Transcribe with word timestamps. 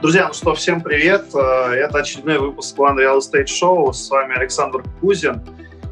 Друзья, 0.00 0.28
ну 0.28 0.32
что, 0.32 0.54
всем 0.54 0.80
привет. 0.80 1.34
Э, 1.34 1.72
это 1.72 1.98
очередной 1.98 2.38
выпуск 2.38 2.78
One 2.78 2.98
Real 2.98 3.18
Estate 3.18 3.46
Show. 3.46 3.92
С 3.92 4.08
вами 4.08 4.36
Александр 4.36 4.84
Кузин. 5.00 5.42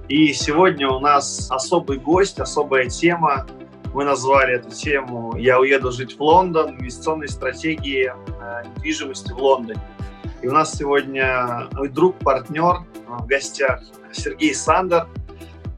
И 0.09 0.33
сегодня 0.33 0.89
у 0.89 1.01
нас 1.01 1.51
особый 1.51 1.99
гость, 1.99 2.39
особая 2.39 2.87
тема. 2.87 3.49
Мы 3.93 4.05
назвали 4.05 4.55
эту 4.55 4.71
тему 4.71 5.35
«Я 5.37 5.59
уеду 5.59 5.91
жить 5.91 6.17
в 6.17 6.23
Лондон. 6.23 6.77
Инвестиционные 6.77 7.27
стратегии 7.27 8.13
э, 8.15 8.63
недвижимости 8.77 9.33
в 9.33 9.39
Лондоне». 9.39 9.81
И 10.41 10.47
у 10.47 10.53
нас 10.53 10.73
сегодня 10.73 11.67
мой 11.73 11.89
друг, 11.89 12.17
партнер 12.21 12.77
э, 12.77 13.01
в 13.09 13.27
гостях 13.27 13.83
Сергей 14.13 14.55
Сандер. 14.55 15.09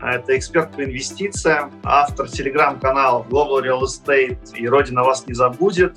Это 0.02 0.36
эксперт 0.36 0.70
по 0.76 0.84
инвестициям, 0.84 1.72
автор 1.82 2.28
телеграм-канала 2.28 3.26
Global 3.30 3.64
Real 3.64 3.80
Estate 3.80 4.54
и 4.54 4.68
«Родина 4.68 5.02
вас 5.02 5.26
не 5.26 5.32
забудет», 5.32 5.96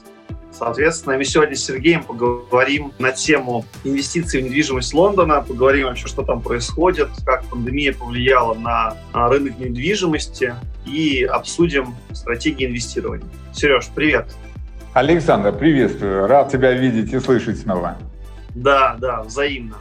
Соответственно, 0.51 1.17
мы 1.17 1.23
сегодня 1.23 1.55
с 1.55 1.63
Сергеем 1.63 2.03
поговорим 2.03 2.91
на 2.99 3.11
тему 3.11 3.65
инвестиций 3.83 4.41
в 4.41 4.43
недвижимость 4.43 4.93
Лондона, 4.93 5.41
поговорим 5.41 5.87
вообще, 5.87 6.07
что 6.07 6.23
там 6.23 6.41
происходит, 6.41 7.09
как 7.25 7.45
пандемия 7.45 7.93
повлияла 7.93 8.53
на 8.53 8.95
рынок 9.13 9.57
недвижимости 9.57 10.53
и 10.85 11.23
обсудим 11.23 11.95
стратегии 12.11 12.65
инвестирования. 12.67 13.25
Сереж, 13.53 13.89
привет. 13.95 14.27
Александр, 14.93 15.53
приветствую. 15.53 16.27
Рад 16.27 16.51
тебя 16.51 16.73
видеть 16.73 17.13
и 17.13 17.19
слышать 17.19 17.59
снова. 17.59 17.97
Да, 18.53 18.97
да, 18.99 19.23
взаимно. 19.23 19.77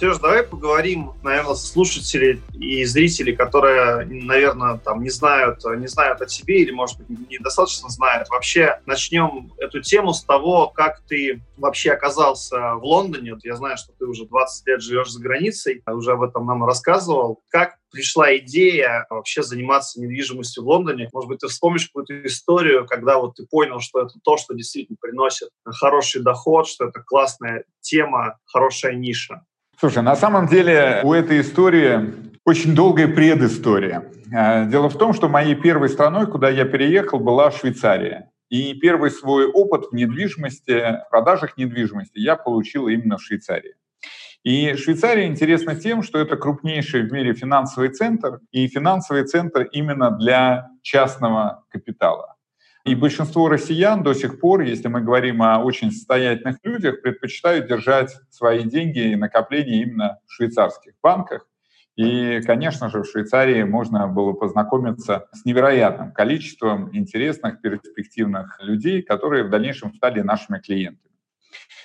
Сереж, 0.00 0.18
давай 0.18 0.44
поговорим, 0.44 1.10
наверное, 1.24 1.56
слушатели 1.56 2.40
и 2.52 2.84
зрители, 2.84 3.32
которые, 3.32 4.06
наверное, 4.06 4.78
там 4.78 5.02
не 5.02 5.10
знают, 5.10 5.64
не 5.64 5.88
знают 5.88 6.20
о 6.20 6.26
тебе 6.26 6.62
или, 6.62 6.70
может 6.70 6.98
быть, 6.98 7.28
недостаточно 7.28 7.88
знают. 7.88 8.28
Вообще, 8.28 8.80
начнем 8.86 9.52
эту 9.58 9.80
тему 9.80 10.12
с 10.12 10.22
того, 10.22 10.68
как 10.68 11.00
ты 11.08 11.42
вообще 11.56 11.90
оказался 11.90 12.76
в 12.76 12.84
Лондоне. 12.84 13.34
Вот 13.34 13.44
я 13.44 13.56
знаю, 13.56 13.76
что 13.76 13.92
ты 13.98 14.06
уже 14.06 14.24
20 14.24 14.66
лет 14.68 14.80
живешь 14.82 15.10
за 15.10 15.20
границей, 15.20 15.82
уже 15.88 16.12
об 16.12 16.22
этом 16.22 16.46
нам 16.46 16.64
рассказывал. 16.64 17.42
Как 17.48 17.78
пришла 17.90 18.36
идея 18.36 19.04
вообще 19.10 19.42
заниматься 19.42 20.00
недвижимостью 20.00 20.62
в 20.62 20.68
Лондоне? 20.68 21.08
Может 21.12 21.28
быть, 21.28 21.40
ты 21.40 21.48
вспомнишь 21.48 21.88
какую-то 21.88 22.24
историю, 22.24 22.86
когда 22.86 23.18
вот 23.18 23.34
ты 23.34 23.46
понял, 23.46 23.80
что 23.80 24.02
это 24.02 24.14
то, 24.22 24.36
что 24.36 24.54
действительно 24.54 24.96
приносит 25.00 25.48
хороший 25.64 26.22
доход, 26.22 26.68
что 26.68 26.84
это 26.86 27.02
классная 27.02 27.64
тема, 27.80 28.38
хорошая 28.44 28.94
ниша. 28.94 29.42
Слушай, 29.80 30.02
на 30.02 30.16
самом 30.16 30.48
деле 30.48 31.02
у 31.04 31.12
этой 31.12 31.40
истории 31.40 32.12
очень 32.44 32.74
долгая 32.74 33.06
предыстория. 33.06 34.10
А, 34.34 34.64
дело 34.64 34.88
в 34.88 34.98
том, 34.98 35.12
что 35.12 35.28
моей 35.28 35.54
первой 35.54 35.88
страной, 35.88 36.26
куда 36.26 36.48
я 36.50 36.64
переехал, 36.64 37.20
была 37.20 37.52
Швейцария. 37.52 38.28
И 38.48 38.74
первый 38.74 39.12
свой 39.12 39.46
опыт 39.46 39.92
в 39.92 39.94
недвижимости, 39.94 41.04
в 41.06 41.10
продажах 41.10 41.56
недвижимости 41.56 42.18
я 42.18 42.34
получил 42.34 42.88
именно 42.88 43.18
в 43.18 43.22
Швейцарии. 43.22 43.74
И 44.42 44.74
Швейцария 44.74 45.28
интересна 45.28 45.76
тем, 45.76 46.02
что 46.02 46.18
это 46.18 46.36
крупнейший 46.36 47.02
в 47.02 47.12
мире 47.12 47.32
финансовый 47.34 47.90
центр, 47.90 48.40
и 48.50 48.66
финансовый 48.66 49.24
центр 49.26 49.62
именно 49.70 50.10
для 50.10 50.70
частного 50.82 51.64
капитала. 51.68 52.34
И 52.88 52.94
большинство 52.94 53.50
россиян 53.50 54.02
до 54.02 54.14
сих 54.14 54.40
пор, 54.40 54.62
если 54.62 54.88
мы 54.88 55.02
говорим 55.02 55.42
о 55.42 55.58
очень 55.58 55.92
состоятельных 55.92 56.56
людях, 56.62 57.02
предпочитают 57.02 57.68
держать 57.68 58.16
свои 58.30 58.62
деньги 58.62 59.12
и 59.12 59.14
накопления 59.14 59.82
именно 59.82 60.20
в 60.26 60.32
швейцарских 60.32 60.94
банках. 61.02 61.46
И, 61.96 62.40
конечно 62.46 62.88
же, 62.88 63.02
в 63.02 63.06
Швейцарии 63.06 63.62
можно 63.64 64.06
было 64.06 64.32
познакомиться 64.32 65.28
с 65.34 65.44
невероятным 65.44 66.12
количеством 66.12 66.88
интересных, 66.96 67.60
перспективных 67.60 68.58
людей, 68.62 69.02
которые 69.02 69.44
в 69.44 69.50
дальнейшем 69.50 69.92
стали 69.92 70.22
нашими 70.22 70.58
клиентами. 70.58 71.12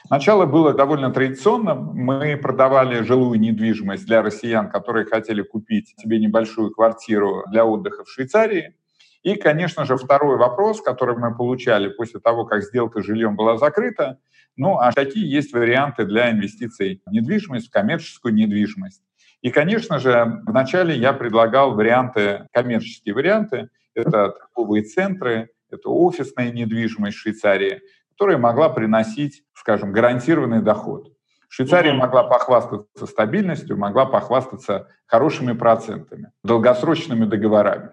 Начало 0.09 0.45
было 0.45 0.73
довольно 0.73 1.11
традиционным. 1.11 1.95
Мы 1.95 2.37
продавали 2.37 3.03
жилую 3.03 3.41
недвижимость 3.41 4.05
для 4.05 4.21
россиян, 4.21 4.69
которые 4.69 5.05
хотели 5.05 5.41
купить 5.41 5.95
себе 5.99 6.17
небольшую 6.17 6.71
квартиру 6.71 7.43
для 7.51 7.65
отдыха 7.65 8.05
в 8.05 8.09
Швейцарии. 8.09 8.73
И, 9.23 9.35
конечно 9.35 9.85
же, 9.85 9.95
второй 9.95 10.37
вопрос, 10.37 10.81
который 10.81 11.17
мы 11.17 11.35
получали 11.35 11.87
после 11.87 12.19
того, 12.19 12.45
как 12.45 12.61
сделка 12.63 13.01
с 13.01 13.05
жильем 13.05 13.35
была 13.35 13.57
закрыта, 13.57 14.19
ну, 14.55 14.77
а 14.77 14.91
какие 14.91 15.25
есть 15.25 15.53
варианты 15.53 16.05
для 16.05 16.29
инвестиций 16.29 17.01
в 17.05 17.11
недвижимость, 17.11 17.69
в 17.69 17.71
коммерческую 17.71 18.35
недвижимость? 18.35 19.01
И, 19.41 19.49
конечно 19.49 19.97
же, 19.97 20.41
вначале 20.45 20.95
я 20.95 21.13
предлагал 21.13 21.73
варианты, 21.73 22.47
коммерческие 22.51 23.15
варианты. 23.15 23.69
Это 23.95 24.29
торговые 24.29 24.83
центры, 24.83 25.49
это 25.69 25.89
офисная 25.89 26.51
недвижимость 26.51 27.17
в 27.17 27.21
Швейцарии, 27.21 27.81
которая 28.11 28.37
могла 28.37 28.69
приносить, 28.69 29.43
скажем, 29.53 29.91
гарантированный 29.91 30.61
доход. 30.61 31.13
Швейцария 31.49 31.93
могла 31.93 32.23
похвастаться 32.23 33.05
стабильностью, 33.05 33.77
могла 33.77 34.05
похвастаться 34.05 34.87
хорошими 35.05 35.53
процентами, 35.53 36.31
долгосрочными 36.43 37.25
договорами. 37.25 37.91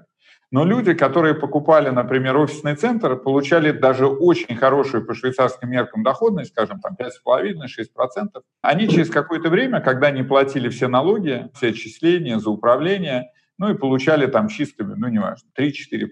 Но 0.52 0.64
люди, 0.64 0.94
которые 0.94 1.34
покупали, 1.34 1.90
например, 1.90 2.36
офисный 2.36 2.74
центр, 2.74 3.16
получали 3.16 3.70
даже 3.70 4.06
очень 4.06 4.56
хорошую 4.56 5.06
по 5.06 5.14
швейцарским 5.14 5.70
меркам 5.70 6.02
доходность, 6.02 6.50
скажем, 6.50 6.80
там 6.80 6.96
5,5-6%. 6.98 8.42
Они 8.62 8.88
через 8.88 9.10
какое-то 9.10 9.48
время, 9.48 9.80
когда 9.80 10.08
они 10.08 10.24
платили 10.24 10.68
все 10.68 10.88
налоги, 10.88 11.48
все 11.54 11.68
отчисления 11.68 12.38
за 12.38 12.50
управление, 12.50 13.30
ну 13.58 13.70
и 13.70 13.74
получали 13.74 14.26
там 14.26 14.48
чистыми, 14.48 14.94
ну 14.96 15.06
неважно, 15.08 15.48
3-4%. 15.56 16.08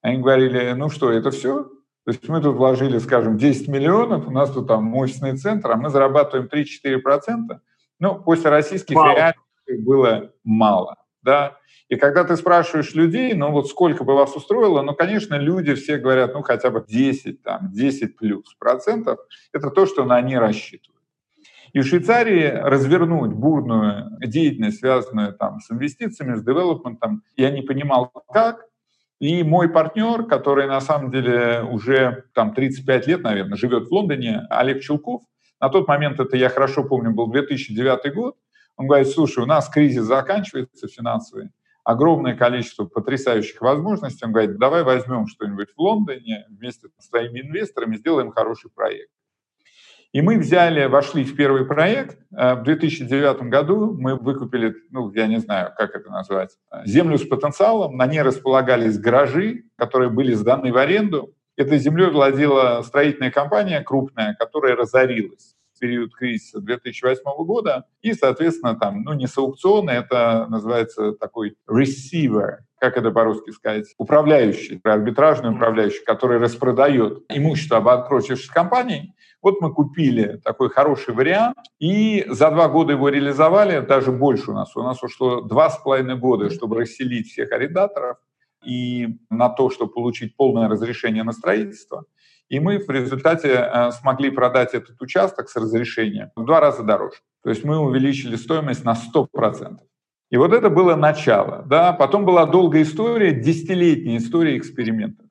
Они 0.00 0.18
говорили, 0.18 0.72
ну 0.72 0.88
что, 0.88 1.12
это 1.12 1.30
все? 1.30 1.64
То 2.04 2.10
есть 2.10 2.26
мы 2.28 2.40
тут 2.40 2.56
вложили, 2.56 2.98
скажем, 2.98 3.36
10 3.36 3.68
миллионов, 3.68 4.26
у 4.26 4.30
нас 4.30 4.50
тут 4.52 4.68
там 4.68 4.94
офисный 4.94 5.36
центр, 5.36 5.70
а 5.70 5.76
мы 5.76 5.90
зарабатываем 5.90 6.48
3-4%. 6.48 7.58
Ну, 8.00 8.22
после 8.22 8.50
российских 8.50 8.96
реалий 8.96 9.84
было 9.84 10.30
мало. 10.44 10.96
Да? 11.24 11.56
И 11.88 11.96
когда 11.96 12.24
ты 12.24 12.36
спрашиваешь 12.36 12.94
людей, 12.94 13.34
ну 13.34 13.50
вот 13.50 13.68
сколько 13.68 14.04
бы 14.04 14.14
вас 14.14 14.36
устроило, 14.36 14.82
ну, 14.82 14.94
конечно, 14.94 15.34
люди 15.34 15.74
все 15.74 15.96
говорят, 15.96 16.34
ну, 16.34 16.42
хотя 16.42 16.70
бы 16.70 16.84
10, 16.86 17.42
там, 17.42 17.70
10 17.72 18.16
плюс 18.16 18.54
процентов, 18.58 19.18
это 19.52 19.70
то, 19.70 19.86
что 19.86 20.04
на 20.04 20.16
они 20.16 20.36
рассчитывают. 20.36 21.02
И 21.72 21.80
в 21.80 21.86
Швейцарии 21.86 22.46
развернуть 22.46 23.32
бурную 23.32 24.16
деятельность, 24.20 24.78
связанную 24.78 25.32
там, 25.32 25.60
с 25.60 25.70
инвестициями, 25.72 26.36
с 26.36 26.44
девелопментом, 26.44 27.22
я 27.36 27.50
не 27.50 27.62
понимал, 27.62 28.12
как. 28.32 28.66
И 29.20 29.42
мой 29.42 29.68
партнер, 29.68 30.24
который 30.24 30.66
на 30.66 30.80
самом 30.80 31.10
деле 31.10 31.62
уже 31.62 32.24
там 32.34 32.54
35 32.54 33.06
лет, 33.06 33.22
наверное, 33.22 33.56
живет 33.56 33.88
в 33.88 33.92
Лондоне, 33.92 34.42
Олег 34.50 34.82
Челков, 34.82 35.22
на 35.60 35.68
тот 35.68 35.88
момент, 35.88 36.20
это 36.20 36.36
я 36.36 36.48
хорошо 36.48 36.84
помню, 36.84 37.12
был 37.12 37.28
2009 37.28 38.14
год, 38.14 38.36
он 38.76 38.86
говорит, 38.86 39.08
слушай, 39.08 39.42
у 39.42 39.46
нас 39.46 39.68
кризис 39.68 40.04
заканчивается 40.04 40.88
финансовый, 40.88 41.50
огромное 41.84 42.34
количество 42.36 42.84
потрясающих 42.84 43.60
возможностей. 43.60 44.24
Он 44.24 44.32
говорит, 44.32 44.58
давай 44.58 44.82
возьмем 44.82 45.26
что-нибудь 45.26 45.68
в 45.76 45.80
Лондоне 45.80 46.46
вместе 46.48 46.88
с 46.98 47.08
своими 47.08 47.40
инвесторами, 47.40 47.96
сделаем 47.96 48.32
хороший 48.32 48.70
проект. 48.70 49.10
И 50.12 50.22
мы 50.22 50.38
взяли, 50.38 50.86
вошли 50.86 51.24
в 51.24 51.34
первый 51.34 51.66
проект. 51.66 52.18
Э, 52.36 52.54
в 52.54 52.62
2009 52.62 53.42
году 53.48 53.96
мы 53.98 54.14
выкупили, 54.14 54.74
ну, 54.90 55.10
я 55.12 55.26
не 55.26 55.38
знаю, 55.38 55.72
как 55.76 55.96
это 55.96 56.08
назвать, 56.08 56.56
землю 56.84 57.18
с 57.18 57.26
потенциалом. 57.26 57.96
На 57.96 58.06
ней 58.06 58.22
располагались 58.22 58.96
гаражи, 58.96 59.64
которые 59.76 60.10
были 60.10 60.32
сданы 60.34 60.72
в 60.72 60.76
аренду. 60.76 61.34
Этой 61.56 61.78
землей 61.78 62.10
владела 62.10 62.82
строительная 62.82 63.32
компания 63.32 63.80
крупная, 63.80 64.36
которая 64.38 64.76
разорилась 64.76 65.53
период 65.78 66.14
кризиса 66.14 66.60
2008 66.60 67.22
года. 67.44 67.84
И, 68.02 68.12
соответственно, 68.14 68.74
там, 68.74 69.02
ну, 69.02 69.12
не 69.12 69.26
с 69.26 69.36
аукциона, 69.36 69.90
это 69.90 70.46
называется 70.48 71.12
такой 71.12 71.56
receiver, 71.68 72.58
как 72.78 72.96
это 72.96 73.10
по-русски 73.10 73.50
сказать, 73.50 73.94
управляющий, 73.98 74.80
арбитражный 74.84 75.50
управляющий, 75.50 76.04
который 76.04 76.38
распродает 76.38 77.24
имущество 77.28 77.78
обанкротивших 77.78 78.52
компаний. 78.52 79.14
Вот 79.42 79.60
мы 79.60 79.74
купили 79.74 80.40
такой 80.42 80.70
хороший 80.70 81.12
вариант, 81.14 81.56
и 81.78 82.24
за 82.28 82.50
два 82.50 82.68
года 82.68 82.92
его 82.92 83.10
реализовали, 83.10 83.80
даже 83.80 84.10
больше 84.10 84.50
у 84.50 84.54
нас. 84.54 84.74
У 84.74 84.82
нас 84.82 85.02
ушло 85.02 85.42
два 85.42 85.68
с 85.68 85.76
половиной 85.78 86.16
года, 86.16 86.48
чтобы 86.48 86.80
расселить 86.80 87.28
всех 87.28 87.52
арендаторов 87.52 88.16
и 88.64 89.18
на 89.30 89.50
то, 89.50 89.70
чтобы 89.70 89.92
получить 89.92 90.36
полное 90.36 90.68
разрешение 90.68 91.24
на 91.24 91.32
строительство. 91.32 92.04
И 92.48 92.60
мы 92.60 92.78
в 92.78 92.88
результате 92.90 93.48
э, 93.48 93.90
смогли 93.92 94.30
продать 94.30 94.74
этот 94.74 95.00
участок 95.00 95.48
с 95.48 95.56
разрешением 95.56 96.30
в 96.36 96.44
два 96.44 96.60
раза 96.60 96.82
дороже. 96.82 97.16
То 97.42 97.50
есть 97.50 97.64
мы 97.64 97.78
увеличили 97.78 98.36
стоимость 98.36 98.84
на 98.84 98.94
100%. 98.94 99.78
И 100.30 100.36
вот 100.36 100.52
это 100.52 100.68
было 100.68 100.96
начало. 100.96 101.64
Да? 101.66 101.92
Потом 101.92 102.24
была 102.24 102.46
долгая 102.46 102.82
история, 102.82 103.32
десятилетняя 103.32 104.18
история 104.18 104.56
экспериментов. 104.58 105.26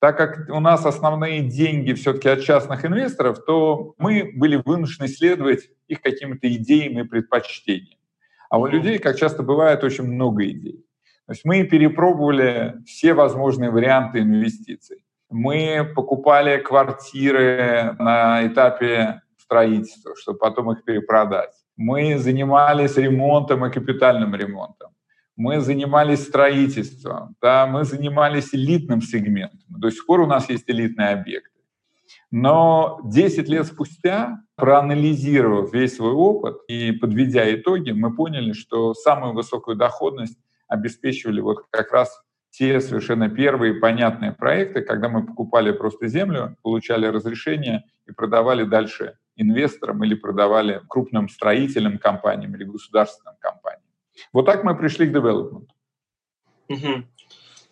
Так 0.00 0.16
как 0.16 0.48
у 0.48 0.60
нас 0.60 0.86
основные 0.86 1.42
деньги 1.42 1.92
все-таки 1.92 2.28
от 2.28 2.42
частных 2.42 2.86
инвесторов, 2.86 3.44
то 3.44 3.94
мы 3.98 4.32
были 4.34 4.56
вынуждены 4.56 5.08
следовать 5.08 5.70
их 5.88 6.00
каким-то 6.00 6.50
идеям 6.52 6.98
и 6.98 7.06
предпочтениям. 7.06 7.98
А 8.48 8.58
у 8.58 8.66
людей, 8.66 8.98
как 8.98 9.16
часто 9.18 9.42
бывает, 9.42 9.84
очень 9.84 10.04
много 10.04 10.48
идей. 10.48 10.84
То 11.26 11.32
есть 11.32 11.44
мы 11.44 11.62
перепробовали 11.64 12.82
все 12.86 13.14
возможные 13.14 13.70
варианты 13.70 14.20
инвестиций. 14.20 15.04
Мы 15.30 15.90
покупали 15.94 16.58
квартиры 16.58 17.94
на 17.98 18.46
этапе 18.46 19.22
строительства, 19.38 20.14
чтобы 20.16 20.38
потом 20.38 20.72
их 20.72 20.84
перепродать. 20.84 21.52
Мы 21.76 22.18
занимались 22.18 22.96
ремонтом 22.96 23.64
и 23.64 23.70
капитальным 23.70 24.34
ремонтом. 24.34 24.90
Мы 25.36 25.60
занимались 25.60 26.24
строительством, 26.24 27.36
да, 27.40 27.66
мы 27.66 27.84
занимались 27.84 28.52
элитным 28.52 29.00
сегментом. 29.00 29.60
До 29.68 29.90
сих 29.90 30.04
пор 30.04 30.20
у 30.20 30.26
нас 30.26 30.50
есть 30.50 30.68
элитные 30.68 31.10
объекты. 31.10 31.60
Но 32.30 33.00
10 33.04 33.48
лет 33.48 33.66
спустя, 33.66 34.42
проанализировав 34.56 35.72
весь 35.72 35.96
свой 35.96 36.12
опыт 36.12 36.58
и 36.68 36.92
подведя 36.92 37.52
итоги, 37.54 37.92
мы 37.92 38.14
поняли, 38.14 38.52
что 38.52 38.94
самую 38.94 39.32
высокую 39.32 39.76
доходность 39.76 40.38
обеспечивали 40.68 41.40
вот 41.40 41.64
как 41.70 41.92
раз 41.92 42.22
те 42.50 42.80
совершенно 42.80 43.28
первые 43.28 43.74
понятные 43.74 44.32
проекты, 44.32 44.82
когда 44.82 45.08
мы 45.08 45.24
покупали 45.24 45.72
просто 45.72 46.08
землю, 46.08 46.56
получали 46.62 47.06
разрешение 47.06 47.84
и 48.06 48.12
продавали 48.12 48.64
дальше 48.64 49.16
инвесторам 49.36 50.04
или 50.04 50.14
продавали 50.14 50.82
крупным 50.88 51.28
строительным 51.28 51.98
компаниям 51.98 52.54
или 52.54 52.64
государственным 52.64 53.36
компаниям. 53.38 53.82
Вот 54.32 54.46
так 54.46 54.64
мы 54.64 54.76
пришли 54.76 55.06
к 55.06 55.12
девелопменту. 55.12 55.74
Угу. 56.68 57.04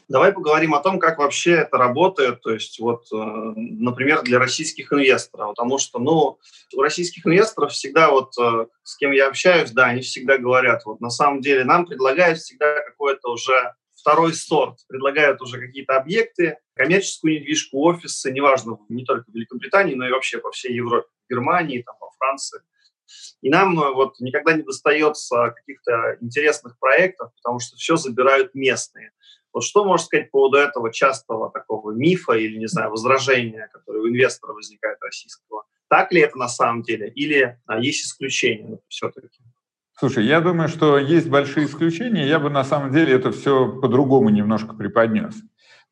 Давай 0.08 0.32
поговорим 0.32 0.74
о 0.74 0.80
том, 0.80 0.98
как 0.98 1.18
вообще 1.18 1.52
это 1.52 1.76
работает, 1.76 2.40
то 2.40 2.50
есть 2.50 2.80
вот, 2.80 3.04
э, 3.12 3.16
например, 3.16 4.22
для 4.22 4.38
российских 4.38 4.90
инвесторов, 4.90 5.50
потому 5.50 5.76
что, 5.78 5.98
ну, 5.98 6.38
у 6.74 6.80
российских 6.80 7.26
инвесторов 7.26 7.72
всегда 7.72 8.10
вот, 8.10 8.32
э, 8.40 8.66
с 8.84 8.96
кем 8.96 9.10
я 9.10 9.28
общаюсь, 9.28 9.70
да, 9.70 9.84
они 9.84 10.00
всегда 10.00 10.38
говорят, 10.38 10.86
вот 10.86 11.02
на 11.02 11.10
самом 11.10 11.42
деле 11.42 11.64
нам 11.64 11.84
предлагают 11.84 12.38
всегда 12.38 12.80
какое-то 12.86 13.30
уже 13.30 13.74
второй 13.98 14.34
сорт, 14.34 14.78
предлагают 14.88 15.42
уже 15.42 15.58
какие-то 15.58 15.96
объекты, 15.96 16.58
коммерческую 16.74 17.34
недвижку, 17.34 17.80
офисы, 17.82 18.30
неважно, 18.30 18.78
не 18.88 19.04
только 19.04 19.30
в 19.30 19.34
Великобритании, 19.34 19.94
но 19.94 20.06
и 20.06 20.12
вообще 20.12 20.38
по 20.38 20.50
всей 20.50 20.74
Европе, 20.74 21.08
в 21.26 21.30
Германии, 21.30 21.82
там, 21.82 21.96
во 22.00 22.10
Франции. 22.12 22.60
И 23.40 23.50
нам 23.50 23.78
э, 23.80 23.92
вот 23.92 24.20
никогда 24.20 24.52
не 24.52 24.62
достается 24.62 25.54
каких-то 25.56 26.18
интересных 26.20 26.78
проектов, 26.78 27.32
потому 27.36 27.58
что 27.58 27.76
все 27.76 27.96
забирают 27.96 28.54
местные. 28.54 29.12
Вот 29.52 29.64
что 29.64 29.84
можно 29.84 30.04
сказать 30.04 30.30
по 30.30 30.38
поводу 30.38 30.58
этого 30.58 30.92
частого 30.92 31.50
такого 31.50 31.92
мифа 31.92 32.32
или, 32.32 32.58
не 32.58 32.68
знаю, 32.68 32.90
возражения, 32.90 33.68
которое 33.72 34.00
у 34.00 34.08
инвестора 34.08 34.52
возникает 34.52 34.98
российского? 35.00 35.64
Так 35.88 36.12
ли 36.12 36.20
это 36.20 36.36
на 36.36 36.48
самом 36.48 36.82
деле? 36.82 37.08
Или 37.08 37.58
а, 37.66 37.78
есть 37.78 38.04
исключения 38.04 38.78
все-таки? 38.88 39.40
Слушай, 39.98 40.26
я 40.26 40.40
думаю, 40.40 40.68
что 40.68 40.96
есть 40.96 41.28
большие 41.28 41.66
исключения. 41.66 42.24
Я 42.26 42.38
бы 42.38 42.50
на 42.50 42.62
самом 42.62 42.92
деле 42.92 43.14
это 43.14 43.32
все 43.32 43.68
по-другому 43.68 44.28
немножко 44.28 44.72
преподнес. 44.74 45.34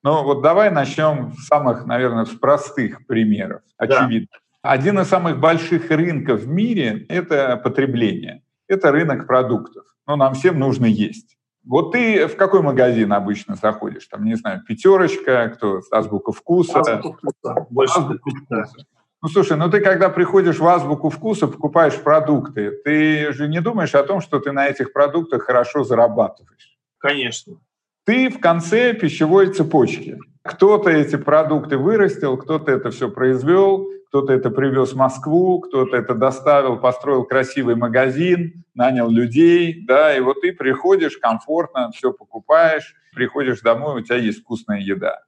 Но 0.05 0.23
вот 0.23 0.43
давай 0.43 0.71
начнем 0.71 1.33
с 1.33 1.47
самых, 1.47 1.87
наверное, 1.87 2.25
с 2.25 2.31
простых 2.31 3.05
примеров, 3.07 3.63
очевидно. 3.77 4.29
Да. 4.63 4.71
Один 4.71 5.01
из 5.01 5.09
самых 5.09 5.41
больших 5.41 5.91
рынков 5.91 6.43
в 6.43 6.49
мире– 6.49 7.05
это 7.09 7.57
потребление. 7.57 8.43
Это 8.69 8.93
рынок 8.93 9.27
продуктов. 9.27 9.85
Но 10.07 10.15
нам 10.15 10.35
всем 10.35 10.61
нужно 10.61 10.87
есть. 10.87 11.37
Вот 11.65 11.91
ты 11.91 12.29
в 12.29 12.37
какой 12.37 12.63
магазин 12.63 13.13
обычно 13.13 13.57
заходишь? 13.57 14.07
Там, 14.07 14.25
не 14.25 14.37
знаю, 14.37 14.63
пятерочка, 14.65 15.49
кто, 15.49 15.81
азбука 15.91 16.31
вкуса. 16.31 16.79
Азбука 16.79 17.19
вкуса. 17.19 17.67
Больше 17.71 17.99
азбука 17.99 18.31
вкуса. 18.31 18.87
Ну, 19.23 19.29
слушай, 19.29 19.57
ну 19.57 19.71
ты 19.71 19.81
когда 19.81 20.09
приходишь 20.09 20.59
в 20.59 20.67
азбуку 20.67 21.09
вкуса, 21.09 21.49
покупаешь 21.49 22.01
продукты, 22.01 22.71
ты 22.85 23.33
же 23.33 23.49
не 23.49 23.61
думаешь 23.61 23.95
о 23.95 24.03
том, 24.03 24.21
что 24.21 24.39
ты 24.41 24.53
на 24.53 24.67
этих 24.69 24.93
продуктах 24.93 25.43
хорошо 25.43 25.85
зарабатываешь? 25.85 26.77
Конечно. 26.99 27.57
Ты 28.05 28.31
в 28.31 28.39
конце 28.39 28.93
пищевой 28.95 29.53
цепочки. 29.53 30.19
Кто-то 30.43 30.91
эти 30.91 31.17
продукты 31.17 31.77
вырастил, 31.77 32.37
кто-то 32.37 32.71
это 32.71 32.91
все 32.91 33.11
произвел, 33.11 33.89
кто-то 34.09 34.33
это 34.33 34.51
привез 34.51 34.93
в 34.93 34.97
Москву, 34.97 35.61
кто-то 35.61 35.97
это 35.97 36.15
доставил, 36.15 36.79
построил 36.79 37.25
красивый 37.25 37.75
магазин, 37.75 38.65
нанял 38.75 39.11
людей, 39.11 39.85
да, 39.87 40.17
и 40.17 40.21
вот 40.21 40.41
ты 40.41 40.53
приходишь 40.53 41.19
комфортно, 41.19 41.91
все 41.93 42.13
покупаешь, 42.13 42.95
приходишь 43.15 43.61
домой, 43.61 44.01
у 44.01 44.05
тебя 44.05 44.17
есть 44.17 44.41
вкусная 44.43 44.79
еда. 44.79 45.23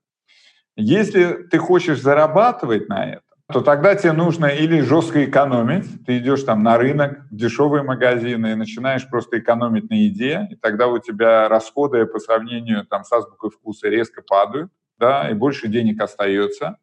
Если 0.76 1.43
ты 1.50 1.58
хочешь 1.58 2.00
зарабатывать 2.00 2.88
на 2.88 3.14
это, 3.14 3.27
то 3.50 3.62
тогда 3.62 3.94
тебе 3.94 4.12
нужно 4.12 4.46
или 4.46 4.82
жестко 4.82 5.24
экономить, 5.24 6.04
ты 6.04 6.18
идешь 6.18 6.42
там 6.42 6.62
на 6.62 6.76
рынок, 6.76 7.20
в 7.30 7.34
дешевые 7.34 7.82
магазины 7.82 8.52
и 8.52 8.54
начинаешь 8.54 9.08
просто 9.08 9.38
экономить 9.38 9.88
на 9.88 9.94
еде, 9.94 10.46
и 10.50 10.56
тогда 10.56 10.86
у 10.86 10.98
тебя 10.98 11.48
расходы 11.48 12.04
по 12.04 12.18
сравнению 12.18 12.84
там, 12.84 13.04
с 13.04 13.12
азбукой 13.12 13.48
вкуса 13.50 13.88
резко 13.88 14.20
падают, 14.20 14.70
да, 14.98 15.30
и 15.30 15.34
больше 15.34 15.68
денег 15.68 16.02
остается. 16.02 16.76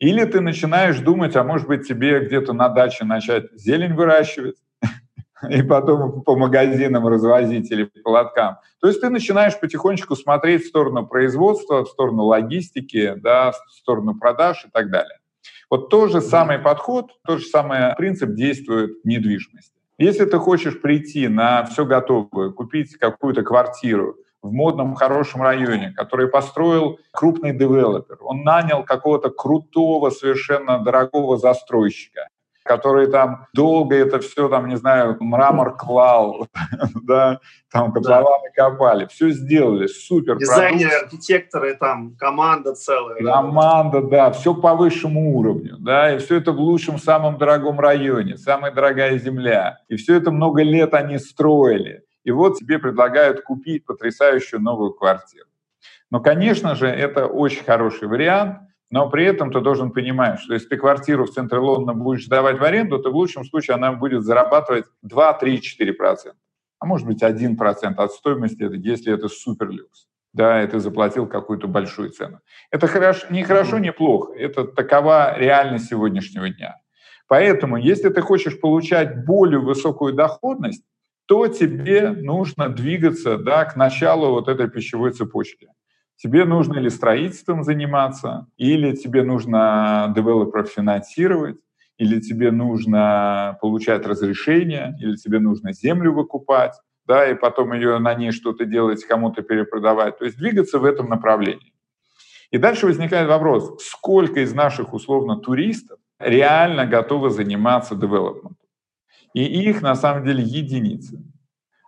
Или 0.00 0.24
ты 0.24 0.40
начинаешь 0.40 0.98
думать, 0.98 1.36
а 1.36 1.44
может 1.44 1.68
быть 1.68 1.86
тебе 1.86 2.18
где-то 2.26 2.54
на 2.54 2.68
даче 2.68 3.04
начать 3.04 3.44
зелень 3.52 3.94
выращивать, 3.94 4.56
и 5.48 5.62
потом 5.62 6.22
по 6.22 6.34
магазинам 6.34 7.06
развозить 7.06 7.70
или 7.70 7.84
по 7.84 8.08
лоткам. 8.08 8.56
То 8.80 8.88
есть 8.88 9.00
ты 9.00 9.10
начинаешь 9.10 9.60
потихонечку 9.60 10.16
смотреть 10.16 10.64
в 10.64 10.68
сторону 10.68 11.06
производства, 11.06 11.84
в 11.84 11.88
сторону 11.88 12.24
логистики, 12.24 13.14
да, 13.16 13.52
в 13.52 13.70
сторону 13.70 14.18
продаж 14.18 14.64
и 14.66 14.70
так 14.72 14.90
далее. 14.90 15.19
Вот 15.70 15.88
тот 15.88 16.10
же 16.10 16.20
самый 16.20 16.58
подход, 16.58 17.12
тот 17.24 17.38
же 17.38 17.46
самый 17.46 17.94
принцип 17.96 18.34
действует 18.34 18.90
в 19.04 19.06
недвижимости. 19.06 19.72
Если 19.98 20.24
ты 20.24 20.38
хочешь 20.38 20.80
прийти 20.80 21.28
на 21.28 21.64
все 21.64 21.86
готовое, 21.86 22.50
купить 22.50 22.96
какую-то 22.96 23.42
квартиру, 23.42 24.16
в 24.42 24.52
модном 24.52 24.94
хорошем 24.94 25.42
районе, 25.42 25.92
который 25.94 26.26
построил 26.26 26.98
крупный 27.12 27.52
девелопер. 27.52 28.16
Он 28.22 28.42
нанял 28.42 28.84
какого-то 28.84 29.28
крутого, 29.28 30.08
совершенно 30.08 30.82
дорогого 30.82 31.36
застройщика 31.36 32.28
который 32.64 33.10
там 33.10 33.46
долго 33.54 33.96
это 33.96 34.20
все, 34.20 34.48
там, 34.48 34.68
не 34.68 34.76
знаю, 34.76 35.16
мрамор 35.20 35.76
клал, 35.78 36.46
да, 37.02 37.40
там 37.72 37.92
котлованы 37.92 38.50
да. 38.56 38.70
копали, 38.70 39.06
все 39.06 39.30
сделали, 39.30 39.86
супер. 39.86 40.38
Дизайнеры, 40.38 40.92
архитекторы, 40.92 41.74
там, 41.74 42.14
команда 42.16 42.74
целая. 42.74 43.22
Команда, 43.22 44.02
да, 44.02 44.30
все 44.32 44.54
по 44.54 44.74
высшему 44.74 45.36
уровню, 45.36 45.76
да, 45.78 46.14
и 46.14 46.18
все 46.18 46.36
это 46.36 46.52
в 46.52 46.60
лучшем, 46.60 46.98
самом 46.98 47.38
дорогом 47.38 47.80
районе, 47.80 48.36
самая 48.36 48.72
дорогая 48.72 49.18
земля. 49.18 49.78
И 49.88 49.96
все 49.96 50.16
это 50.16 50.30
много 50.30 50.62
лет 50.62 50.94
они 50.94 51.18
строили. 51.18 52.04
И 52.24 52.30
вот 52.30 52.58
тебе 52.58 52.78
предлагают 52.78 53.42
купить 53.42 53.86
потрясающую 53.86 54.60
новую 54.60 54.92
квартиру. 54.92 55.46
Но, 56.10 56.20
конечно 56.20 56.74
же, 56.74 56.86
это 56.86 57.26
очень 57.26 57.64
хороший 57.64 58.08
вариант, 58.08 58.58
но 58.90 59.08
при 59.08 59.24
этом 59.24 59.52
ты 59.52 59.60
должен 59.60 59.92
понимать, 59.92 60.40
что 60.40 60.54
если 60.54 60.68
ты 60.68 60.76
квартиру 60.76 61.24
в 61.24 61.30
центре 61.30 61.58
Лондона 61.58 61.94
будешь 61.94 62.24
сдавать 62.24 62.58
в 62.58 62.64
аренду, 62.64 62.98
то 62.98 63.10
в 63.10 63.14
лучшем 63.14 63.44
случае 63.44 63.76
она 63.76 63.92
будет 63.92 64.24
зарабатывать 64.24 64.86
2, 65.02 65.32
3, 65.34 65.60
4%. 65.80 66.32
А 66.80 66.86
может 66.86 67.06
быть 67.06 67.22
1% 67.22 67.94
от 67.96 68.12
стоимости, 68.12 68.68
если 68.74 69.12
это 69.14 69.28
супер 69.28 69.70
люкс. 69.70 70.06
Да, 70.32 70.62
и 70.62 70.66
ты 70.66 70.78
заплатил 70.78 71.26
какую-то 71.26 71.66
большую 71.66 72.10
цену. 72.10 72.40
Это 72.70 72.86
хорошо, 72.86 73.26
не 73.30 73.42
хорошо, 73.42 73.78
не 73.78 73.92
плохо. 73.92 74.32
Это 74.34 74.64
такова 74.64 75.36
реальность 75.36 75.88
сегодняшнего 75.88 76.48
дня. 76.48 76.76
Поэтому, 77.26 77.76
если 77.76 78.08
ты 78.08 78.22
хочешь 78.22 78.60
получать 78.60 79.24
более 79.24 79.60
высокую 79.60 80.14
доходность, 80.14 80.84
то 81.26 81.46
тебе 81.46 82.10
нужно 82.10 82.68
двигаться 82.68 83.38
да, 83.38 83.64
к 83.64 83.76
началу 83.76 84.30
вот 84.30 84.48
этой 84.48 84.68
пищевой 84.68 85.12
цепочки. 85.12 85.68
Тебе 86.22 86.44
нужно 86.44 86.74
или 86.74 86.90
строительством 86.90 87.64
заниматься, 87.64 88.46
или 88.58 88.94
тебе 88.94 89.22
нужно 89.22 90.12
девелоперов 90.14 90.68
финансировать, 90.68 91.56
или 91.96 92.20
тебе 92.20 92.50
нужно 92.50 93.56
получать 93.62 94.06
разрешение, 94.06 94.94
или 95.00 95.16
тебе 95.16 95.38
нужно 95.38 95.72
землю 95.72 96.12
выкупать, 96.12 96.74
да, 97.06 97.26
и 97.26 97.34
потом 97.34 97.72
ее 97.72 97.98
на 97.98 98.12
ней 98.14 98.32
что-то 98.32 98.66
делать, 98.66 99.02
кому-то 99.04 99.40
перепродавать. 99.40 100.18
То 100.18 100.26
есть 100.26 100.36
двигаться 100.36 100.78
в 100.78 100.84
этом 100.84 101.08
направлении. 101.08 101.72
И 102.50 102.58
дальше 102.58 102.84
возникает 102.84 103.26
вопрос, 103.26 103.82
сколько 103.82 104.40
из 104.40 104.52
наших 104.52 104.92
условно 104.92 105.36
туристов 105.36 105.98
реально 106.18 106.84
готовы 106.84 107.30
заниматься 107.30 107.94
девелопментом? 107.94 108.56
И 109.32 109.42
их 109.42 109.80
на 109.80 109.94
самом 109.94 110.26
деле 110.26 110.42
единицы. 110.42 111.22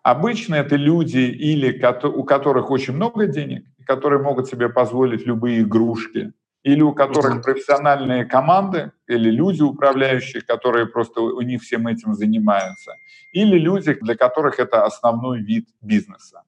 Обычно 0.03 0.57
это 0.57 0.77
люди, 0.77 1.19
или 1.19 1.81
у 2.07 2.25
которых 2.25 2.71
очень 2.71 2.95
много 2.95 3.27
денег, 3.27 3.65
которые 3.87 4.21
могут 4.21 4.49
себе 4.49 4.69
позволить 4.69 5.27
любые 5.27 5.63
игрушки, 5.63 6.33
или 6.65 6.83
у 6.83 6.93
которых 6.93 7.43
профессиональные 7.43 8.25
команды, 8.25 8.93
или 9.09 9.31
люди 9.31 9.63
управляющие, 9.63 10.43
которые 10.43 10.87
просто 10.87 11.21
у 11.21 11.41
них 11.41 11.63
всем 11.63 11.87
этим 11.87 12.15
занимаются, 12.15 12.95
или 13.33 13.59
люди, 13.59 13.95
для 13.95 14.17
которых 14.17 14.59
это 14.59 14.85
основной 14.85 15.41
вид 15.41 15.69
бизнеса. 15.81 16.43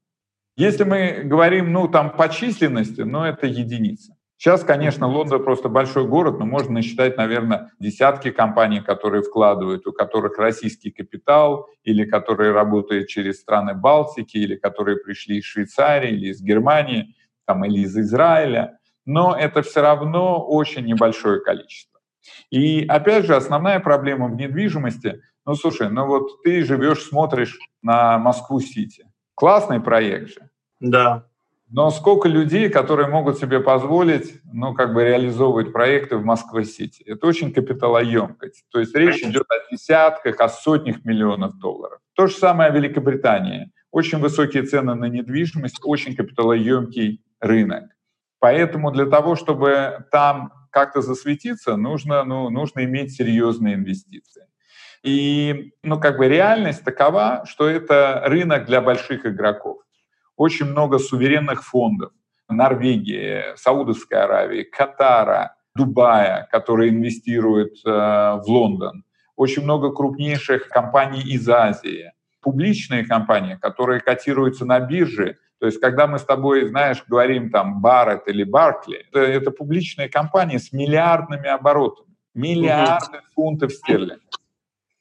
Если 0.57 0.85
мы 0.85 1.23
говорим, 1.25 1.73
ну, 1.73 1.89
там, 1.89 2.11
по 2.17 2.29
численности, 2.29 3.01
ну, 3.01 3.25
это 3.25 3.47
единицы. 3.47 4.14
Сейчас, 4.37 4.65
конечно, 4.65 5.07
Лондон 5.07 5.43
просто 5.45 5.69
большой 5.69 6.07
город, 6.07 6.39
но 6.39 6.45
можно 6.45 6.75
насчитать, 6.75 7.17
наверное, 7.17 7.71
десятки 7.79 8.31
компаний, 8.31 8.81
которые 8.81 9.23
вкладывают, 9.23 9.87
у 9.87 9.93
которых 9.93 10.39
российский 10.39 10.91
капитал, 10.91 11.69
или 11.85 12.05
которые 12.05 12.53
работают 12.53 13.09
через 13.09 13.41
страны 13.41 13.75
Балтики, 13.75 14.37
или 14.37 14.57
которые 14.57 14.97
пришли 14.99 15.39
из 15.39 15.45
Швейцарии, 15.45 16.11
или 16.11 16.29
из 16.29 16.43
Германии, 16.43 17.15
там, 17.47 17.65
или 17.65 17.81
из 17.81 17.97
Израиля. 17.97 18.79
но 19.07 19.37
это 19.37 19.63
все 19.63 19.83
равно 19.83 20.43
очень 20.45 20.85
небольшое 20.87 21.41
количество. 21.41 22.01
И 22.51 22.87
опять 22.87 23.27
же, 23.27 23.37
основная 23.37 23.81
проблема 23.81 24.29
в 24.29 24.35
недвижимости, 24.35 25.21
ну 25.47 25.55
слушай, 25.55 25.91
ну 25.91 26.07
вот 26.07 26.43
ты 26.43 26.65
живешь, 26.65 27.03
смотришь 27.03 27.59
на 27.83 28.19
Москву-Сити. 28.19 29.07
Классный 29.35 29.81
проект 29.81 30.31
же. 30.31 30.51
Да. 30.81 31.27
Но 31.77 31.91
сколько 31.91 32.29
людей, 32.29 32.69
которые 32.69 33.09
могут 33.09 33.41
себе 33.41 33.59
позволить, 33.59 34.41
ну, 34.45 34.75
как 34.75 34.95
бы 34.95 35.03
реализовывать 35.03 35.73
проекты 35.73 36.17
в 36.17 36.25
Москве-Сити? 36.25 37.03
Это 37.03 37.27
очень 37.27 37.53
капиталоемкость. 37.53 38.65
То 38.71 38.79
есть 38.79 38.95
речь 38.95 39.21
идет 39.25 39.45
о 39.51 39.73
десятках, 39.73 40.39
о 40.39 40.49
сотнях 40.49 41.05
миллионов 41.05 41.59
долларов. 41.59 41.99
То 42.15 42.29
же 42.29 42.37
самое 42.37 42.71
о 42.71 42.73
Великобритании. 42.73 43.73
Очень 43.91 44.21
высокие 44.21 44.63
цены 44.63 44.95
на 44.95 45.07
недвижимость, 45.07 45.81
очень 45.83 46.15
капиталоемкий 46.15 47.25
рынок. 47.41 47.91
Поэтому 48.39 48.93
для 48.93 49.07
того, 49.07 49.35
чтобы 49.35 50.07
там 50.13 50.53
как-то 50.71 51.03
засветиться, 51.03 51.77
нужно, 51.77 52.23
ну, 52.23 52.51
нужно 52.51 52.85
иметь 52.85 53.17
серьезные 53.17 53.75
инвестиции. 53.75 54.47
И 55.03 55.73
ну, 55.83 55.99
как 55.99 56.19
бы 56.19 56.29
реальность 56.29 56.85
такова, 56.85 57.43
что 57.49 57.69
это 57.69 58.23
рынок 58.27 58.67
для 58.67 58.81
больших 58.81 59.27
игроков 59.27 59.84
очень 60.37 60.67
много 60.67 60.99
суверенных 60.99 61.65
фондов. 61.65 62.13
Норвегии, 62.49 63.57
Саудовской 63.57 64.19
Аравии, 64.19 64.63
Катара, 64.63 65.57
Дубая, 65.75 66.47
которые 66.53 66.91
инвестируют 66.91 67.75
э, 67.85 67.91
в 67.91 68.45
Лондон. 68.47 69.05
Очень 69.35 69.65
много 69.65 69.91
крупнейших 69.91 70.69
компаний 70.69 71.21
из 71.21 71.49
Азии. 71.49 72.13
Публичные 72.41 73.05
компании, 73.05 73.57
которые 73.61 74.01
котируются 74.01 74.65
на 74.65 74.79
бирже. 74.79 75.39
То 75.59 75.67
есть, 75.67 75.81
когда 75.81 76.07
мы 76.07 76.19
с 76.19 76.25
тобой, 76.25 76.69
знаешь, 76.69 77.03
говорим 77.09 77.51
там 77.51 77.81
Барретт 77.81 78.29
или 78.29 78.45
Баркли, 78.45 79.07
это, 79.09 79.21
это 79.21 79.51
публичные 79.51 80.09
компании 80.09 80.59
с 80.59 80.73
миллиардными 80.73 81.49
оборотами. 81.49 82.15
Миллиарды 82.35 83.21
фунтов 83.35 83.73
стерлингов. 83.73 84.21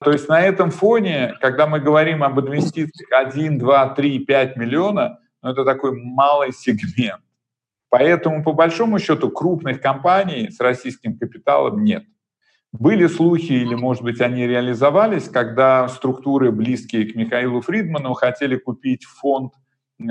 То 0.04 0.12
есть 0.12 0.28
на 0.28 0.42
этом 0.42 0.72
фоне, 0.72 1.36
когда 1.40 1.68
мы 1.68 1.80
говорим 1.80 2.24
об 2.24 2.40
инвестициях 2.40 3.10
1, 3.12 3.58
2, 3.58 3.90
3, 3.90 4.20
5 4.20 4.58
миллиона, 4.58 5.20
но 5.44 5.52
это 5.52 5.66
такой 5.66 5.92
малый 5.92 6.52
сегмент. 6.54 7.22
Поэтому, 7.90 8.44
по 8.44 8.54
большому 8.54 8.98
счету, 8.98 9.30
крупных 9.30 9.80
компаний 9.82 10.50
с 10.50 10.60
российским 10.60 11.20
капиталом 11.20 11.84
нет. 11.84 12.06
Были 12.72 13.06
слухи, 13.06 13.52
или, 13.52 13.76
может 13.76 14.02
быть, 14.02 14.20
они 14.20 14.48
реализовались, 14.48 15.30
когда 15.30 15.88
структуры, 15.90 16.52
близкие 16.52 17.06
к 17.06 17.14
Михаилу 17.14 17.62
Фридману, 17.62 18.14
хотели 18.14 18.56
купить 18.56 19.04
фонд 19.04 19.54
э, 20.00 20.04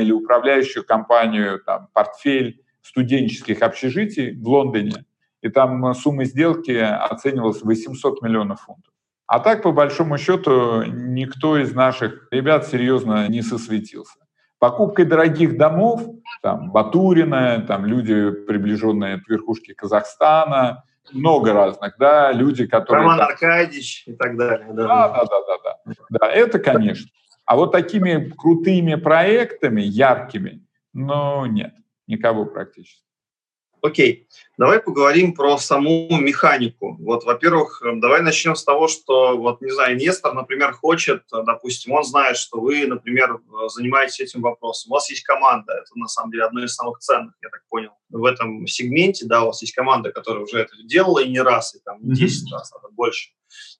или 0.00 0.10
управляющую 0.10 0.84
компанию, 0.84 1.60
там, 1.64 1.86
портфель 1.92 2.60
студенческих 2.82 3.62
общежитий 3.62 4.34
в 4.34 4.48
Лондоне, 4.48 5.04
и 5.42 5.48
там 5.48 5.94
сумма 5.94 6.24
сделки 6.24 6.72
оценивалась 6.72 7.60
в 7.60 7.66
800 7.66 8.20
миллионов 8.22 8.62
фунтов. 8.62 8.92
А 9.28 9.38
так, 9.38 9.62
по 9.62 9.70
большому 9.70 10.18
счету, 10.18 10.82
никто 10.82 11.56
из 11.56 11.72
наших 11.72 12.26
ребят 12.32 12.66
серьезно 12.66 13.28
не 13.28 13.42
сосветился 13.42 14.18
покупкой 14.62 15.06
дорогих 15.06 15.56
домов, 15.56 16.02
там, 16.40 16.70
Батурина, 16.70 17.64
там, 17.66 17.84
люди, 17.84 18.30
приближенные 18.30 19.20
к 19.20 19.28
верхушке 19.28 19.74
Казахстана, 19.74 20.84
много 21.10 21.52
разных, 21.52 21.96
да, 21.98 22.30
люди, 22.30 22.66
которые... 22.66 23.02
Роман 23.02 23.20
Аркадьевич 23.22 24.04
и 24.06 24.12
так 24.12 24.36
далее. 24.36 24.68
Да, 24.70 24.84
да, 24.86 25.08
да, 25.08 25.24
да, 25.24 25.40
да, 25.48 25.74
да. 25.84 25.94
Да, 26.10 26.26
это, 26.28 26.60
конечно. 26.60 27.10
А 27.44 27.56
вот 27.56 27.72
такими 27.72 28.30
крутыми 28.30 28.94
проектами, 28.94 29.82
яркими, 29.82 30.64
ну, 30.92 31.44
нет, 31.46 31.74
никого 32.06 32.46
практически. 32.46 33.02
Окей, 33.82 34.28
давай 34.56 34.80
поговорим 34.80 35.34
про 35.34 35.58
саму 35.58 36.06
механику. 36.16 36.96
Вот, 37.00 37.24
во-первых, 37.24 37.82
эм, 37.82 37.98
давай 37.98 38.22
начнем 38.22 38.54
с 38.54 38.62
того, 38.62 38.86
что, 38.86 39.36
вот, 39.36 39.60
не 39.60 39.72
знаю, 39.72 39.94
инвестор, 39.94 40.34
например, 40.34 40.72
хочет, 40.72 41.24
э, 41.32 41.42
допустим, 41.44 41.92
он 41.92 42.04
знает, 42.04 42.36
что 42.36 42.60
вы, 42.60 42.86
например, 42.86 43.34
э, 43.34 43.68
занимаетесь 43.70 44.20
этим 44.20 44.40
вопросом, 44.40 44.92
у 44.92 44.94
вас 44.94 45.10
есть 45.10 45.24
команда, 45.24 45.72
это, 45.72 45.98
на 45.98 46.06
самом 46.06 46.30
деле, 46.30 46.44
одно 46.44 46.62
из 46.62 46.76
самых 46.76 47.00
ценных, 47.00 47.34
я 47.42 47.48
так 47.48 47.62
понял, 47.68 47.90
в 48.08 48.24
этом 48.24 48.68
сегменте, 48.68 49.26
да, 49.26 49.42
у 49.42 49.46
вас 49.46 49.60
есть 49.62 49.74
команда, 49.74 50.12
которая 50.12 50.44
уже 50.44 50.60
это 50.60 50.76
делала 50.84 51.18
и 51.18 51.28
не 51.28 51.40
раз, 51.40 51.74
и 51.74 51.80
там 51.84 51.98
не 52.02 52.14
10 52.14 52.52
раз, 52.52 52.72
а 52.72 52.88
больше. 52.92 53.30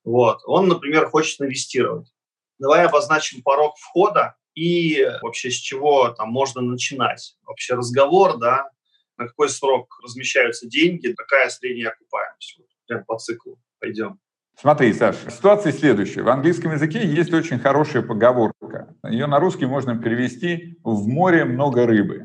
Вот, 0.05 0.41
он, 0.47 0.67
например, 0.67 1.09
хочет 1.11 1.41
инвестировать. 1.41 2.13
Давай 2.59 2.87
обозначим 2.87 3.41
порог 3.41 3.77
входа 3.79 4.35
и 4.57 5.09
вообще 5.23 5.51
с 5.51 5.55
чего 5.55 6.09
там 6.09 6.31
можно 6.31 6.61
начинать. 6.61 7.37
Вообще 7.45 7.75
разговор, 7.75 8.39
да, 8.39 8.69
на 9.23 9.29
какой 9.29 9.49
срок 9.49 9.99
размещаются 10.03 10.69
деньги, 10.69 11.13
какая 11.13 11.49
средняя 11.49 11.91
окупаемость. 11.91 12.57
Вот, 12.59 12.67
прям 12.87 13.05
по 13.05 13.19
циклу 13.19 13.59
пойдем. 13.81 14.19
Смотри, 14.61 14.93
Саша, 14.93 15.31
ситуация 15.31 15.73
следующая. 15.73 16.23
В 16.23 16.29
английском 16.29 16.73
языке 16.73 17.05
есть 17.05 17.33
очень 17.33 17.59
хорошая 17.59 18.03
поговорка. 18.03 18.95
Ее 19.05 19.27
на 19.27 19.41
русский 19.41 19.67
можно 19.67 19.97
перевести 19.97 20.79
«в 20.85 21.09
море 21.09 21.45
много 21.45 21.87
рыбы». 21.87 22.23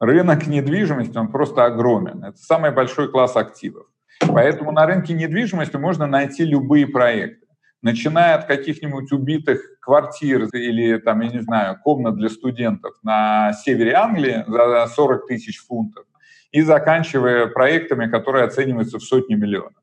Рынок 0.00 0.46
недвижимости, 0.46 1.16
он 1.18 1.30
просто 1.30 1.66
огромен. 1.66 2.24
Это 2.24 2.38
самый 2.38 2.70
большой 2.70 3.10
класс 3.10 3.36
активов. 3.36 3.86
Поэтому 4.26 4.72
на 4.72 4.86
рынке 4.86 5.12
недвижимости 5.12 5.76
можно 5.76 6.06
найти 6.06 6.44
любые 6.44 6.86
проекты. 6.86 7.46
Начиная 7.82 8.34
от 8.34 8.46
каких-нибудь 8.46 9.10
убитых 9.12 9.60
квартир 9.80 10.44
или, 10.52 10.98
там, 10.98 11.20
я 11.20 11.30
не 11.30 11.40
знаю, 11.40 11.78
комнат 11.82 12.16
для 12.16 12.28
студентов 12.28 12.94
на 13.02 13.52
севере 13.52 13.94
Англии 13.94 14.44
за 14.46 14.86
40 14.86 15.26
тысяч 15.26 15.58
фунтов, 15.58 16.04
и 16.52 16.62
заканчивая 16.62 17.46
проектами, 17.46 18.10
которые 18.10 18.44
оцениваются 18.44 18.98
в 18.98 19.02
сотни 19.02 19.34
миллионов. 19.34 19.74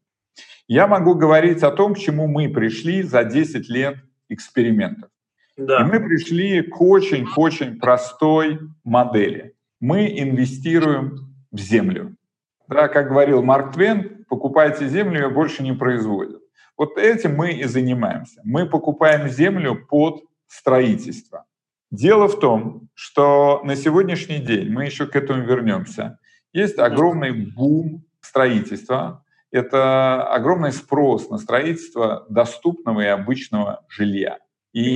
Я 0.67 0.88
могу 0.88 1.15
говорить 1.15 1.63
о 1.63 1.71
том, 1.71 1.93
к 1.93 1.97
чему 1.97 2.27
мы 2.27 2.50
пришли 2.50 3.01
за 3.01 3.24
10 3.24 3.69
лет 3.69 3.97
экспериментов. 4.29 5.09
Да. 5.55 5.81
И 5.81 5.83
мы 5.86 6.00
пришли 6.00 6.62
к 6.62 6.81
очень-очень 6.81 7.79
простой 7.79 8.59
модели. 8.83 9.55
Мы 9.79 10.07
инвестируем 10.19 11.33
в 11.51 11.59
землю. 11.59 12.15
Да, 12.67 12.89
как 12.89 13.07
говорил 13.07 13.41
Марк 13.41 13.74
Твен, 13.74 14.25
покупайте 14.27 14.89
землю, 14.89 15.21
ее 15.21 15.29
больше 15.29 15.63
не 15.63 15.74
производят. 15.74 16.41
Вот 16.77 16.97
этим 16.97 17.36
мы 17.36 17.53
и 17.53 17.63
занимаемся. 17.63 18.41
Мы 18.43 18.67
покупаем 18.67 19.29
землю 19.29 19.86
под 19.89 20.21
строительство. 20.47 21.45
Дело 21.89 22.27
в 22.27 22.39
том, 22.39 22.89
что 22.93 23.62
на 23.63 23.75
сегодняшний 23.75 24.39
день, 24.39 24.69
мы 24.69 24.86
еще 24.86 25.07
к 25.07 25.15
этому 25.15 25.43
вернемся, 25.43 26.19
есть 26.57 26.79
огромный 26.79 27.31
бум 27.31 28.03
строительства, 28.19 29.23
это 29.51 30.23
огромный 30.27 30.71
спрос 30.71 31.29
на 31.29 31.37
строительство 31.37 32.25
доступного 32.29 33.01
и 33.01 33.05
обычного 33.05 33.85
жилья. 33.87 34.39
И... 34.73 34.95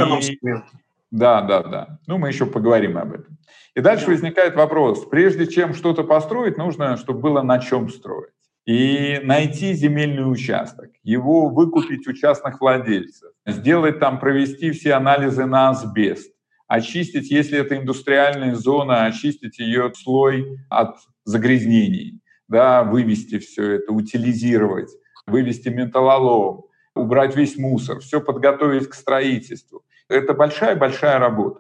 Да, 1.12 1.42
да, 1.42 1.62
да. 1.62 2.00
Ну, 2.08 2.18
мы 2.18 2.30
еще 2.30 2.46
поговорим 2.46 2.98
об 2.98 3.14
этом. 3.14 3.38
И 3.76 3.82
дальше 3.82 4.08
возникает 4.08 4.56
вопрос. 4.56 5.06
Прежде 5.06 5.46
чем 5.46 5.74
что-то 5.74 6.04
построить, 6.04 6.58
нужно, 6.58 6.98
чтобы 6.98 7.20
было 7.20 7.42
на 7.42 7.60
чем 7.60 7.90
строить. 7.90 8.32
И 8.66 9.20
найти 9.24 9.74
земельный 9.74 10.32
участок, 10.32 10.90
его 11.04 11.50
выкупить 11.50 12.08
у 12.08 12.14
частных 12.14 12.62
владельцев, 12.62 13.32
сделать 13.46 14.00
там, 14.00 14.20
провести 14.20 14.72
все 14.72 14.94
анализы 14.94 15.46
на 15.46 15.70
асбест, 15.70 16.34
очистить, 16.72 17.30
если 17.30 17.60
это 17.60 17.76
индустриальная 17.76 18.56
зона, 18.56 19.06
очистить 19.06 19.60
ее 19.60 19.92
слой 19.94 20.58
от 20.70 20.96
загрязнений, 21.26 22.22
да, 22.48 22.84
вывести 22.84 23.40
все 23.40 23.72
это, 23.74 23.92
утилизировать, 23.92 24.90
вывести 25.28 25.68
металлолом, 25.68 26.64
убрать 26.96 27.36
весь 27.36 27.58
мусор, 27.58 28.00
все 28.00 28.22
подготовить 28.22 28.88
к 28.88 28.94
строительству. 28.94 29.84
Это 30.08 30.34
большая-большая 30.34 31.20
работа. 31.20 31.60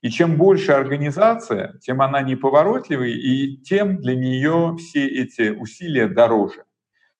И 0.00 0.08
чем 0.08 0.36
больше 0.36 0.72
организация, 0.72 1.74
тем 1.82 2.00
она 2.00 2.22
неповоротливее, 2.22 3.18
и 3.18 3.58
тем 3.58 3.98
для 3.98 4.16
нее 4.16 4.76
все 4.78 5.06
эти 5.06 5.50
усилия 5.50 6.08
дороже. 6.08 6.64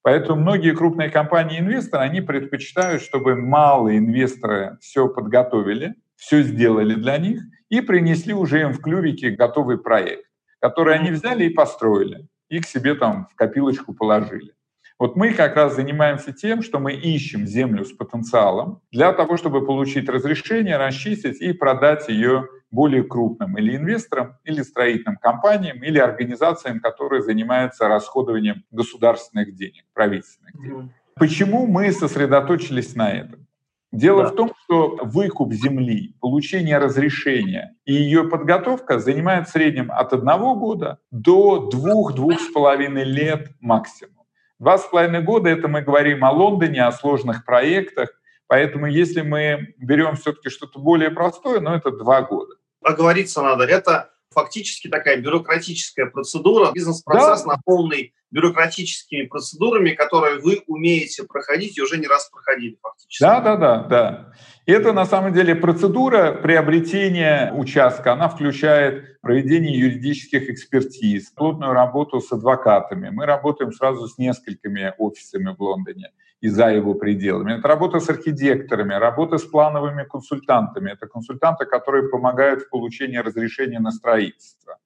Поэтому 0.00 0.40
многие 0.40 0.74
крупные 0.74 1.10
компании-инвесторы, 1.10 2.04
они 2.04 2.22
предпочитают, 2.22 3.02
чтобы 3.02 3.36
малые 3.36 3.98
инвесторы 3.98 4.78
все 4.80 5.08
подготовили, 5.08 5.94
все 6.18 6.42
сделали 6.42 6.94
для 6.94 7.16
них 7.16 7.40
и 7.70 7.80
принесли 7.80 8.34
уже 8.34 8.60
им 8.60 8.72
в 8.72 8.80
клювике 8.80 9.30
готовый 9.30 9.78
проект, 9.78 10.26
который 10.60 10.94
они 10.96 11.10
взяли 11.10 11.44
и 11.44 11.50
построили, 11.50 12.28
и 12.50 12.60
к 12.60 12.66
себе 12.66 12.94
там 12.94 13.28
в 13.32 13.36
копилочку 13.36 13.94
положили. 13.94 14.52
Вот 14.98 15.14
мы 15.14 15.32
как 15.32 15.54
раз 15.54 15.76
занимаемся 15.76 16.32
тем, 16.32 16.60
что 16.60 16.80
мы 16.80 16.92
ищем 16.92 17.46
землю 17.46 17.84
с 17.84 17.92
потенциалом 17.92 18.82
для 18.90 19.12
того, 19.12 19.36
чтобы 19.36 19.64
получить 19.64 20.08
разрешение, 20.08 20.76
расчистить 20.76 21.40
и 21.40 21.52
продать 21.52 22.08
ее 22.08 22.48
более 22.72 23.04
крупным 23.04 23.56
или 23.56 23.76
инвесторам, 23.76 24.38
или 24.42 24.60
строительным 24.62 25.16
компаниям, 25.16 25.82
или 25.84 25.98
организациям, 25.98 26.80
которые 26.80 27.22
занимаются 27.22 27.86
расходованием 27.86 28.64
государственных 28.72 29.54
денег, 29.54 29.84
правительственных 29.94 30.60
денег. 30.60 30.92
Почему 31.14 31.66
мы 31.66 31.92
сосредоточились 31.92 32.96
на 32.96 33.10
этом? 33.10 33.47
Дело 33.90 34.24
да. 34.24 34.28
в 34.28 34.34
том, 34.34 34.52
что 34.64 34.98
выкуп 35.02 35.52
земли, 35.54 36.14
получение 36.20 36.76
разрешения 36.76 37.74
и 37.86 37.94
ее 37.94 38.24
подготовка 38.24 38.98
занимает 38.98 39.48
в 39.48 39.50
среднем 39.50 39.90
от 39.90 40.12
одного 40.12 40.54
года 40.54 40.98
до 41.10 41.68
двух-двух 41.70 42.38
с 42.38 42.52
половиной 42.52 43.04
лет 43.04 43.48
максимум. 43.60 44.26
Два 44.58 44.76
с 44.76 44.86
половиной 44.86 45.22
года— 45.22 45.48
это 45.50 45.68
мы 45.68 45.80
говорим 45.80 46.24
о 46.24 46.32
Лондоне, 46.32 46.84
о 46.84 46.92
сложных 46.92 47.46
проектах, 47.46 48.10
поэтому 48.46 48.86
если 48.86 49.22
мы 49.22 49.74
берем 49.78 50.16
все-таки 50.16 50.50
что-то 50.50 50.80
более 50.80 51.10
простое, 51.10 51.60
ну 51.60 51.70
это 51.72 51.90
два 51.90 52.22
года. 52.22 52.56
Оговориться 52.82 53.40
надо. 53.40 53.64
Это 53.64 54.10
фактически 54.30 54.88
такая 54.88 55.16
бюрократическая 55.16 56.06
процедура, 56.06 56.72
бизнес-процесс 56.72 57.42
да. 57.42 57.54
наполненный 57.54 58.12
бюрократическими 58.30 59.26
процедурами, 59.26 59.90
которые 59.90 60.38
вы 60.38 60.62
умеете 60.66 61.24
проходить 61.24 61.78
и 61.78 61.82
уже 61.82 61.98
не 61.98 62.06
раз 62.06 62.28
проходили 62.30 62.76
фактически. 62.80 63.22
Да, 63.22 63.40
да, 63.40 63.56
да, 63.56 63.82
да. 63.84 64.32
Это 64.66 64.92
на 64.92 65.06
самом 65.06 65.32
деле 65.32 65.54
процедура 65.54 66.32
приобретения 66.32 67.52
участка. 67.54 68.12
Она 68.12 68.28
включает 68.28 69.18
проведение 69.22 69.78
юридических 69.78 70.50
экспертиз, 70.50 71.30
плотную 71.30 71.72
работу 71.72 72.20
с 72.20 72.30
адвокатами. 72.30 73.08
Мы 73.08 73.24
работаем 73.24 73.72
сразу 73.72 74.06
с 74.06 74.18
несколькими 74.18 74.92
офисами 74.98 75.54
в 75.56 75.62
Лондоне 75.62 76.10
и 76.40 76.48
за 76.48 76.68
его 76.68 76.94
пределами. 76.94 77.58
Это 77.58 77.66
работа 77.66 77.98
с 77.98 78.10
архитекторами, 78.10 78.94
работа 78.94 79.38
с 79.38 79.44
плановыми 79.44 80.04
консультантами. 80.04 80.92
Это 80.92 81.06
консультанты, 81.06 81.64
которые 81.64 82.08
помогают 82.10 82.62
в 82.62 82.68
получении 82.68 83.16
разрешения 83.16 83.80
на 83.80 83.90
строительство. 83.90 84.76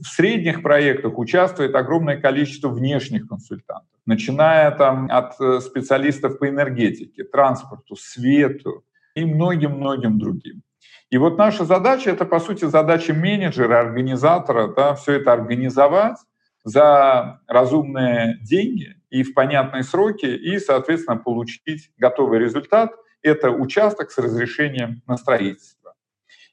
В 0.00 0.06
средних 0.06 0.62
проектах 0.62 1.18
участвует 1.18 1.74
огромное 1.74 2.20
количество 2.20 2.68
внешних 2.68 3.28
консультантов, 3.28 3.88
начиная 4.06 4.70
там 4.70 5.08
от 5.10 5.38
э, 5.40 5.60
специалистов 5.60 6.38
по 6.38 6.48
энергетике, 6.48 7.24
транспорту, 7.24 7.96
свету 7.96 8.84
и 9.14 9.24
многим-многим 9.24 10.18
другим. 10.18 10.62
И 11.10 11.18
вот 11.18 11.36
наша 11.36 11.66
задача— 11.66 12.10
это, 12.12 12.24
по 12.24 12.40
сути, 12.40 12.64
задача 12.64 13.12
менеджера, 13.12 13.80
организатора, 13.80 14.68
да, 14.74 14.94
все 14.94 15.12
это 15.12 15.34
организовать 15.34 16.16
за 16.64 17.40
разумные 17.46 18.38
деньги 18.40 18.96
и 19.10 19.22
в 19.22 19.34
понятные 19.34 19.82
сроки, 19.82 20.24
и, 20.24 20.58
соответственно, 20.58 21.18
получить 21.18 21.90
готовый 21.98 22.38
результат. 22.38 22.92
Это 23.20 23.50
участок 23.50 24.10
с 24.10 24.16
разрешением 24.16 25.02
на 25.06 25.18
строительство. 25.18 25.81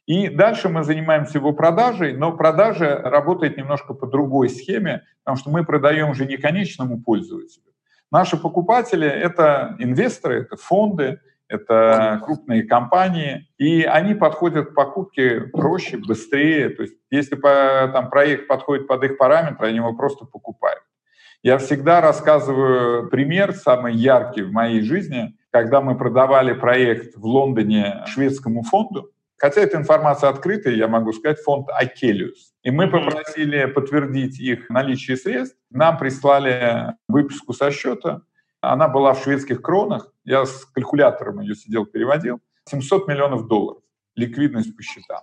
И 0.09 0.27
дальше 0.27 0.69
мы 0.69 0.83
занимаемся 0.83 1.37
его 1.37 1.53
продажей, 1.53 2.13
но 2.13 2.31
продажа 2.31 2.99
работает 3.03 3.57
немножко 3.57 3.93
по 3.93 4.07
другой 4.07 4.49
схеме, 4.49 5.03
потому 5.23 5.37
что 5.37 5.51
мы 5.51 5.63
продаем 5.63 6.15
же 6.15 6.25
не 6.25 6.37
конечному 6.37 6.99
пользователю. 6.99 7.65
Наши 8.11 8.35
покупатели— 8.35 9.07
это 9.07 9.75
инвесторы, 9.77 10.41
это 10.41 10.57
фонды, 10.57 11.19
это 11.47 12.21
крупные 12.25 12.63
компании, 12.63 13.49
и 13.59 13.83
они 13.83 14.15
подходят 14.15 14.71
к 14.71 14.73
покупке 14.73 15.41
проще, 15.41 15.97
быстрее. 15.97 16.69
То 16.69 16.81
есть 16.81 16.95
если 17.11 17.35
там, 17.35 18.09
проект 18.09 18.47
подходит 18.47 18.87
под 18.87 19.03
их 19.03 19.19
параметры, 19.19 19.67
они 19.67 19.75
его 19.75 19.93
просто 19.93 20.25
покупают. 20.25 20.81
Я 21.43 21.59
всегда 21.59 22.01
рассказываю 22.01 23.09
пример, 23.09 23.53
самый 23.53 23.93
яркий 23.93 24.41
в 24.41 24.51
моей 24.51 24.81
жизни, 24.81 25.35
когда 25.51 25.81
мы 25.81 25.95
продавали 25.95 26.53
проект 26.53 27.15
в 27.15 27.23
Лондоне 27.23 28.03
шведскому 28.07 28.63
фонду, 28.63 29.11
Хотя 29.39 29.61
эта 29.61 29.77
информация 29.77 30.29
открытая, 30.29 30.73
я 30.73 30.87
могу 30.87 31.13
сказать, 31.13 31.39
фонд 31.39 31.69
Акелиус. 31.69 32.53
И 32.63 32.71
мы 32.71 32.89
попросили 32.89 33.65
подтвердить 33.65 34.39
их 34.39 34.69
наличие 34.69 35.15
средств. 35.15 35.57
Нам 35.71 35.97
прислали 35.97 36.95
выписку 37.07 37.53
со 37.53 37.71
счета. 37.71 38.21
Она 38.61 38.89
была 38.89 39.13
в 39.13 39.23
шведских 39.23 39.61
кронах. 39.61 40.11
Я 40.25 40.45
с 40.45 40.65
калькулятором 40.65 41.39
ее 41.39 41.55
сидел, 41.55 41.85
переводил. 41.85 42.41
700 42.65 43.07
миллионов 43.07 43.47
долларов. 43.47 43.81
Ликвидность 44.15 44.75
по 44.75 44.83
счетам. 44.83 45.21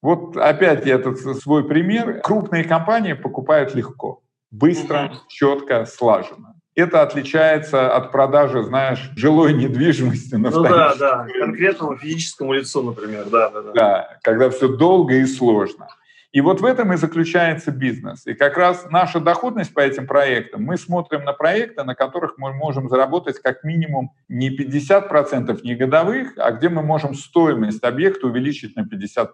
Вот 0.00 0.36
опять 0.36 0.86
я 0.86 0.94
этот 0.96 1.18
свой 1.18 1.66
пример. 1.66 2.20
Крупные 2.22 2.64
компании 2.64 3.12
покупают 3.12 3.74
легко, 3.74 4.22
быстро, 4.50 5.12
четко, 5.28 5.84
слаженно. 5.84 6.51
Это 6.74 7.02
отличается 7.02 7.94
от 7.94 8.12
продажи, 8.12 8.62
знаешь, 8.62 9.10
жилой 9.14 9.52
недвижимости 9.52 10.36
на 10.36 10.50
Ну 10.50 10.62
да, 10.62 10.94
да, 10.94 11.26
конкретному 11.38 11.96
физическому 11.98 12.54
лицу, 12.54 12.82
например, 12.82 13.26
да, 13.26 13.50
да, 13.50 13.62
да. 13.62 13.72
Да, 13.72 14.18
когда 14.22 14.48
все 14.48 14.68
долго 14.68 15.16
и 15.16 15.26
сложно. 15.26 15.88
И 16.32 16.40
вот 16.40 16.62
в 16.62 16.64
этом 16.64 16.94
и 16.94 16.96
заключается 16.96 17.70
бизнес. 17.72 18.26
И 18.26 18.32
как 18.32 18.56
раз 18.56 18.86
наша 18.90 19.20
доходность 19.20 19.74
по 19.74 19.80
этим 19.80 20.06
проектам, 20.06 20.64
мы 20.64 20.78
смотрим 20.78 21.24
на 21.24 21.34
проекты, 21.34 21.84
на 21.84 21.94
которых 21.94 22.38
мы 22.38 22.54
можем 22.54 22.88
заработать 22.88 23.38
как 23.38 23.64
минимум 23.64 24.14
не 24.28 24.48
50% 24.48 25.60
не 25.62 25.74
годовых, 25.74 26.32
а 26.38 26.52
где 26.52 26.70
мы 26.70 26.82
можем 26.82 27.14
стоимость 27.14 27.84
объекта 27.84 28.28
увеличить 28.28 28.76
на 28.76 28.80
50%. 28.80 29.28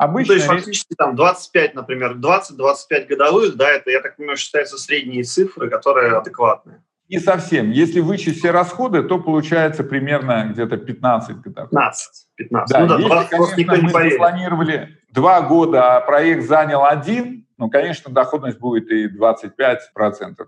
Обычно 0.00 0.32
ну, 0.32 0.40
то 0.40 0.44
есть 0.44 0.46
фактически 0.46 0.94
там 0.94 1.14
25, 1.14 1.74
например, 1.74 2.16
20-25 2.16 3.06
годовых, 3.06 3.56
да, 3.56 3.68
это, 3.68 3.90
я 3.90 4.00
так 4.00 4.16
понимаю, 4.16 4.38
считаются 4.38 4.78
средние 4.78 5.24
цифры, 5.24 5.68
которые 5.68 6.16
адекватные. 6.16 6.82
Не 7.10 7.18
совсем. 7.18 7.70
Если 7.70 8.00
вычесть 8.00 8.38
все 8.38 8.50
расходы, 8.50 9.02
то 9.02 9.18
получается 9.18 9.84
примерно 9.84 10.48
где-то 10.54 10.78
15 10.78 11.36
годов. 11.42 11.68
15. 11.68 12.26
15. 12.34 12.72
Да, 12.72 12.80
ну, 12.80 12.86
да, 12.86 12.94
если, 12.96 13.36
20, 13.36 13.66
конечно, 13.66 13.76
мы 13.76 13.92
поверит. 13.92 14.12
запланировали 14.12 14.98
два 15.12 15.42
года, 15.42 15.96
а 15.96 16.00
проект 16.00 16.46
занял 16.46 16.82
один, 16.82 17.46
ну, 17.58 17.68
конечно, 17.68 18.10
доходность 18.10 18.58
будет 18.58 18.90
и 18.90 19.06
25%, 19.06 19.80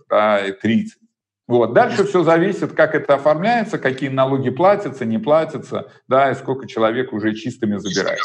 да, 0.09 0.47
и 0.47 0.53
30%. 0.53 0.87
Вот. 1.47 1.75
Дальше 1.75 2.05
все 2.05 2.23
зависит, 2.23 2.73
как 2.73 2.95
это 2.95 3.17
оформляется, 3.17 3.79
какие 3.79 4.09
налоги 4.09 4.49
платятся, 4.49 5.05
не 5.05 5.19
платятся, 5.19 5.93
да, 6.09 6.31
и 6.31 6.35
сколько 6.37 6.67
человек 6.67 7.13
уже 7.13 7.35
чистыми 7.35 7.77
забирает. 7.77 8.23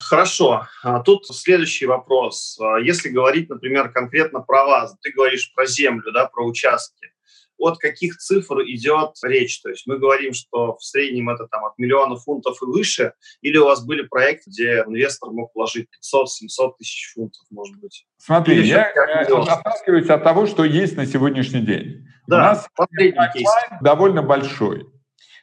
Хорошо. 0.00 0.66
А 0.82 1.00
тут 1.00 1.26
следующий 1.26 1.86
вопрос. 1.86 2.58
А 2.60 2.78
если 2.78 3.10
говорить, 3.10 3.48
например, 3.48 3.90
конкретно 3.90 4.40
про 4.40 4.64
вас, 4.64 4.96
ты 5.02 5.12
говоришь 5.12 5.52
про 5.54 5.66
землю, 5.66 6.10
да, 6.12 6.26
про 6.26 6.44
участки. 6.44 7.12
От 7.58 7.76
каких 7.76 8.16
цифр 8.16 8.62
идет 8.62 9.10
речь? 9.22 9.60
То 9.60 9.68
есть 9.68 9.86
мы 9.86 9.98
говорим, 9.98 10.32
что 10.32 10.76
в 10.78 10.82
среднем 10.82 11.28
это 11.28 11.46
там 11.46 11.66
от 11.66 11.78
миллиона 11.78 12.16
фунтов 12.16 12.56
и 12.62 12.64
выше, 12.64 13.12
или 13.42 13.58
у 13.58 13.66
вас 13.66 13.84
были 13.84 14.00
проекты, 14.02 14.48
где 14.48 14.82
инвестор 14.86 15.30
мог 15.30 15.50
вложить 15.54 15.88
500-700 16.14 16.72
тысяч 16.78 17.12
фунтов, 17.12 17.42
может 17.50 17.76
быть? 17.76 18.06
Смотри, 18.16 18.56
или 18.56 18.66
я 18.66 18.90
отталкиваюсь 18.90 20.08
от 20.08 20.24
того, 20.24 20.46
что 20.46 20.64
есть 20.64 20.96
на 20.96 21.04
сегодняшний 21.04 21.60
день. 21.60 22.06
Да, 22.26 22.36
у 22.36 22.40
нас 22.40 22.66
последний 22.74 23.44
довольно 23.82 24.22
большой. 24.22 24.86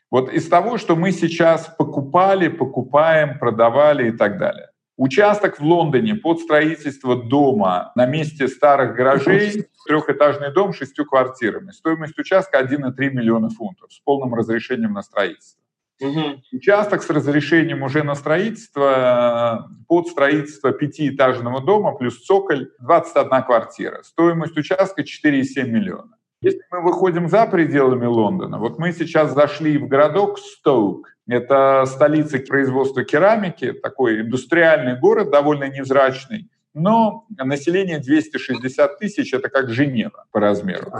Вот 0.09 0.31
из 0.31 0.47
того, 0.47 0.77
что 0.77 0.95
мы 0.95 1.11
сейчас 1.11 1.67
покупали, 1.77 2.47
покупаем, 2.47 3.39
продавали 3.39 4.09
и 4.09 4.11
так 4.11 4.37
далее. 4.37 4.69
Участок 4.95 5.59
в 5.59 5.63
Лондоне 5.63 6.15
под 6.15 6.39
строительство 6.39 7.15
дома 7.15 7.91
на 7.95 8.07
месте 8.07 8.47
старых 8.47 8.95
гаражей, 8.95 9.67
трехэтажный 9.85 10.51
дом 10.51 10.73
с 10.73 10.77
шестью 10.77 11.05
квартирами. 11.05 11.71
Стоимость 11.71 12.17
участка 12.17 12.59
1,3 12.59 13.11
миллиона 13.11 13.49
фунтов 13.49 13.93
с 13.93 13.99
полным 13.99 14.33
разрешением 14.33 14.93
на 14.93 15.03
строительство. 15.03 15.61
Угу. 15.99 16.41
Участок 16.53 17.03
с 17.03 17.09
разрешением 17.09 17.83
уже 17.83 18.03
на 18.03 18.15
строительство 18.15 19.69
под 19.87 20.07
строительство 20.07 20.71
пятиэтажного 20.71 21.61
дома 21.61 21.93
плюс 21.93 22.23
цоколь 22.23 22.71
21 22.79 23.43
квартира. 23.43 24.01
Стоимость 24.03 24.57
участка 24.57 25.01
4,7 25.01 25.63
миллиона. 25.67 26.16
Если 26.41 26.61
мы 26.69 26.83
выходим 26.83 27.29
за 27.29 27.47
пределами 27.47 28.05
Лондона, 28.05 28.59
вот 28.59 28.77
мы 28.77 28.91
сейчас 28.91 29.33
зашли 29.33 29.77
в 29.79 29.87
городок 29.87 30.37
Стоук, 30.37 31.09
это 31.27 31.83
столица 31.87 32.37
производства 32.37 33.03
керамики, 33.03 33.73
такой 33.73 34.21
индустриальный 34.21 34.99
город, 34.99 35.31
довольно 35.31 35.67
невзрачный, 35.67 36.49
но 36.75 37.25
население 37.29 37.99
260 37.99 38.99
тысяч, 38.99 39.33
это 39.33 39.49
как 39.49 39.69
Женева 39.69 40.25
по 40.31 40.39
размеру. 40.39 40.91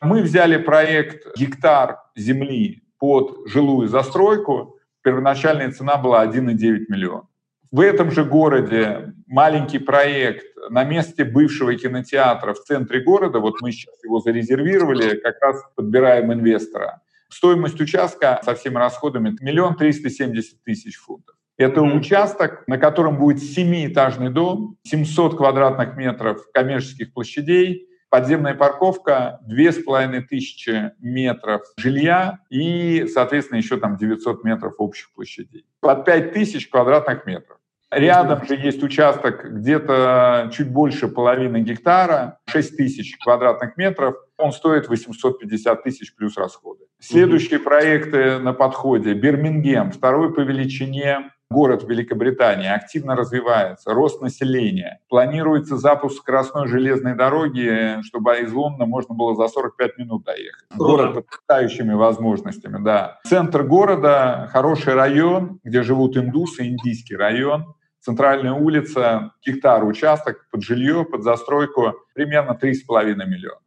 Мы 0.00 0.22
взяли 0.22 0.56
проект 0.56 1.38
гектар 1.38 2.00
земли 2.16 2.82
под 2.98 3.46
жилую 3.46 3.88
застройку, 3.88 4.76
первоначальная 5.02 5.70
цена 5.70 5.98
была 5.98 6.26
1,9 6.26 6.86
миллиона. 6.88 7.28
В 7.70 7.78
этом 7.78 8.10
же 8.10 8.24
городе 8.24 9.13
маленький 9.26 9.78
проект 9.78 10.46
на 10.70 10.84
месте 10.84 11.24
бывшего 11.24 11.74
кинотеатра 11.74 12.54
в 12.54 12.60
центре 12.60 13.00
города, 13.00 13.38
вот 13.38 13.60
мы 13.60 13.72
сейчас 13.72 14.02
его 14.04 14.20
зарезервировали, 14.20 15.16
как 15.18 15.40
раз 15.40 15.62
подбираем 15.74 16.32
инвестора. 16.32 17.02
Стоимость 17.28 17.80
участка 17.80 18.40
со 18.44 18.54
всеми 18.54 18.76
расходами 18.76 19.36
миллион 19.40 19.76
триста 19.76 20.10
семьдесят 20.10 20.62
тысяч 20.62 20.96
фунтов. 20.96 21.34
Это 21.56 21.80
mm-hmm. 21.80 21.98
участок, 21.98 22.64
на 22.66 22.78
котором 22.78 23.18
будет 23.18 23.42
семиэтажный 23.42 24.30
дом, 24.30 24.76
700 24.84 25.36
квадратных 25.36 25.96
метров 25.96 26.44
коммерческих 26.52 27.12
площадей, 27.12 27.88
подземная 28.10 28.54
парковка, 28.54 29.40
две 29.42 29.72
с 29.72 29.82
половиной 29.82 30.22
тысячи 30.22 30.92
метров 30.98 31.62
жилья 31.76 32.38
и, 32.50 33.06
соответственно, 33.12 33.58
еще 33.58 33.76
там 33.76 33.96
900 33.96 34.44
метров 34.44 34.74
общих 34.78 35.12
площадей. 35.12 35.64
Под 35.80 36.04
5 36.04 36.32
тысяч 36.32 36.68
квадратных 36.68 37.26
метров. 37.26 37.58
Рядом 37.94 38.44
же 38.46 38.56
есть 38.56 38.82
участок 38.82 39.44
где-то 39.50 40.50
чуть 40.52 40.70
больше 40.70 41.08
половины 41.08 41.60
гектара, 41.60 42.38
6 42.46 42.76
тысяч 42.76 43.16
квадратных 43.18 43.76
метров. 43.76 44.16
Он 44.36 44.52
стоит 44.52 44.88
850 44.88 45.82
тысяч 45.82 46.14
плюс 46.14 46.36
расходы. 46.36 46.84
Следующие 47.00 47.60
проекты 47.60 48.38
на 48.38 48.52
подходе. 48.52 49.14
Бирмингем, 49.14 49.92
второй 49.92 50.34
по 50.34 50.40
величине 50.40 51.30
город 51.50 51.84
Великобритании, 51.84 52.68
активно 52.68 53.14
развивается, 53.14 53.94
рост 53.94 54.20
населения. 54.20 55.00
Планируется 55.08 55.76
запуск 55.76 56.18
скоростной 56.18 56.66
железной 56.66 57.14
дороги, 57.14 58.02
чтобы 58.02 58.38
из 58.38 58.52
Лондона 58.52 58.86
можно 58.86 59.14
было 59.14 59.36
за 59.36 59.46
45 59.46 59.98
минут 59.98 60.24
доехать. 60.24 60.66
Город 60.74 61.12
с 61.12 61.14
потрясающими 61.14 61.94
возможностями, 61.94 62.82
да. 62.82 63.20
Центр 63.24 63.62
города, 63.62 64.48
хороший 64.52 64.94
район, 64.94 65.60
где 65.62 65.82
живут 65.82 66.16
индусы, 66.16 66.66
индийский 66.66 67.16
район. 67.16 67.74
Центральная 68.04 68.52
улица, 68.52 69.32
гектар 69.42 69.82
участок 69.82 70.46
под 70.50 70.62
жилье, 70.62 71.06
под 71.06 71.22
застройку, 71.22 71.94
примерно 72.12 72.52
3,5 72.52 73.14
миллиона. 73.24 73.60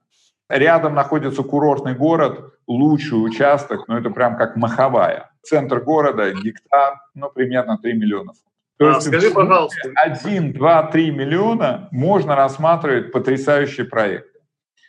Рядом 0.47 0.93
находится 0.93 1.41
курортный 1.41 1.95
город, 1.95 2.54
лучший 2.67 3.15
участок, 3.15 3.88
но 3.88 3.97
это 3.97 4.12
прям 4.12 4.38
как 4.38 4.56
маховая. 4.56 5.32
Центр 5.41 5.82
города, 5.82 6.32
гектар, 6.32 7.00
ну, 7.15 7.32
примерно 7.32 7.80
3 7.80 7.93
миллиона. 7.93 8.34
То 8.78 8.91
а, 8.91 8.93
есть 8.93 9.08
скажи, 9.08 9.32
пожалуйста. 9.32 9.89
1, 9.95 10.54
2, 10.54 10.84
3 10.84 11.12
миллиона 11.12 11.89
можно 11.91 12.36
рассматривать 12.36 13.12
потрясающие 13.12 13.88
проекты. 13.88 14.39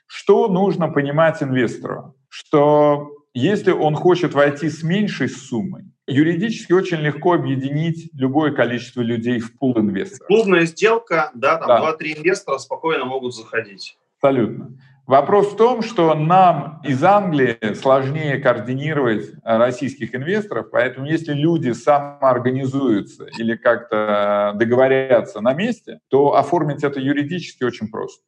Что 0.07 0.49
нужно 0.49 0.89
понимать 0.89 1.43
инвестору? 1.43 2.15
Что 2.29 3.13
если 3.33 3.71
он 3.71 3.95
хочет 3.95 4.35
войти 4.35 4.69
с 4.69 4.83
меньшей 4.83 5.31
суммой, 5.31 5.85
юридически 6.09 6.73
очень 6.73 6.99
легко 6.99 7.35
объединить 7.35 8.11
любое 8.15 8.53
количество 8.53 9.03
людей 9.03 9.39
в 9.39 9.57
пул 9.57 9.79
инвесторов. 9.79 10.27
Клубная 10.27 10.67
сделка, 10.67 11.31
да, 11.35 11.59
там 11.59 11.69
да. 11.69 11.97
2-3 11.97 12.19
инвестора 12.19 12.59
спокойно 12.59 13.05
могут 13.05 13.35
заходить. 13.35 13.97
Абсолютно. 14.17 14.73
Вопрос 15.07 15.53
в 15.55 15.57
том, 15.57 15.81
что 15.81 16.13
нам 16.13 16.83
из 16.85 17.03
Англии 17.03 17.73
сложнее 17.75 18.37
координировать 18.39 19.31
российских 19.43 20.15
инвесторов, 20.15 20.69
поэтому 20.71 21.07
если 21.07 21.33
люди 21.33 21.71
самоорганизуются 21.71 23.27
или 23.39 23.57
как-то 23.57 24.53
договорятся 24.57 25.41
на 25.41 25.55
месте, 25.55 26.01
то 26.09 26.37
оформить 26.37 26.85
это 26.85 27.01
юридически 27.01 27.65
очень 27.65 27.89
просто. 27.89 28.23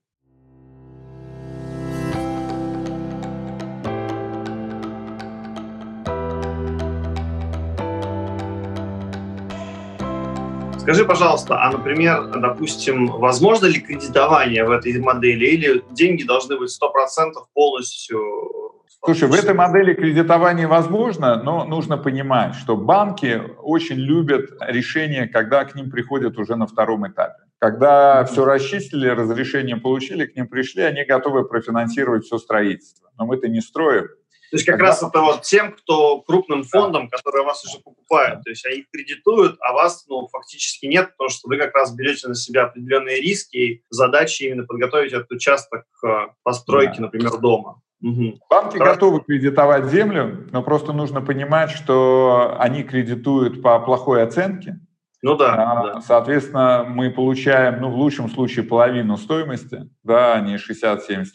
Скажи, 10.90 11.04
пожалуйста, 11.04 11.62
а, 11.62 11.70
например, 11.70 12.32
допустим, 12.36 13.06
возможно 13.06 13.66
ли 13.66 13.80
кредитование 13.80 14.64
в 14.64 14.72
этой 14.72 14.98
модели 14.98 15.46
или 15.46 15.84
деньги 15.92 16.24
должны 16.24 16.58
быть 16.58 16.68
100% 16.70 17.46
полностью 17.54 18.18
Слушай, 19.04 19.28
в 19.28 19.34
этой 19.34 19.54
модели 19.54 19.94
кредитование 19.94 20.66
возможно, 20.66 21.40
но 21.40 21.64
нужно 21.64 21.96
понимать, 21.96 22.56
что 22.56 22.76
банки 22.76 23.40
очень 23.62 23.98
любят 23.98 24.50
решения, 24.60 25.28
когда 25.28 25.64
к 25.64 25.76
ним 25.76 25.92
приходят 25.92 26.36
уже 26.38 26.56
на 26.56 26.66
втором 26.66 27.06
этапе. 27.06 27.44
Когда 27.60 28.24
все 28.24 28.44
расчистили, 28.44 29.06
разрешение 29.06 29.76
получили, 29.76 30.26
к 30.26 30.34
ним 30.34 30.48
пришли, 30.48 30.82
они 30.82 31.04
готовы 31.04 31.44
профинансировать 31.44 32.24
все 32.24 32.38
строительство. 32.38 33.10
Но 33.16 33.26
мы 33.26 33.36
это 33.36 33.46
не 33.46 33.60
строим. 33.60 34.08
То 34.50 34.56
есть 34.56 34.66
как 34.66 34.74
Тогда... 34.74 34.86
раз 34.86 35.02
это 35.02 35.20
вот 35.20 35.42
тем, 35.42 35.72
кто 35.72 36.22
крупным 36.22 36.64
фондом, 36.64 37.08
которые 37.08 37.44
вас 37.44 37.64
уже 37.64 37.78
покупают, 37.82 38.42
то 38.42 38.50
есть 38.50 38.66
они 38.66 38.84
кредитуют, 38.92 39.56
а 39.60 39.72
вас 39.72 40.04
ну, 40.08 40.26
фактически 40.26 40.86
нет, 40.86 41.12
потому 41.12 41.30
что 41.30 41.48
вы 41.48 41.56
как 41.56 41.72
раз 41.74 41.94
берете 41.94 42.26
на 42.26 42.34
себя 42.34 42.64
определенные 42.64 43.20
риски 43.20 43.56
и 43.56 43.82
задачи 43.90 44.42
именно 44.44 44.64
подготовить 44.64 45.12
этот 45.12 45.30
участок 45.30 45.84
к 46.00 46.34
постройке, 46.42 46.96
да. 46.96 47.02
например, 47.02 47.38
дома. 47.38 47.80
Угу. 48.02 48.40
Банки 48.50 48.78
Хорошо. 48.78 48.94
готовы 48.94 49.20
кредитовать 49.20 49.86
землю, 49.86 50.48
но 50.50 50.62
просто 50.62 50.92
нужно 50.92 51.20
понимать, 51.20 51.70
что 51.70 52.56
они 52.58 52.82
кредитуют 52.82 53.62
по 53.62 53.78
плохой 53.78 54.22
оценке. 54.22 54.80
Ну 55.22 55.36
да, 55.36 55.54
а, 55.54 55.82
да. 55.84 56.00
Соответственно, 56.00 56.84
мы 56.88 57.10
получаем, 57.10 57.80
ну, 57.80 57.90
в 57.90 57.94
лучшем 57.94 58.30
случае, 58.30 58.64
половину 58.64 59.18
стоимости, 59.18 59.88
да, 60.02 60.34
а 60.34 60.40
не 60.40 60.56
60-70%. 60.56 61.26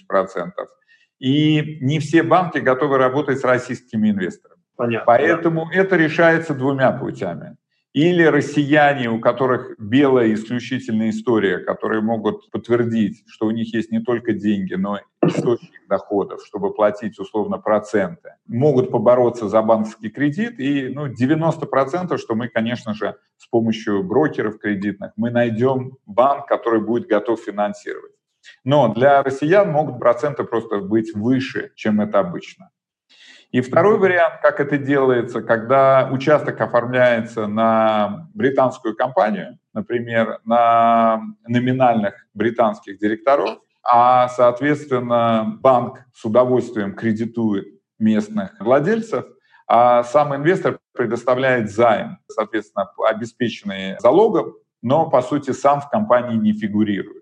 И 1.19 1.78
не 1.82 1.99
все 1.99 2.23
банки 2.23 2.58
готовы 2.58 2.97
работать 2.97 3.39
с 3.39 3.43
российскими 3.43 4.12
инвесторами. 4.12 4.62
Понятно. 4.75 5.06
Поэтому 5.06 5.69
да. 5.71 5.80
это 5.80 5.95
решается 5.95 6.54
двумя 6.54 6.91
путями. 6.91 7.56
Или 7.93 8.23
россияне, 8.23 9.10
у 9.10 9.21
которых 9.21 9.80
белая 9.80 10.34
исключительная 10.34 11.12
история, 11.12 11.60
которые 11.60 12.01
могут 12.01 12.51
подтвердить, 12.51 13.23
что 13.25 13.45
у 13.45 13.51
них 13.51 13.73
есть 13.73 13.89
не 13.89 14.01
только 14.01 14.34
деньги, 14.34 14.73
но 14.73 14.97
и 14.97 15.01
источник 15.25 15.88
доходов, 15.88 16.41
чтобы 16.45 16.73
платить 16.73 17.17
условно 17.19 17.58
проценты, 17.58 18.32
могут 18.47 18.91
побороться 18.91 19.47
за 19.47 19.62
банковский 19.62 20.10
кредит. 20.10 20.60
И 20.60 20.89
ну, 20.89 21.08
90%, 21.08 22.17
что 22.17 22.36
мы, 22.36 22.49
конечно 22.49 22.93
же, 22.93 23.15
с 23.38 23.47
помощью 23.47 24.04
брокеров 24.04 24.60
кредитных, 24.60 25.13
мы 25.15 25.32
найдем 25.32 25.93
банк, 26.06 26.47
который 26.47 26.82
будет 26.82 27.08
готов 27.08 27.39
финансировать. 27.39 28.12
Но 28.63 28.93
для 28.93 29.23
россиян 29.23 29.71
могут 29.71 29.99
проценты 29.99 30.43
просто 30.43 30.79
быть 30.79 31.13
выше, 31.13 31.71
чем 31.75 32.01
это 32.01 32.19
обычно. 32.19 32.69
И 33.51 33.62
второй 33.62 33.97
вариант, 33.97 34.41
как 34.41 34.60
это 34.60 34.77
делается, 34.77 35.41
когда 35.41 36.10
участок 36.12 36.60
оформляется 36.60 37.47
на 37.47 38.27
британскую 38.34 38.95
компанию, 38.95 39.60
например, 39.73 40.39
на 40.43 41.21
номинальных 41.47 42.15
британских 42.34 42.99
директоров, 42.99 43.60
а, 43.81 44.27
соответственно, 44.27 45.58
банк 45.62 45.99
с 46.13 46.25
удовольствием 46.25 46.95
кредитует 46.95 47.67
местных 47.99 48.60
владельцев, 48.60 49.25
а 49.67 50.03
сам 50.03 50.36
инвестор 50.36 50.79
предоставляет 50.93 51.71
займ, 51.71 52.17
соответственно, 52.29 52.89
обеспеченный 53.08 53.97
залогом, 53.99 54.55
но, 54.81 55.10
по 55.10 55.21
сути, 55.21 55.51
сам 55.51 55.81
в 55.81 55.89
компании 55.89 56.36
не 56.36 56.53
фигурирует. 56.53 57.14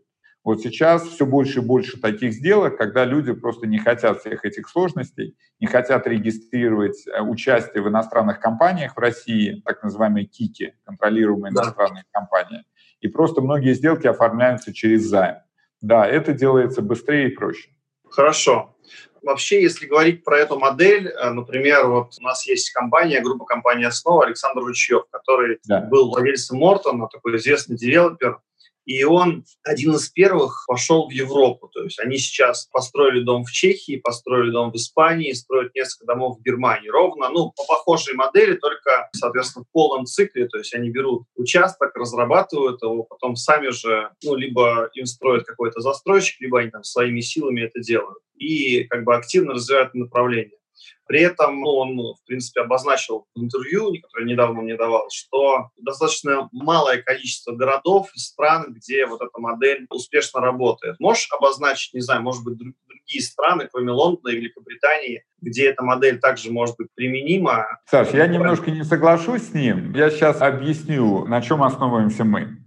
Вот 0.43 0.61
сейчас 0.61 1.07
все 1.07 1.25
больше 1.25 1.59
и 1.59 1.61
больше 1.61 1.99
таких 1.99 2.33
сделок, 2.33 2.77
когда 2.77 3.05
люди 3.05 3.31
просто 3.31 3.65
не 3.65 3.77
хотят 3.77 4.19
всех 4.19 4.43
этих 4.43 4.67
сложностей, 4.67 5.37
не 5.59 5.67
хотят 5.67 6.05
регистрировать 6.05 7.07
э, 7.07 7.21
участие 7.21 7.81
в 7.81 7.87
иностранных 7.87 8.41
компаниях 8.41 8.95
в 8.95 8.99
России, 8.99 9.61
так 9.65 9.81
называемые 9.83 10.25
КИКи, 10.25 10.75
контролируемые 10.83 11.53
да. 11.53 11.63
иностранные 11.63 12.03
компании, 12.11 12.65
и 12.99 13.07
просто 13.07 13.41
многие 13.41 13.73
сделки 13.73 14.05
оформляются 14.05 14.73
через 14.73 15.03
займ. 15.03 15.37
Да, 15.79 16.05
это 16.05 16.33
делается 16.33 16.81
быстрее 16.81 17.29
и 17.29 17.35
проще. 17.35 17.69
Хорошо. 18.09 18.75
Вообще, 19.21 19.61
если 19.61 19.85
говорить 19.85 20.25
про 20.25 20.37
эту 20.37 20.59
модель, 20.59 21.07
э, 21.07 21.29
например, 21.29 21.87
вот 21.87 22.15
у 22.19 22.21
нас 22.21 22.45
есть 22.45 22.71
компания, 22.71 23.21
группа 23.21 23.45
компании 23.45 23.85
«Основа», 23.85 24.25
Александр 24.25 24.59
Ручьев, 24.61 25.03
который 25.09 25.59
да. 25.65 25.79
был 25.79 26.09
владельцем 26.09 26.57
Мортона, 26.57 27.07
такой 27.07 27.37
известный 27.37 27.77
девелопер, 27.77 28.41
и 28.85 29.03
он 29.03 29.45
один 29.63 29.95
из 29.95 30.09
первых 30.09 30.65
пошел 30.67 31.07
в 31.07 31.11
Европу. 31.11 31.69
То 31.69 31.83
есть 31.83 31.99
они 31.99 32.17
сейчас 32.17 32.67
построили 32.71 33.23
дом 33.23 33.45
в 33.45 33.51
Чехии, 33.51 34.01
построили 34.03 34.51
дом 34.51 34.71
в 34.71 34.75
Испании, 34.75 35.31
строят 35.31 35.73
несколько 35.73 36.05
домов 36.05 36.37
в 36.37 36.43
Германии. 36.43 36.89
Ровно, 36.89 37.29
ну, 37.29 37.51
по 37.55 37.63
похожей 37.65 38.13
модели, 38.15 38.55
только, 38.55 39.09
соответственно, 39.15 39.65
в 39.65 39.71
полном 39.71 40.05
цикле. 40.05 40.47
То 40.47 40.57
есть 40.57 40.73
они 40.73 40.89
берут 40.89 41.23
участок, 41.35 41.95
разрабатывают 41.95 42.81
его, 42.81 43.03
потом 43.03 43.35
сами 43.35 43.69
же, 43.69 44.11
ну, 44.23 44.35
либо 44.35 44.89
им 44.93 45.05
строят 45.05 45.45
какой-то 45.45 45.79
застройщик, 45.79 46.41
либо 46.41 46.59
они 46.59 46.69
там 46.69 46.83
своими 46.83 47.21
силами 47.21 47.61
это 47.61 47.79
делают. 47.79 48.19
И 48.37 48.83
как 48.85 49.05
бы 49.05 49.15
активно 49.15 49.53
развивают 49.53 49.93
направление. 49.93 50.57
При 51.07 51.21
этом 51.21 51.59
ну, 51.59 51.67
он, 51.67 51.97
в 51.97 52.25
принципе, 52.25 52.61
обозначил 52.61 53.25
в 53.35 53.39
интервью, 53.39 53.93
которое 54.01 54.25
недавно 54.25 54.61
мне 54.61 54.75
давал, 54.75 55.09
что 55.11 55.69
достаточно 55.77 56.49
малое 56.51 57.01
количество 57.01 57.53
городов 57.53 58.09
и 58.15 58.19
стран, 58.19 58.73
где 58.73 59.05
вот 59.05 59.21
эта 59.21 59.39
модель 59.39 59.85
успешно 59.89 60.41
работает. 60.41 60.99
Можешь 60.99 61.27
обозначить, 61.31 61.93
не 61.93 62.01
знаю, 62.01 62.21
может 62.21 62.43
быть, 62.43 62.57
другие 62.57 63.21
страны, 63.21 63.67
кроме 63.71 63.91
Лондона 63.91 64.29
и 64.29 64.37
Великобритании, 64.37 65.23
где 65.41 65.69
эта 65.69 65.83
модель 65.83 66.19
также 66.19 66.51
может 66.51 66.77
быть 66.77 66.87
применима? 66.95 67.79
Саш, 67.89 68.11
я 68.13 68.27
немножко 68.27 68.71
не 68.71 68.83
соглашусь 68.83 69.49
с 69.49 69.53
ним. 69.53 69.93
Я 69.93 70.09
сейчас 70.09 70.41
объясню, 70.41 71.25
на 71.25 71.41
чем 71.41 71.63
основываемся 71.63 72.23
мы. 72.23 72.57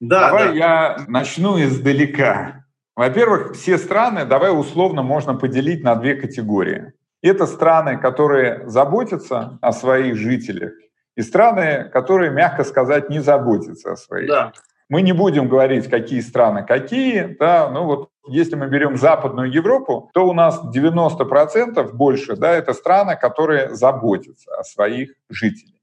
Да, 0.00 0.28
Давай 0.28 0.48
да. 0.48 0.54
я 0.54 1.04
начну 1.08 1.62
издалека. 1.62 2.64
Во-первых, 2.94 3.54
все 3.54 3.78
страны, 3.78 4.24
давай 4.24 4.50
условно 4.50 5.02
можно 5.02 5.34
поделить 5.34 5.84
на 5.84 5.94
две 5.94 6.14
категории. 6.14 6.92
Это 7.22 7.46
страны, 7.46 7.98
которые 7.98 8.68
заботятся 8.68 9.58
о 9.60 9.72
своих 9.72 10.16
жителях, 10.16 10.72
и 11.16 11.22
страны, 11.22 11.90
которые, 11.92 12.30
мягко 12.30 12.62
сказать, 12.64 13.10
не 13.10 13.18
заботятся 13.18 13.92
о 13.92 13.96
своих. 13.96 14.28
Да. 14.28 14.52
Мы 14.88 15.02
не 15.02 15.12
будем 15.12 15.48
говорить, 15.48 15.90
какие 15.90 16.20
страны 16.20 16.64
какие, 16.64 17.36
да, 17.38 17.68
ну 17.68 17.84
вот 17.84 18.08
если 18.28 18.56
мы 18.56 18.68
берем 18.68 18.96
Западную 18.96 19.50
Европу, 19.50 20.10
то 20.14 20.26
у 20.28 20.32
нас 20.32 20.62
90% 20.74 21.92
больше, 21.92 22.36
да, 22.36 22.52
это 22.52 22.72
страны, 22.72 23.16
которые 23.16 23.74
заботятся 23.74 24.54
о 24.56 24.64
своих 24.64 25.12
жителях. 25.28 25.74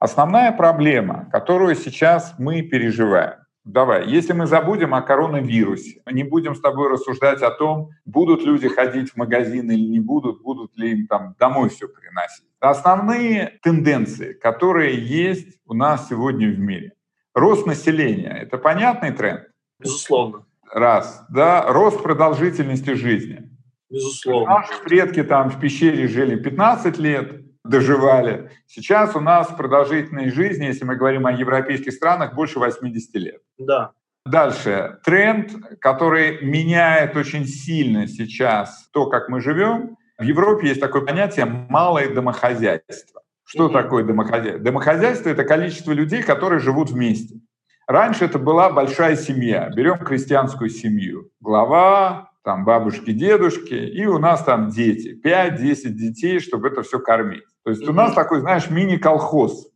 Основная 0.00 0.52
проблема, 0.52 1.28
которую 1.32 1.74
сейчас 1.76 2.34
мы 2.38 2.62
переживаем, 2.62 3.45
Давай, 3.66 4.08
если 4.08 4.32
мы 4.32 4.46
забудем 4.46 4.94
о 4.94 5.02
коронавирусе, 5.02 6.00
не 6.06 6.22
будем 6.22 6.54
с 6.54 6.60
тобой 6.60 6.88
рассуждать 6.88 7.42
о 7.42 7.50
том, 7.50 7.90
будут 8.04 8.44
люди 8.44 8.68
ходить 8.68 9.10
в 9.10 9.16
магазин 9.16 9.68
или 9.72 9.84
не 9.84 9.98
будут, 9.98 10.40
будут 10.40 10.76
ли 10.78 10.92
им 10.92 11.08
там 11.08 11.34
домой 11.36 11.68
все 11.68 11.88
приносить. 11.88 12.46
Основные 12.60 13.58
тенденции, 13.62 14.34
которые 14.34 14.96
есть 14.96 15.58
у 15.66 15.74
нас 15.74 16.08
сегодня 16.08 16.48
в 16.48 16.60
мире. 16.60 16.92
Рост 17.34 17.66
населения– 17.66 18.38
это 18.40 18.56
понятный 18.56 19.10
тренд? 19.10 19.48
Безусловно. 19.80 20.46
Раз. 20.72 21.26
Да, 21.28 21.64
рост 21.66 22.00
продолжительности 22.00 22.94
жизни. 22.94 23.50
Безусловно. 23.90 24.60
Наши 24.60 24.80
предки 24.84 25.24
там 25.24 25.50
в 25.50 25.58
пещере 25.58 26.06
жили 26.06 26.36
15 26.36 26.98
лет, 26.98 27.45
доживали. 27.68 28.50
Сейчас 28.66 29.14
у 29.16 29.20
нас 29.20 29.48
продолжительность 29.48 30.34
жизни, 30.34 30.64
если 30.64 30.84
мы 30.84 30.96
говорим 30.96 31.26
о 31.26 31.32
европейских 31.32 31.92
странах, 31.92 32.34
больше 32.34 32.58
80 32.58 33.14
лет. 33.16 33.40
Да. 33.58 33.92
Дальше. 34.24 34.98
Тренд, 35.04 35.52
который 35.80 36.42
меняет 36.42 37.16
очень 37.16 37.46
сильно 37.46 38.08
сейчас 38.08 38.88
то, 38.92 39.06
как 39.06 39.28
мы 39.28 39.40
живем. 39.40 39.96
В 40.18 40.22
Европе 40.22 40.68
есть 40.68 40.80
такое 40.80 41.02
понятие 41.02 41.44
«малое 41.44 42.12
домохозяйство». 42.12 43.22
Что 43.44 43.68
mm-hmm. 43.68 43.72
такое 43.72 44.04
домохозяйство? 44.04 44.64
Домохозяйство— 44.64 45.28
это 45.30 45.44
количество 45.44 45.92
людей, 45.92 46.22
которые 46.22 46.58
живут 46.58 46.90
вместе. 46.90 47.36
Раньше 47.86 48.24
это 48.24 48.40
была 48.40 48.70
большая 48.70 49.14
семья. 49.14 49.68
Берем 49.68 49.98
крестьянскую 49.98 50.70
семью. 50.70 51.30
Глава, 51.40 52.30
там 52.46 52.64
бабушки, 52.64 53.10
дедушки, 53.10 53.74
и 53.74 54.06
у 54.06 54.18
нас 54.18 54.44
там 54.44 54.68
дети. 54.68 55.20
5-10 55.20 55.88
детей, 55.88 56.38
чтобы 56.38 56.68
это 56.68 56.82
все 56.82 57.00
кормить. 57.00 57.42
То 57.64 57.70
есть 57.70 57.88
у 57.88 57.92
нас 57.92 58.14
такой, 58.14 58.38
знаешь, 58.38 58.70
мини-колхоз. 58.70 59.68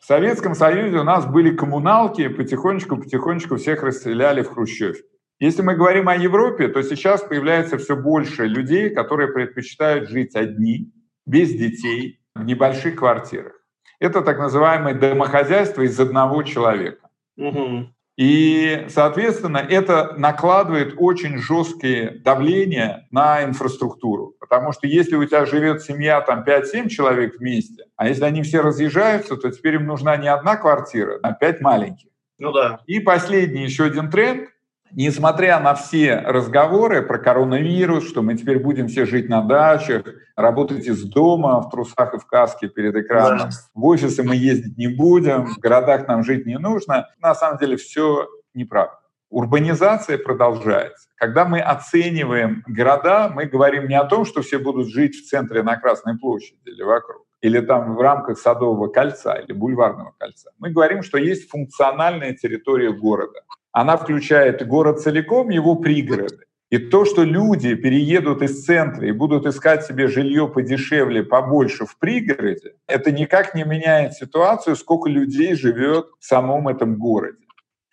В 0.00 0.06
Советском 0.06 0.54
Союзе 0.54 0.98
у 0.98 1.02
нас 1.02 1.26
были 1.26 1.50
коммуналки, 1.50 2.28
потихонечку-потихонечку 2.28 3.56
всех 3.56 3.82
расстреляли 3.82 4.42
в 4.42 4.50
Хрущевке. 4.50 5.02
Если 5.40 5.62
мы 5.62 5.74
говорим 5.74 6.08
о 6.08 6.14
Европе, 6.14 6.68
то 6.68 6.80
сейчас 6.82 7.22
появляется 7.22 7.76
все 7.76 7.96
больше 7.96 8.46
людей, 8.46 8.90
которые 8.90 9.32
предпочитают 9.32 10.08
жить 10.08 10.36
одни, 10.36 10.92
без 11.26 11.50
детей, 11.50 12.20
в 12.36 12.44
небольших 12.44 12.94
квартирах. 12.94 13.52
Это 13.98 14.20
так 14.20 14.38
называемое 14.38 14.94
домохозяйство 14.94 15.82
из 15.82 15.98
одного 15.98 16.44
человека. 16.44 17.08
Угу. 17.36 17.93
И, 18.16 18.86
соответственно, 18.90 19.58
это 19.58 20.14
накладывает 20.16 20.94
очень 20.98 21.38
жесткие 21.38 22.20
давления 22.24 23.08
на 23.10 23.42
инфраструктуру. 23.42 24.34
Потому 24.38 24.72
что 24.72 24.86
если 24.86 25.16
у 25.16 25.24
тебя 25.24 25.46
живет 25.46 25.82
семья, 25.82 26.20
там 26.20 26.44
5-7 26.44 26.88
человек 26.88 27.38
вместе, 27.38 27.86
а 27.96 28.06
если 28.06 28.24
они 28.24 28.42
все 28.42 28.60
разъезжаются, 28.60 29.36
то 29.36 29.50
теперь 29.50 29.74
им 29.76 29.86
нужна 29.86 30.16
не 30.16 30.28
одна 30.28 30.56
квартира, 30.56 31.18
а 31.22 31.32
5 31.32 31.60
маленьких. 31.60 32.08
Ну 32.38 32.52
да. 32.52 32.80
И 32.86 33.00
последний 33.00 33.64
еще 33.64 33.84
один 33.84 34.10
тренд 34.10 34.48
несмотря 34.94 35.60
на 35.60 35.74
все 35.74 36.16
разговоры 36.16 37.02
про 37.02 37.18
коронавирус, 37.18 38.08
что 38.08 38.22
мы 38.22 38.36
теперь 38.36 38.58
будем 38.58 38.88
все 38.88 39.04
жить 39.04 39.28
на 39.28 39.42
дачах, 39.42 40.04
работать 40.36 40.86
из 40.86 41.02
дома 41.04 41.60
в 41.60 41.70
трусах 41.70 42.14
и 42.14 42.18
в 42.18 42.26
каске 42.26 42.68
перед 42.68 42.94
экраном, 42.94 43.50
да. 43.50 43.56
в 43.74 43.84
офисы 43.84 44.22
мы 44.22 44.36
ездить 44.36 44.78
не 44.78 44.88
будем, 44.88 45.46
в 45.46 45.58
городах 45.58 46.08
нам 46.08 46.24
жить 46.24 46.46
не 46.46 46.58
нужно, 46.58 47.08
на 47.20 47.34
самом 47.34 47.58
деле 47.58 47.76
все 47.76 48.28
неправда. 48.54 48.98
Урбанизация 49.30 50.16
продолжается. 50.16 51.08
Когда 51.16 51.44
мы 51.44 51.58
оцениваем 51.58 52.62
города, 52.68 53.28
мы 53.34 53.46
говорим 53.46 53.88
не 53.88 53.98
о 53.98 54.04
том, 54.04 54.24
что 54.24 54.42
все 54.42 54.58
будут 54.58 54.88
жить 54.88 55.16
в 55.16 55.28
центре 55.28 55.64
на 55.64 55.76
Красной 55.76 56.16
площади 56.16 56.60
или 56.66 56.82
вокруг, 56.82 57.26
или 57.40 57.58
там 57.60 57.96
в 57.96 58.00
рамках 58.00 58.38
Садового 58.38 58.88
кольца 58.88 59.34
или 59.34 59.52
Бульварного 59.52 60.14
кольца. 60.18 60.50
Мы 60.58 60.70
говорим, 60.70 61.02
что 61.02 61.18
есть 61.18 61.50
функциональная 61.50 62.34
территория 62.34 62.92
города. 62.92 63.40
Она 63.74 63.96
включает 63.96 64.64
город 64.68 65.00
целиком, 65.00 65.50
его 65.50 65.74
пригороды. 65.74 66.44
И 66.70 66.78
то, 66.78 67.04
что 67.04 67.24
люди 67.24 67.74
переедут 67.74 68.40
из 68.40 68.64
центра 68.64 69.04
и 69.06 69.10
будут 69.10 69.46
искать 69.46 69.84
себе 69.84 70.06
жилье 70.06 70.46
подешевле, 70.46 71.24
побольше 71.24 71.84
в 71.84 71.98
пригороде, 71.98 72.74
это 72.86 73.10
никак 73.10 73.56
не 73.56 73.64
меняет 73.64 74.14
ситуацию, 74.14 74.76
сколько 74.76 75.10
людей 75.10 75.56
живет 75.56 76.06
в 76.20 76.24
самом 76.24 76.68
этом 76.68 76.96
городе. 76.96 77.44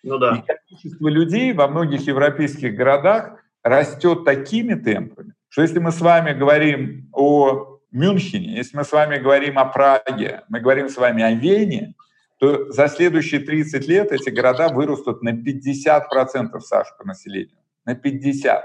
Ну 0.04 0.18
да. 0.18 0.36
И 0.36 0.42
количество 0.46 1.08
людей 1.08 1.52
во 1.52 1.66
многих 1.66 2.06
европейских 2.06 2.76
городах 2.76 3.42
растет 3.64 4.24
такими 4.24 4.74
темпами, 4.74 5.34
что 5.48 5.62
если 5.62 5.80
мы 5.80 5.90
с 5.90 6.00
вами 6.00 6.32
говорим 6.32 7.08
о 7.12 7.80
Мюнхене, 7.90 8.54
если 8.54 8.76
мы 8.76 8.84
с 8.84 8.92
вами 8.92 9.18
говорим 9.18 9.58
о 9.58 9.64
Праге, 9.64 10.42
мы 10.48 10.60
говорим 10.60 10.88
с 10.88 10.96
вами 10.96 11.24
о 11.24 11.32
Вене, 11.32 11.94
то 12.42 12.72
за 12.72 12.88
следующие 12.88 13.40
30 13.40 13.86
лет 13.86 14.10
эти 14.10 14.28
города 14.30 14.68
вырастут 14.68 15.22
на 15.22 15.28
50%, 15.28 16.58
Саш, 16.58 16.88
по 16.98 17.06
населению. 17.06 17.56
На 17.84 17.92
50%. 17.94 18.62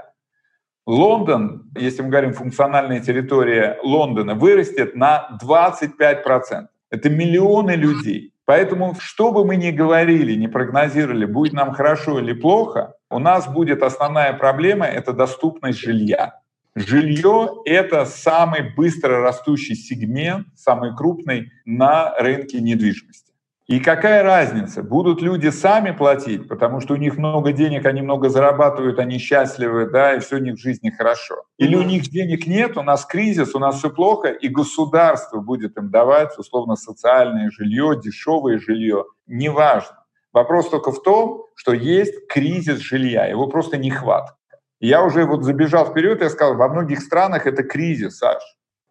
Лондон, 0.84 1.70
если 1.76 2.02
мы 2.02 2.08
говорим 2.08 2.32
функциональная 2.32 2.98
территория 2.98 3.78
Лондона, 3.84 4.34
вырастет 4.34 4.96
на 4.96 5.38
25%. 5.40 6.66
Это 6.90 7.08
миллионы 7.08 7.76
людей. 7.76 8.34
Поэтому, 8.46 8.96
что 8.98 9.30
бы 9.30 9.44
мы 9.44 9.54
ни 9.54 9.70
говорили, 9.70 10.34
ни 10.34 10.48
прогнозировали, 10.48 11.24
будет 11.24 11.52
нам 11.52 11.72
хорошо 11.72 12.18
или 12.18 12.32
плохо, 12.32 12.94
у 13.10 13.20
нас 13.20 13.46
будет 13.46 13.84
основная 13.84 14.32
проблема— 14.32 14.86
это 14.86 15.12
доступность 15.12 15.78
жилья. 15.78 16.40
Жилье— 16.74 17.50
это 17.64 18.06
самый 18.06 18.74
быстро 18.74 19.20
растущий 19.20 19.76
сегмент, 19.76 20.48
самый 20.56 20.96
крупный 20.96 21.52
на 21.64 22.12
рынке 22.18 22.60
недвижимости. 22.60 23.27
И 23.68 23.80
какая 23.80 24.22
разница, 24.22 24.82
будут 24.82 25.20
люди 25.20 25.48
сами 25.48 25.90
платить, 25.90 26.48
потому 26.48 26.80
что 26.80 26.94
у 26.94 26.96
них 26.96 27.18
много 27.18 27.52
денег, 27.52 27.84
они 27.84 28.00
много 28.00 28.30
зарабатывают, 28.30 28.98
они 28.98 29.18
счастливы, 29.18 29.90
да, 29.90 30.14
и 30.14 30.20
все 30.20 30.36
у 30.36 30.38
них 30.38 30.54
в 30.54 30.58
жизни 30.58 30.88
хорошо. 30.88 31.44
Или 31.58 31.76
у 31.76 31.82
них 31.82 32.04
денег 32.08 32.46
нет, 32.46 32.78
у 32.78 32.82
нас 32.82 33.04
кризис, 33.04 33.54
у 33.54 33.58
нас 33.58 33.76
все 33.76 33.90
плохо, 33.90 34.28
и 34.28 34.48
государство 34.48 35.40
будет 35.40 35.76
им 35.76 35.90
давать, 35.90 36.38
условно, 36.38 36.76
социальное 36.76 37.50
жилье, 37.50 38.00
дешевое 38.02 38.58
жилье, 38.58 39.04
неважно. 39.26 40.02
Вопрос 40.32 40.70
только 40.70 40.90
в 40.90 41.02
том, 41.02 41.44
что 41.54 41.74
есть 41.74 42.26
кризис 42.26 42.78
жилья, 42.78 43.26
его 43.26 43.48
просто 43.48 43.76
нехватка. 43.76 44.36
Я 44.80 45.02
уже 45.02 45.26
вот 45.26 45.44
забежал 45.44 45.90
вперед, 45.90 46.22
я 46.22 46.30
сказал, 46.30 46.54
во 46.54 46.68
многих 46.68 47.00
странах 47.00 47.46
это 47.46 47.62
кризис, 47.62 48.16
Саш. 48.16 48.42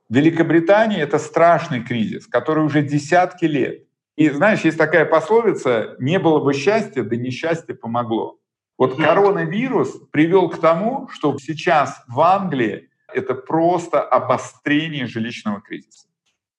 В 0.07 0.15
Великобритании 0.15 1.01
это 1.01 1.17
страшный 1.17 1.83
кризис, 1.83 2.27
который 2.27 2.63
уже 2.63 2.83
десятки 2.83 3.45
лет. 3.45 3.86
И 4.17 4.29
знаешь, 4.31 4.61
есть 4.61 4.79
такая 4.79 5.05
пословица 5.05 5.95
«не 5.99 6.17
было 6.17 6.43
бы 6.43 6.53
счастья, 6.53 7.03
да 7.03 7.15
несчастье 7.15 7.75
помогло». 7.75 8.39
Вот 8.77 8.97
коронавирус 8.97 9.91
привел 10.11 10.49
к 10.49 10.59
тому, 10.59 11.07
что 11.09 11.37
сейчас 11.37 12.03
в 12.07 12.19
Англии 12.19 12.89
это 13.13 13.35
просто 13.35 14.01
обострение 14.01 15.05
жилищного 15.05 15.61
кризиса. 15.61 16.07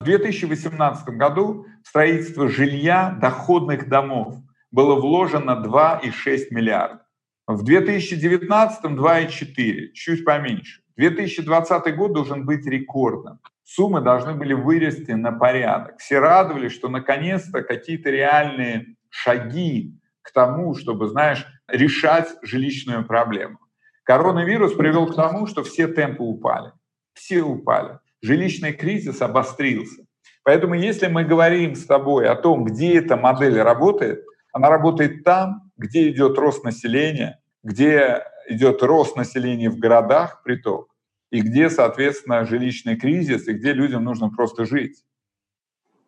В 0.01 0.05
2018 0.05 1.09
году 1.09 1.67
в 1.85 1.89
строительство 1.89 2.49
жилья 2.49 3.17
доходных 3.21 3.89
домов 3.89 4.37
было 4.71 4.95
вложено 4.95 5.63
2,6 5.65 6.47
миллиарда. 6.51 7.05
В 7.49 7.65
2019 7.65 8.85
2,4, 8.85 9.93
чуть 9.95 10.25
поменьше. 10.25 10.83
2020 10.97 11.97
год 11.97 12.13
должен 12.13 12.45
быть 12.45 12.67
рекордным 12.67 13.41
суммы 13.69 14.01
должны 14.01 14.35
были 14.35 14.55
вырасти 14.55 15.13
на 15.13 15.31
порядок. 15.33 15.99
Все 15.99 16.19
радовались, 16.19 16.73
что 16.73 16.89
наконец-то 16.89 17.63
какие-то 17.63 18.09
реальные 18.11 18.97
шаги 19.11 19.95
к 20.23 20.33
тому, 20.33 20.75
чтобы, 20.75 21.09
знаешь, 21.09 21.47
решать 21.69 22.35
жилищную 22.43 23.05
проблему. 23.07 23.59
Коронавирус 24.05 24.73
привел 24.73 25.07
к 25.07 25.15
тому, 25.15 25.47
что 25.47 25.63
все 25.65 25.87
темпы 25.87 26.23
упали. 26.23 26.73
Все 27.13 27.43
упали. 27.43 27.99
Жилищный 28.23 28.73
кризис 28.73 29.21
обострился. 29.21 30.07
Поэтому 30.45 30.75
если 30.75 31.09
мы 31.09 31.25
говорим 31.25 31.75
с 31.75 31.85
тобой 31.85 32.27
о 32.27 32.37
том, 32.37 32.65
где 32.65 32.99
эта 32.99 33.17
модель 33.17 33.61
работает, 33.61 34.25
она 34.53 34.71
работает 34.71 35.25
там, 35.25 35.71
где 35.77 36.09
идет 36.09 36.39
рост 36.39 36.65
населения, 36.65 37.39
где 37.63 38.25
идет 38.49 38.83
рост 38.83 39.15
населения 39.15 39.69
в 39.69 39.79
городах, 39.79 40.43
приток, 40.43 40.89
и 41.31 41.41
где, 41.41 41.71
соответственно, 41.71 42.45
жилищный 42.45 42.97
кризис, 42.97 43.49
и 43.49 43.53
где 43.53 43.73
людям 43.73 44.05
нужно 44.05 44.31
просто 44.31 44.65
жить. 44.65 45.05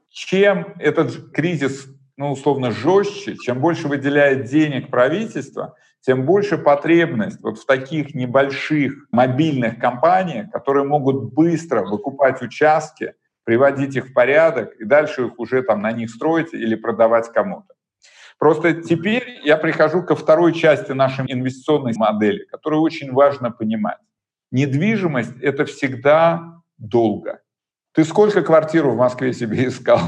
Чем 0.09 0.75
этот 0.79 1.33
кризис, 1.33 1.87
ну, 2.17 2.33
условно, 2.33 2.71
жестче, 2.71 3.37
чем 3.37 3.61
больше 3.61 3.89
выделяет 3.89 4.45
денег 4.45 4.91
правительство, 4.91 5.77
тем 6.01 6.25
больше 6.25 6.57
потребность 6.59 7.41
вот 7.43 7.59
в 7.59 7.67
таких 7.67 8.15
небольших 8.15 8.95
мобильных 9.13 9.79
компаниях, 9.79 10.51
которые 10.51 10.85
могут 10.85 11.35
быстро 11.35 11.85
выкупать 11.85 12.41
участки, 12.43 13.15
приводить 13.45 13.97
их 13.97 14.09
в 14.09 14.13
порядок 14.15 14.75
и 14.81 14.85
дальше 14.85 15.27
их 15.27 15.39
уже 15.39 15.63
там 15.63 15.83
на 15.83 15.93
них 15.93 16.11
строить 16.11 16.55
или 16.55 16.75
продавать 16.75 17.31
кому-то. 17.33 17.75
Просто 18.39 18.73
теперь 18.73 19.41
я 19.45 19.59
прихожу 19.59 20.03
ко 20.03 20.17
второй 20.17 20.55
части 20.55 20.93
нашей 20.93 21.31
инвестиционной 21.31 21.93
модели, 21.95 22.47
которую 22.47 22.81
очень 22.81 23.13
важно 23.13 23.51
понимать. 23.51 23.99
Недвижимость— 24.51 25.37
это 25.43 25.65
всегда 25.65 26.63
долго. 26.79 27.41
Ты 27.93 28.05
сколько 28.05 28.43
квартиру 28.43 28.93
в 28.93 28.97
Москве 28.97 29.33
себе 29.33 29.67
искал? 29.69 30.01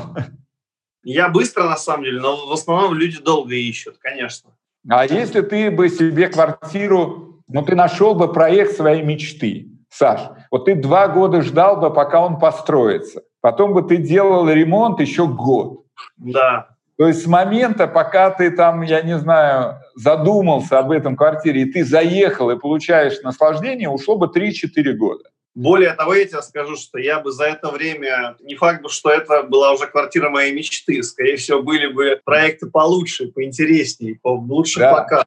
Я 1.05 1.29
быстро, 1.29 1.65
на 1.65 1.77
самом 1.77 2.05
деле, 2.05 2.21
но 2.21 2.47
в 2.47 2.53
основном 2.53 2.95
люди 2.95 3.19
долго 3.19 3.55
ищут, 3.55 3.99
конечно. 3.99 4.51
А 4.89 5.05
если 5.05 5.41
ты 5.43 5.71
бы 5.71 5.89
себе 5.89 6.29
квартиру, 6.29 7.43
ну 7.49 7.63
ты 7.63 7.75
нашел 7.77 8.15
бы 8.15 8.33
проект 8.33 8.77
своей 8.77 9.03
мечты, 9.03 9.69
Саш, 9.91 10.21
вот 10.51 10.65
ты 10.65 10.75
два 10.75 11.07
года 11.09 11.43
ждал 11.43 11.77
бы, 11.77 11.93
пока 11.93 12.25
он 12.25 12.39
построится. 12.39 13.23
Потом 13.43 13.75
бы 13.75 13.83
ты 13.83 13.99
делал 13.99 14.49
ремонт 14.49 15.01
еще 15.01 15.27
год. 15.27 15.85
Да. 16.17 16.69
То 16.97 17.09
есть 17.09 17.25
с 17.25 17.27
момента, 17.27 17.87
пока 17.87 18.31
ты 18.31 18.51
там, 18.51 18.83
я 18.83 19.03
не 19.03 19.19
знаю, 19.19 19.82
задумался 19.95 20.79
об 20.79 20.91
этом 20.91 21.17
квартире, 21.17 21.63
и 21.63 21.73
ты 21.73 21.85
заехал 21.85 22.51
и 22.51 22.59
получаешь 22.59 23.21
наслаждение, 23.23 23.89
ушло 23.89 24.17
бы 24.17 24.27
3-4 24.27 24.93
года. 24.93 25.25
Более 25.55 25.93
того, 25.93 26.15
я 26.15 26.25
тебе 26.25 26.41
скажу, 26.41 26.77
что 26.77 26.99
я 26.99 27.21
бы 27.21 27.31
за 27.31 27.45
это 27.45 27.71
время, 27.71 28.37
не 28.41 28.55
факт, 28.55 28.89
что 28.91 29.11
это 29.11 29.43
была 29.43 29.73
уже 29.73 29.87
квартира 29.87 30.31
моей 30.31 30.53
мечты, 30.53 31.03
скорее 31.03 31.37
всего, 31.37 31.63
были 31.63 31.89
бы 31.89 32.21
проекты 32.25 32.71
получше, 32.71 33.29
поинтереснее, 33.29 34.19
по 34.23 34.29
лучше 34.29 34.81
да. 34.81 34.95
показам. 34.95 35.27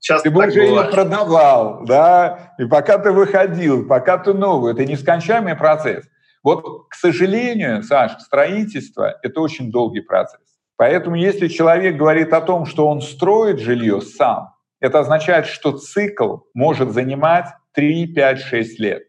Часто 0.00 0.28
ты 0.28 0.34
бы 0.34 0.46
уже 0.46 0.60
ее 0.60 0.84
продавал, 0.84 1.84
да, 1.84 2.54
и 2.58 2.64
пока 2.64 2.98
ты 2.98 3.10
выходил, 3.10 3.86
пока 3.86 4.18
ты 4.18 4.32
новый, 4.32 4.72
это 4.72 4.84
нескончаемый 4.84 5.56
процесс. 5.56 6.04
Вот, 6.42 6.88
к 6.88 6.94
сожалению, 6.94 7.82
Саш, 7.82 8.12
строительство– 8.20 9.18
это 9.22 9.40
очень 9.40 9.70
долгий 9.70 10.00
процесс. 10.00 10.45
Поэтому 10.76 11.16
если 11.16 11.48
человек 11.48 11.96
говорит 11.96 12.32
о 12.32 12.40
том, 12.40 12.66
что 12.66 12.86
он 12.86 13.00
строит 13.00 13.58
жилье 13.60 14.00
сам, 14.00 14.50
это 14.80 15.00
означает, 15.00 15.46
что 15.46 15.72
цикл 15.72 16.38
может 16.54 16.90
занимать 16.92 17.46
3, 17.72 18.08
5, 18.08 18.38
6 18.40 18.78
лет. 18.80 19.02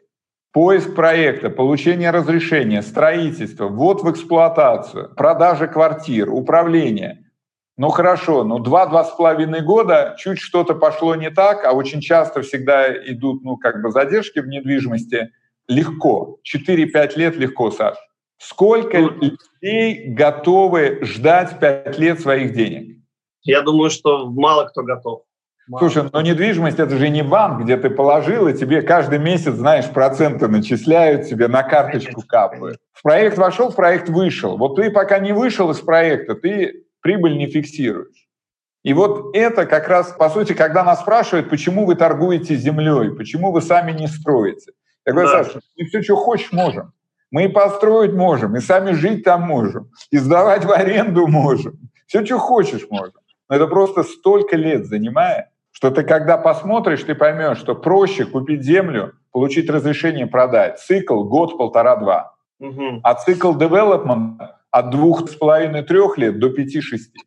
Поиск 0.53 0.95
проекта, 0.95 1.49
получение 1.49 2.09
разрешения, 2.09 2.81
строительство, 2.81 3.67
ввод 3.67 4.01
в 4.01 4.09
эксплуатацию, 4.09 5.13
продажа 5.15 5.67
квартир, 5.67 6.33
управление. 6.33 7.25
Ну 7.77 7.89
хорошо, 7.89 8.43
с 8.43 9.09
половиной 9.11 9.61
года 9.61 10.15
чуть 10.17 10.39
что-то 10.39 10.73
пошло 10.73 11.13
не 11.15 11.29
так, 11.29 11.63
а 11.63 11.73
очень 11.73 12.01
часто 12.01 12.41
всегда 12.41 12.91
идут, 13.11 13.43
ну 13.43 13.57
как 13.57 13.83
бы 13.83 13.91
задержки 13.91 14.39
в 14.39 14.47
недвижимости. 14.47 15.29
Легко. 15.67 16.39
4-5 16.43 17.17
лет 17.17 17.35
легко, 17.35 17.69
Саш. 17.69 17.97
Сколько 18.37 18.99
людей 18.99 20.05
готовы 20.07 20.99
ждать 21.01 21.59
5 21.59 21.97
лет 21.97 22.19
своих 22.19 22.53
денег? 22.53 22.97
Я 23.43 23.61
думаю, 23.61 23.89
что 23.89 24.29
мало 24.29 24.65
кто 24.65 24.83
готов. 24.83 25.23
Слушай, 25.79 26.03
но 26.13 26.21
недвижимость 26.21 26.79
это 26.79 26.97
же 26.97 27.09
не 27.09 27.23
банк, 27.23 27.63
где 27.63 27.75
ты 27.75 27.89
положил, 27.89 28.47
и 28.47 28.53
тебе 28.53 28.81
каждый 28.81 29.19
месяц, 29.19 29.53
знаешь, 29.53 29.89
проценты 29.89 30.47
начисляют, 30.47 31.27
тебе 31.27 31.49
на 31.49 31.61
карточку 31.63 32.23
капают. 32.25 32.79
В 32.93 33.03
проект 33.03 33.37
вошел, 33.37 33.69
в 33.69 33.75
проект 33.75 34.07
вышел. 34.07 34.57
Вот 34.57 34.77
ты 34.77 34.89
пока 34.89 35.19
не 35.19 35.33
вышел 35.33 35.69
из 35.71 35.79
проекта, 35.79 36.35
ты 36.35 36.85
прибыль 37.01 37.37
не 37.37 37.47
фиксируешь. 37.47 38.27
И 38.83 38.93
вот 38.93 39.35
это 39.35 39.65
как 39.65 39.89
раз, 39.89 40.13
по 40.17 40.29
сути, 40.29 40.53
когда 40.53 40.85
нас 40.85 41.01
спрашивают, 41.01 41.49
почему 41.49 41.85
вы 41.85 41.95
торгуете 41.95 42.55
землей, 42.55 43.13
почему 43.13 43.51
вы 43.51 43.61
сами 43.61 43.91
не 43.91 44.07
строите. 44.07 44.71
Я 45.05 45.11
говорю, 45.11 45.29
да. 45.29 45.43
Саша, 45.43 45.59
мы 45.77 45.85
все, 45.85 46.01
что 46.01 46.15
хочешь, 46.15 46.53
можем. 46.53 46.93
Мы 47.31 47.45
и 47.45 47.47
построить 47.47 48.13
можем, 48.13 48.55
и 48.55 48.61
сами 48.61 48.91
жить 48.91 49.23
там 49.23 49.41
можем, 49.41 49.91
и 50.11 50.17
сдавать 50.17 50.63
в 50.63 50.71
аренду 50.71 51.27
можем. 51.27 51.77
Все, 52.07 52.25
что 52.25 52.39
хочешь, 52.39 52.87
можем. 52.89 53.15
Но 53.49 53.55
это 53.55 53.67
просто 53.67 54.03
столько 54.03 54.55
лет 54.55 54.85
занимает, 54.85 55.45
что 55.71 55.91
ты 55.91 56.03
когда 56.03 56.37
посмотришь, 56.37 57.03
ты 57.03 57.15
поймешь, 57.15 57.59
что 57.59 57.75
проще 57.75 58.25
купить 58.25 58.63
землю, 58.63 59.13
получить 59.31 59.69
разрешение 59.69 60.25
продать. 60.25 60.79
Цикл 60.79 61.23
год, 61.23 61.57
полтора-два. 61.57 62.33
Угу. 62.59 63.01
А 63.03 63.13
цикл 63.13 63.53
development 63.53 64.37
от 64.71 64.89
двух 64.89 65.29
с 65.29 65.35
половиной 65.35 65.83
трех 65.83 66.17
лет 66.17 66.39
до 66.39 66.49
пяти-шести. 66.49 67.19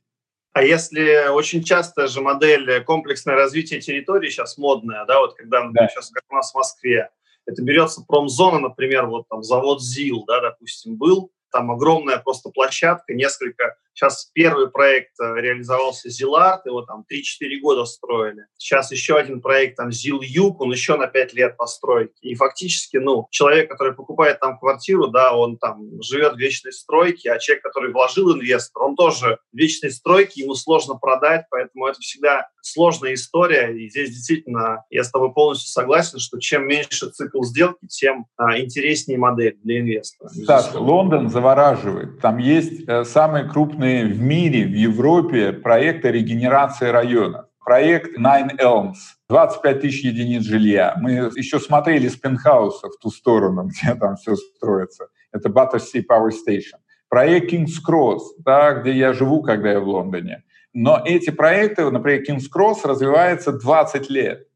А 0.52 0.62
если 0.62 1.28
очень 1.28 1.62
часто 1.62 2.08
же 2.08 2.20
модель 2.20 2.82
комплексное 2.82 3.36
развитие 3.36 3.80
территории 3.80 4.30
сейчас 4.30 4.58
модная, 4.58 5.04
да, 5.04 5.20
вот 5.20 5.34
когда 5.34 5.68
да. 5.70 5.88
сейчас 5.88 6.10
как 6.10 6.24
у 6.28 6.34
нас 6.34 6.50
в 6.50 6.56
Москве, 6.56 7.10
это 7.50 7.62
берется 7.62 8.02
промзона, 8.06 8.60
например, 8.60 9.06
вот 9.06 9.28
там 9.28 9.42
завод 9.42 9.82
ЗИЛ, 9.82 10.24
да, 10.26 10.40
допустим, 10.40 10.96
был, 10.96 11.32
там 11.50 11.70
огромная 11.70 12.18
просто 12.18 12.50
площадка, 12.50 13.14
несколько 13.14 13.76
Сейчас 14.00 14.30
первый 14.32 14.70
проект 14.70 15.10
э, 15.20 15.34
реализовался 15.36 16.08
Зиларт, 16.08 16.64
его 16.64 16.80
там 16.80 17.04
3-4 17.12 17.60
года 17.60 17.84
строили. 17.84 18.46
Сейчас 18.56 18.90
еще 18.92 19.16
один 19.16 19.42
проект, 19.42 19.76
там 19.76 19.92
Зил 19.92 20.22
Юг, 20.22 20.62
он 20.62 20.72
еще 20.72 20.96
на 20.96 21.06
5 21.06 21.34
лет 21.34 21.58
постройки. 21.58 22.14
И 22.22 22.34
фактически, 22.34 22.96
ну, 22.96 23.26
человек, 23.30 23.68
который 23.68 23.92
покупает 23.92 24.40
там 24.40 24.58
квартиру, 24.58 25.08
да, 25.08 25.36
он 25.36 25.58
там 25.58 26.02
живет 26.02 26.36
в 26.36 26.38
вечной 26.38 26.72
стройке, 26.72 27.30
а 27.30 27.38
человек, 27.38 27.62
который 27.62 27.92
вложил 27.92 28.34
инвестор, 28.34 28.84
он 28.84 28.96
тоже 28.96 29.38
в 29.52 29.58
вечной 29.58 29.90
стройке, 29.90 30.44
ему 30.44 30.54
сложно 30.54 30.94
продать, 30.94 31.44
поэтому 31.50 31.86
это 31.86 32.00
всегда 32.00 32.48
сложная 32.62 33.12
история. 33.12 33.76
И 33.76 33.90
здесь 33.90 34.10
действительно 34.10 34.82
я 34.88 35.04
с 35.04 35.10
тобой 35.10 35.34
полностью 35.34 35.68
согласен, 35.70 36.20
что 36.20 36.38
чем 36.38 36.66
меньше 36.66 37.10
цикл 37.10 37.42
сделки, 37.42 37.86
тем 37.88 38.24
а, 38.38 38.58
интереснее 38.58 39.18
модель 39.18 39.58
для 39.62 39.80
инвестора. 39.80 40.30
Так, 40.46 40.74
Лондон 40.74 41.28
завораживает. 41.28 42.18
Там 42.20 42.38
есть 42.38 42.88
э, 42.88 43.04
самые 43.04 43.46
крупные 43.46 43.89
крупные 43.90 44.07
в 44.07 44.20
мире, 44.20 44.66
в 44.66 44.74
Европе 44.74 45.53
проекты 45.53 46.11
регенерации 46.11 46.87
районов. 46.87 47.46
Проект 47.64 48.18
Nine 48.18 48.59
Elms, 48.59 48.94
25 49.29 49.81
тысяч 49.81 50.05
единиц 50.05 50.42
жилья. 50.42 50.94
Мы 51.00 51.31
еще 51.37 51.61
смотрели 51.61 52.09
с 52.09 52.16
пентхауса 52.16 52.88
в 52.88 52.96
ту 53.00 53.11
сторону, 53.11 53.64
где 53.83 53.94
там 53.94 54.16
все 54.16 54.37
строится. 54.37 55.09
Это 55.33 55.48
Battersea 55.48 56.03
Power 56.09 56.31
Station. 56.31 56.79
Проект 57.09 57.53
King's 57.53 57.79
Cross, 57.87 58.20
да, 58.38 58.74
где 58.74 58.92
я 58.92 59.12
живу, 59.12 59.42
когда 59.42 59.72
я 59.72 59.81
в 59.81 59.88
Лондоне. 59.88 60.44
Но 60.72 61.03
эти 61.05 61.31
проекты, 61.31 61.90
например, 61.90 62.22
King's 62.22 62.46
Cross 62.55 62.85
развивается 62.85 63.53
20 63.53 64.11
лет. 64.11 64.46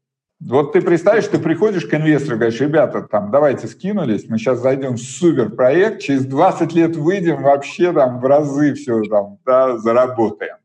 Вот 0.41 0.73
ты 0.73 0.81
представишь, 0.81 1.27
ты 1.27 1.39
приходишь 1.39 1.85
к 1.85 1.93
инвестору, 1.93 2.37
говоришь, 2.37 2.59
ребята, 2.59 3.01
там, 3.01 3.31
давайте 3.31 3.67
скинулись, 3.67 4.27
мы 4.27 4.37
сейчас 4.37 4.59
зайдем 4.59 4.95
в 4.95 4.99
супер 4.99 5.49
проект, 5.49 6.01
через 6.01 6.25
20 6.25 6.73
лет 6.73 6.95
выйдем 6.95 7.41
вообще 7.41 7.93
там 7.93 8.19
в 8.19 8.25
разы 8.25 8.73
все 8.73 9.01
там, 9.03 9.39
да, 9.45 9.77
заработаем. 9.77 10.57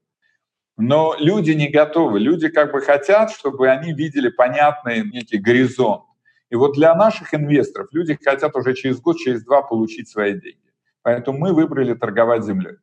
Но 0.77 1.15
люди 1.19 1.53
не 1.53 1.69
готовы, 1.69 2.19
люди 2.19 2.49
как 2.49 2.73
бы 2.73 2.81
хотят, 2.81 3.31
чтобы 3.31 3.69
они 3.69 3.93
видели 3.93 4.29
понятный 4.29 5.05
некий 5.05 5.39
горизонт. 5.39 6.03
И 6.51 6.57
вот 6.57 6.75
для 6.75 6.95
наших 6.97 7.33
инвесторов 7.33 7.89
люди 7.93 8.19
хотят 8.21 8.57
уже 8.57 8.75
через 8.75 9.01
год, 9.01 9.19
через 9.19 9.45
два 9.45 9.63
получить 9.63 10.09
свои 10.09 10.33
деньги. 10.33 10.73
Поэтому 11.03 11.39
мы 11.39 11.53
выбрали 11.53 11.95
торговать 11.95 12.45
землей. 12.45 12.77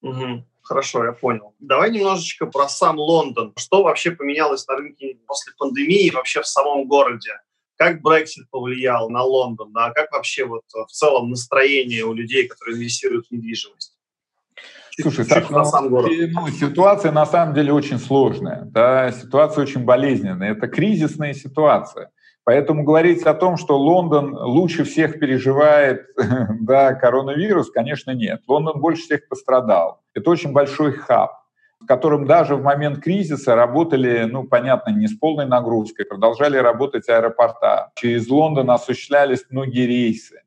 Угу. 0.00 0.46
Хорошо, 0.64 1.04
я 1.04 1.12
понял. 1.12 1.54
Давай 1.58 1.90
немножечко 1.90 2.46
про 2.46 2.68
сам 2.68 2.98
Лондон. 2.98 3.52
Что 3.56 3.82
вообще 3.82 4.12
поменялось 4.12 4.66
на 4.66 4.76
рынке 4.76 5.18
после 5.26 5.52
пандемии 5.58 6.10
вообще 6.10 6.40
в 6.40 6.46
самом 6.46 6.88
городе? 6.88 7.32
Как 7.76 8.00
Brexit 8.00 8.44
повлиял 8.50 9.10
на 9.10 9.22
Лондон? 9.22 9.72
Да? 9.72 9.90
Как 9.90 10.10
вообще 10.10 10.46
вот 10.46 10.62
в 10.72 10.90
целом 10.90 11.28
настроение 11.28 12.04
у 12.04 12.14
людей, 12.14 12.48
которые 12.48 12.76
инвестируют 12.76 13.26
в 13.26 13.30
недвижимость? 13.30 13.94
Слушай, 14.98 15.26
Саш, 15.26 15.50
ну, 15.50 15.88
город. 15.90 16.10
Ну, 16.32 16.48
ситуация 16.48 17.12
на 17.12 17.26
самом 17.26 17.54
деле 17.54 17.72
очень 17.72 17.98
сложная. 17.98 18.62
Да? 18.64 19.12
Ситуация 19.12 19.62
очень 19.62 19.84
болезненная. 19.84 20.52
Это 20.52 20.66
кризисная 20.66 21.34
ситуация. 21.34 22.10
Поэтому 22.44 22.84
говорить 22.84 23.22
о 23.24 23.34
том, 23.34 23.58
что 23.58 23.76
Лондон 23.78 24.34
лучше 24.34 24.84
всех 24.84 25.18
переживает 25.18 26.06
да, 26.60 26.94
коронавирус, 26.94 27.70
конечно, 27.70 28.12
нет. 28.12 28.42
Лондон 28.46 28.80
больше 28.80 29.02
всех 29.02 29.28
пострадал. 29.28 30.03
Это 30.14 30.30
очень 30.30 30.52
большой 30.52 30.92
хаб, 30.92 31.32
в 31.80 31.86
котором 31.86 32.26
даже 32.26 32.56
в 32.56 32.62
момент 32.62 33.00
кризиса 33.02 33.54
работали, 33.54 34.24
ну, 34.24 34.44
понятно, 34.44 34.90
не 34.90 35.06
с 35.06 35.16
полной 35.16 35.46
нагрузкой, 35.46 36.06
продолжали 36.06 36.56
работать 36.56 37.08
аэропорта. 37.08 37.90
Через 37.96 38.28
Лондон 38.28 38.70
осуществлялись 38.70 39.44
многие 39.50 39.86
рейсы. 39.86 40.42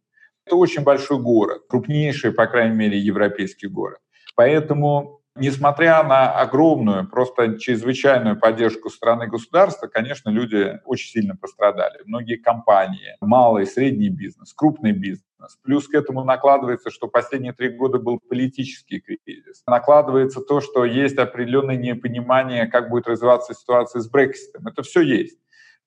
Это 0.46 0.56
очень 0.56 0.84
большой 0.84 1.20
город, 1.20 1.64
крупнейший, 1.68 2.32
по 2.32 2.48
крайней 2.48 2.76
мере, 2.76 2.98
европейский 2.98 3.68
город. 3.68 4.00
Поэтому 4.36 5.17
Несмотря 5.38 6.04
на 6.04 6.32
огромную, 6.32 7.08
просто 7.08 7.60
чрезвычайную 7.60 8.40
поддержку 8.40 8.90
страны 8.90 9.28
государства, 9.28 9.88
конечно, 9.88 10.30
люди 10.30 10.80
очень 10.86 11.10
сильно 11.10 11.36
пострадали. 11.36 12.00
Многие 12.06 12.38
компании, 12.38 13.16
малый 13.22 13.64
и 13.64 13.68
средний 13.68 14.10
бизнес, 14.10 14.54
крупный 14.54 14.92
бизнес. 14.92 15.24
Плюс 15.64 15.88
к 15.88 15.94
этому 15.94 16.24
накладывается, 16.24 16.90
что 16.90 17.08
последние 17.08 17.54
три 17.54 17.70
года 17.70 18.00
был 18.00 18.20
политический 18.20 19.00
кризис. 19.00 19.64
Накладывается 19.68 20.42
то, 20.42 20.60
что 20.62 20.84
есть 20.86 21.18
определенное 21.18 21.78
непонимание, 21.78 22.66
как 22.68 22.90
будет 22.90 23.08
развиваться 23.08 23.54
ситуация 23.54 24.02
с 24.02 24.10
Брекситом. 24.10 24.68
Это 24.68 24.82
все 24.82 25.02
есть. 25.02 25.38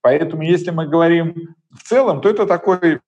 Поэтому, 0.00 0.42
если 0.42 0.70
мы 0.70 0.86
говорим 0.86 1.56
в 1.70 1.82
целом, 1.82 2.20
то 2.20 2.28
это 2.28 2.46
такой, 2.46 3.00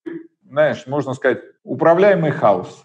знаешь, 0.45 0.86
можно 0.86 1.14
сказать, 1.14 1.40
управляемый 1.62 2.32
хаос. 2.32 2.84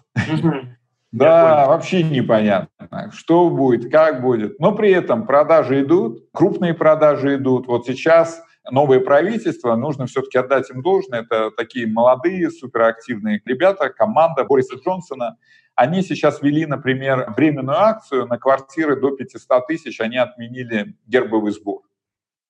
Да, 1.10 1.66
вообще 1.66 2.02
непонятно, 2.02 3.10
что 3.12 3.48
будет, 3.48 3.90
как 3.90 4.20
будет. 4.20 4.58
Но 4.60 4.74
при 4.74 4.90
этом 4.90 5.26
продажи 5.26 5.82
идут, 5.82 6.28
крупные 6.32 6.74
продажи 6.74 7.36
идут. 7.36 7.66
Вот 7.66 7.86
сейчас 7.86 8.42
новое 8.70 9.00
правительство, 9.00 9.74
нужно 9.74 10.06
все-таки 10.06 10.38
отдать 10.38 10.70
им 10.70 10.82
должное. 10.82 11.22
Это 11.22 11.50
такие 11.50 11.86
молодые, 11.86 12.50
суперактивные 12.50 13.40
ребята, 13.44 13.88
команда 13.88 14.44
Бориса 14.44 14.76
Джонсона. 14.76 15.36
Они 15.74 16.02
сейчас 16.02 16.42
ввели, 16.42 16.66
например, 16.66 17.32
временную 17.36 17.78
акцию 17.78 18.26
на 18.26 18.36
квартиры 18.36 19.00
до 19.00 19.12
500 19.12 19.66
тысяч, 19.66 20.00
они 20.00 20.16
отменили 20.16 20.96
гербовый 21.06 21.52
сбор. 21.52 21.82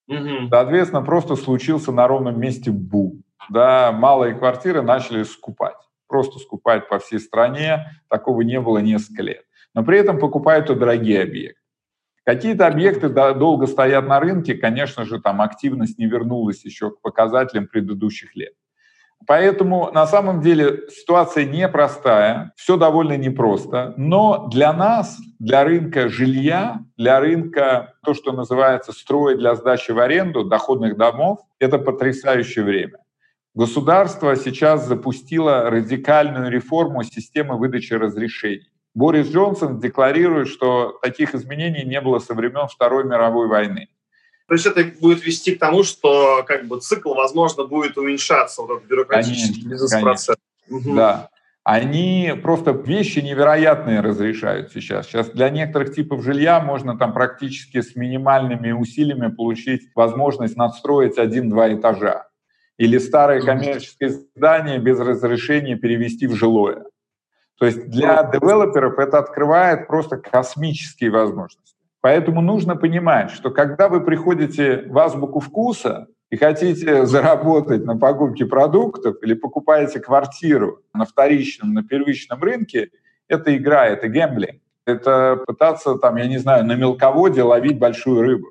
Угу. 0.09 0.49
Соответственно, 0.51 1.03
просто 1.03 1.37
случился 1.37 1.93
на 1.93 2.09
ровном 2.09 2.41
месте 2.41 2.71
бум. 2.71 3.23
Да, 3.51 3.93
малые 3.93 4.35
квартиры 4.35 4.83
начали 4.83 5.23
скупать. 5.23 5.77
Просто 6.09 6.39
скупать 6.39 6.89
по 6.89 6.99
всей 6.99 7.21
стране. 7.21 8.01
Такого 8.09 8.41
не 8.41 8.61
было 8.61 8.79
несколько 8.79 9.23
лет. 9.23 9.45
Но 9.75 9.85
при 9.85 9.99
этом 9.99 10.19
покупают 10.19 10.71
и 10.71 10.75
дорогие 10.75 11.23
объекты. 11.23 11.61
Какие-то 12.25 12.67
объекты 12.67 13.09
долго 13.09 13.67
стоят 13.67 14.07
на 14.07 14.21
рынке, 14.21 14.55
конечно 14.55 15.07
же, 15.07 15.19
там 15.19 15.41
активность 15.41 15.99
не 15.99 16.07
вернулась 16.07 16.63
еще 16.65 16.91
к 16.91 17.01
показателям 17.01 17.69
предыдущих 17.69 18.37
лет. 18.37 18.53
Поэтому 19.27 19.91
на 19.93 20.07
самом 20.07 20.41
деле 20.41 20.89
ситуация 20.91 21.45
непростая, 21.45 22.53
все 22.57 22.77
довольно 22.77 23.17
непросто, 23.17 23.95
но 23.97 24.47
для 24.49 24.73
нас, 24.73 25.19
для 25.39 25.65
рынка 25.65 26.09
жилья, 26.09 26.81
для 26.97 27.19
рынка, 27.19 27.95
то, 28.05 28.15
что 28.15 28.33
называется 28.33 28.93
строй 28.93 29.37
для 29.37 29.55
сдачи 29.55 29.91
в 29.91 29.99
аренду 29.99 30.45
доходных 30.45 30.97
домов, 30.97 31.41
это 31.59 31.79
потрясающее 31.79 32.65
время. 32.65 32.99
Государство 33.59 34.37
сейчас 34.37 34.87
запустило 34.87 35.69
радикальную 35.69 36.49
реформу 36.49 37.03
системы 37.03 37.59
выдачи 37.59 37.93
разрешений. 37.93 38.71
Борис 38.95 39.33
Джонсон 39.33 39.81
декларирует, 39.81 40.47
что 40.47 40.97
таких 41.03 41.35
изменений 41.35 41.83
не 41.85 42.01
было 42.01 42.21
со 42.21 42.35
времен 42.35 42.69
Второй 42.69 43.03
мировой 43.03 43.49
войны. 43.49 43.89
То 44.47 44.55
есть 44.55 44.65
это 44.65 44.85
будет 45.01 45.27
вести 45.27 45.57
к 45.57 45.59
тому, 45.59 45.83
что 45.83 46.45
как 46.47 46.69
бы 46.69 46.79
цикл, 46.79 47.15
возможно, 47.15 47.65
будет 47.65 47.99
уменьшаться, 47.99 48.63
вот 48.63 48.77
этот 48.77 48.89
бюрократический 48.89 49.69
бизнес-процесс. 49.69 50.37
Угу. 50.71 50.95
Да. 50.95 51.29
Они 51.65 52.35
просто 52.41 52.71
вещи 52.71 53.19
невероятные 53.19 54.03
разрешают 54.03 54.71
сейчас. 54.71 55.09
Сейчас 55.09 55.31
для 55.31 55.51
некоторых 55.51 55.97
типов 55.97 56.23
жилья 56.23 56.61
можно 56.61 56.97
там 56.97 57.13
практически 57.13 57.81
с 57.81 57.97
минимальными 57.97 58.71
усилиями 58.71 59.35
получить 59.35 59.91
возможность 59.97 60.57
надстроить 60.57 61.19
один-два 61.19 61.75
этажа. 61.75 62.28
Или 62.79 62.99
старое 62.99 63.43
коммерческое 63.43 64.11
здание 64.37 64.79
без 64.79 64.99
разрешения 65.01 65.77
перевести 65.77 66.27
в 66.27 66.35
жилое. 66.35 66.85
То 67.59 67.67
есть 67.67 67.89
для 67.89 68.23
девелоперов 68.23 68.99
это 68.99 69.19
открывает 69.19 69.89
просто 69.89 70.17
космические 70.17 71.11
возможности. 71.11 71.77
Поэтому 72.01 72.41
нужно 72.41 72.77
понимать, 72.77 73.33
что 73.33 73.51
когда 73.51 73.89
вы 73.89 74.01
приходите 74.01 74.85
в 74.87 74.97
азбуку 74.97 75.41
вкуса 75.41 76.07
и 76.31 76.37
хотите 76.37 77.05
заработать 77.05 77.85
на 77.85 77.99
покупке 77.99 78.47
продуктов 78.47 79.17
или 79.23 79.35
покупаете 79.35 79.99
квартиру 79.99 80.81
на 80.95 81.05
вторичном, 81.05 81.75
на 81.75 81.83
первичном 81.83 82.41
рынке, 82.41 82.91
это 83.27 83.57
игра, 83.57 83.87
это 83.87 84.09
гэмблинг. 84.09 84.61
Это 84.87 85.43
пытаться, 85.47 85.97
там, 85.97 86.17
я 86.17 86.27
не 86.27 86.39
знаю, 86.39 86.65
на 86.65 86.75
мелководье 86.75 87.43
ловить 87.43 87.79
большую 87.79 88.23
рыбу. 88.23 88.47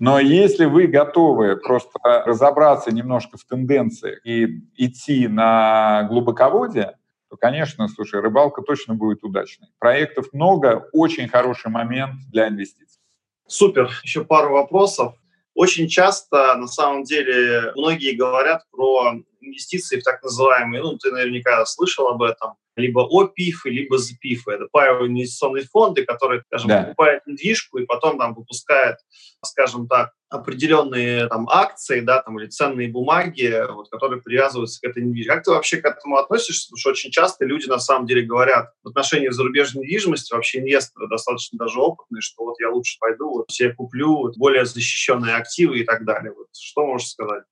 Но 0.00 0.18
если 0.18 0.64
вы 0.64 0.86
готовы 0.86 1.56
просто 1.56 1.98
разобраться 2.02 2.90
немножко 2.90 3.36
в 3.36 3.44
тенденциях 3.44 4.24
и 4.24 4.62
идти 4.76 5.28
на 5.28 6.04
глубоководье, 6.04 6.96
то, 7.28 7.36
конечно, 7.36 7.86
слушай, 7.86 8.20
рыбалка 8.20 8.62
точно 8.62 8.94
будет 8.94 9.22
удачной. 9.22 9.68
Проектов 9.78 10.32
много, 10.32 10.88
очень 10.92 11.28
хороший 11.28 11.70
момент 11.70 12.14
для 12.32 12.48
инвестиций. 12.48 12.98
Супер. 13.46 13.90
Еще 14.02 14.24
пару 14.24 14.54
вопросов. 14.54 15.16
Очень 15.54 15.86
часто, 15.86 16.54
на 16.56 16.66
самом 16.66 17.04
деле, 17.04 17.72
многие 17.76 18.16
говорят 18.16 18.62
про 18.70 19.20
инвестиции 19.40 19.98
в 19.98 20.02
так 20.02 20.22
называемые, 20.22 20.82
ну, 20.82 20.96
ты 20.98 21.10
наверняка 21.10 21.64
слышал 21.66 22.08
об 22.08 22.22
этом, 22.22 22.54
либо 22.76 23.00
ОПИФ, 23.00 23.66
либо 23.66 23.98
ЗПИФ. 23.98 24.48
Это 24.48 24.66
паевые 24.70 25.08
инвестиционные 25.08 25.64
фонды, 25.64 26.04
которые, 26.04 26.42
скажем, 26.46 26.68
да. 26.68 26.82
покупают 26.82 27.26
недвижку 27.26 27.78
и 27.78 27.86
потом 27.86 28.18
там 28.18 28.34
выпускают, 28.34 28.98
скажем 29.44 29.86
так, 29.86 30.12
определенные 30.28 31.26
там 31.26 31.48
акции, 31.48 32.00
да, 32.00 32.22
там 32.22 32.38
или 32.38 32.48
ценные 32.48 32.88
бумаги, 32.88 33.64
вот, 33.72 33.90
которые 33.90 34.22
привязываются 34.22 34.80
к 34.80 34.84
этой 34.84 35.02
недвижимости. 35.02 35.28
Как 35.28 35.44
ты 35.44 35.50
вообще 35.50 35.76
к 35.78 35.84
этому 35.84 36.16
относишься? 36.16 36.68
Потому 36.68 36.78
что 36.78 36.90
очень 36.90 37.10
часто 37.10 37.44
люди 37.44 37.66
на 37.66 37.80
самом 37.80 38.06
деле 38.06 38.22
говорят 38.22 38.70
в 38.84 38.88
отношении 38.88 39.28
зарубежной 39.28 39.84
недвижимости, 39.84 40.32
вообще 40.32 40.60
инвесторы 40.60 41.08
достаточно 41.08 41.58
даже 41.58 41.80
опытные, 41.80 42.20
что 42.20 42.44
вот 42.44 42.60
я 42.60 42.70
лучше 42.70 42.96
пойду, 43.00 43.30
вот 43.30 43.50
себе 43.50 43.74
куплю 43.74 44.32
более 44.36 44.64
защищенные 44.64 45.34
активы 45.34 45.80
и 45.80 45.84
так 45.84 46.04
далее. 46.04 46.32
Вот, 46.32 46.46
что 46.56 46.86
можешь 46.86 47.08
сказать? 47.08 47.42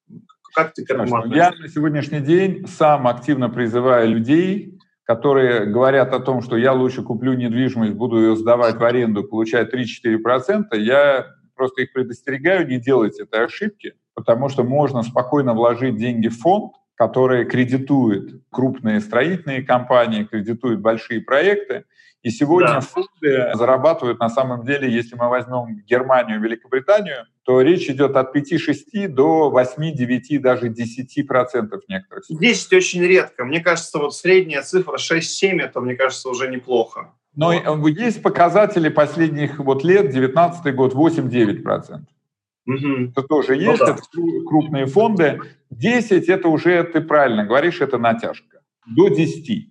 Как 0.59 0.75
ты 0.75 0.85
к 0.85 0.91
этому 0.91 1.17
относишься? 1.17 1.37
Я 1.37 1.63
на 1.63 1.69
сегодняшний 1.69 2.21
день 2.21 2.67
сам 2.67 3.07
активно 3.07 3.49
призываю 3.49 4.09
людей 4.11 4.79
которые 5.09 5.65
говорят 5.65 6.13
о 6.13 6.21
том, 6.21 6.43
что 6.43 6.59
я 6.59 6.75
лучше 6.75 7.03
куплю 7.03 7.33
недвижимость, 7.33 7.95
буду 7.95 8.21
ее 8.21 8.37
сдавать 8.37 8.77
в 8.77 8.85
аренду, 8.85 9.25
получать 9.25 9.73
3-4%, 9.73 10.77
я 10.77 11.25
просто 11.57 11.81
их 11.81 11.95
предостерегаю 11.95 12.69
не 12.69 12.79
делать 12.79 13.19
этой 13.19 13.47
ошибки, 13.47 13.95
потому 14.13 14.51
что 14.51 14.65
можно 14.65 15.03
спокойно 15.03 15.55
вложить 15.55 15.97
деньги 15.97 16.29
в 16.29 16.39
фонд, 16.39 16.75
который 16.95 17.47
кредитует 17.47 18.43
крупные 18.51 19.01
строительные 19.01 19.63
компании, 19.63 20.25
кредитует 20.25 20.81
большие 20.81 21.23
проекты, 21.23 21.85
и 22.23 22.31
сегодня 22.31 22.75
да. 22.75 22.81
фонды 22.81 23.51
зарабатывают 23.55 24.19
на 24.19 24.29
самом 24.29 24.65
деле, 24.65 24.91
если 24.91 25.15
мы 25.15 25.29
возьмем 25.29 25.83
Германию, 25.87 26.41
Великобританию, 26.41 27.27
то 27.45 27.61
речь 27.61 27.89
идет 27.89 28.17
от 28.17 28.35
5-6 28.35 29.09
до 29.09 29.53
8-9, 29.55 30.39
даже 30.41 30.69
10 30.69 31.27
процентов 31.27 31.83
некоторых. 31.89 32.25
10 32.29 32.73
очень 32.73 33.03
редко. 33.03 33.45
Мне 33.45 33.61
кажется, 33.61 33.99
вот 33.99 34.15
средняя 34.15 34.63
цифра 34.63 34.97
6-7, 34.99 35.61
это, 35.61 35.81
мне 35.81 35.95
кажется, 35.95 36.29
уже 36.29 36.49
неплохо. 36.49 37.15
Но 37.37 37.53
вот. 37.77 37.89
есть 37.89 38.21
показатели 38.21 38.89
последних 38.89 39.61
вот 39.61 39.85
лет, 39.85 40.11
19 40.11 40.75
год, 40.75 40.95
8-9 40.95 41.63
процентов. 41.63 42.13
Угу. 42.67 43.13
Это 43.13 43.23
тоже 43.23 43.55
ну 43.55 43.61
есть, 43.61 43.81
ну, 43.81 43.87
да. 43.87 43.93
это 43.93 44.03
крупные 44.45 44.87
фонды. 44.87 45.41
10 45.71 46.29
это 46.29 46.49
уже, 46.49 46.83
ты 46.83 47.01
правильно 47.01 47.45
говоришь, 47.45 47.81
это 47.81 47.97
натяжка. 47.97 48.61
До 48.87 49.09
10. 49.09 49.71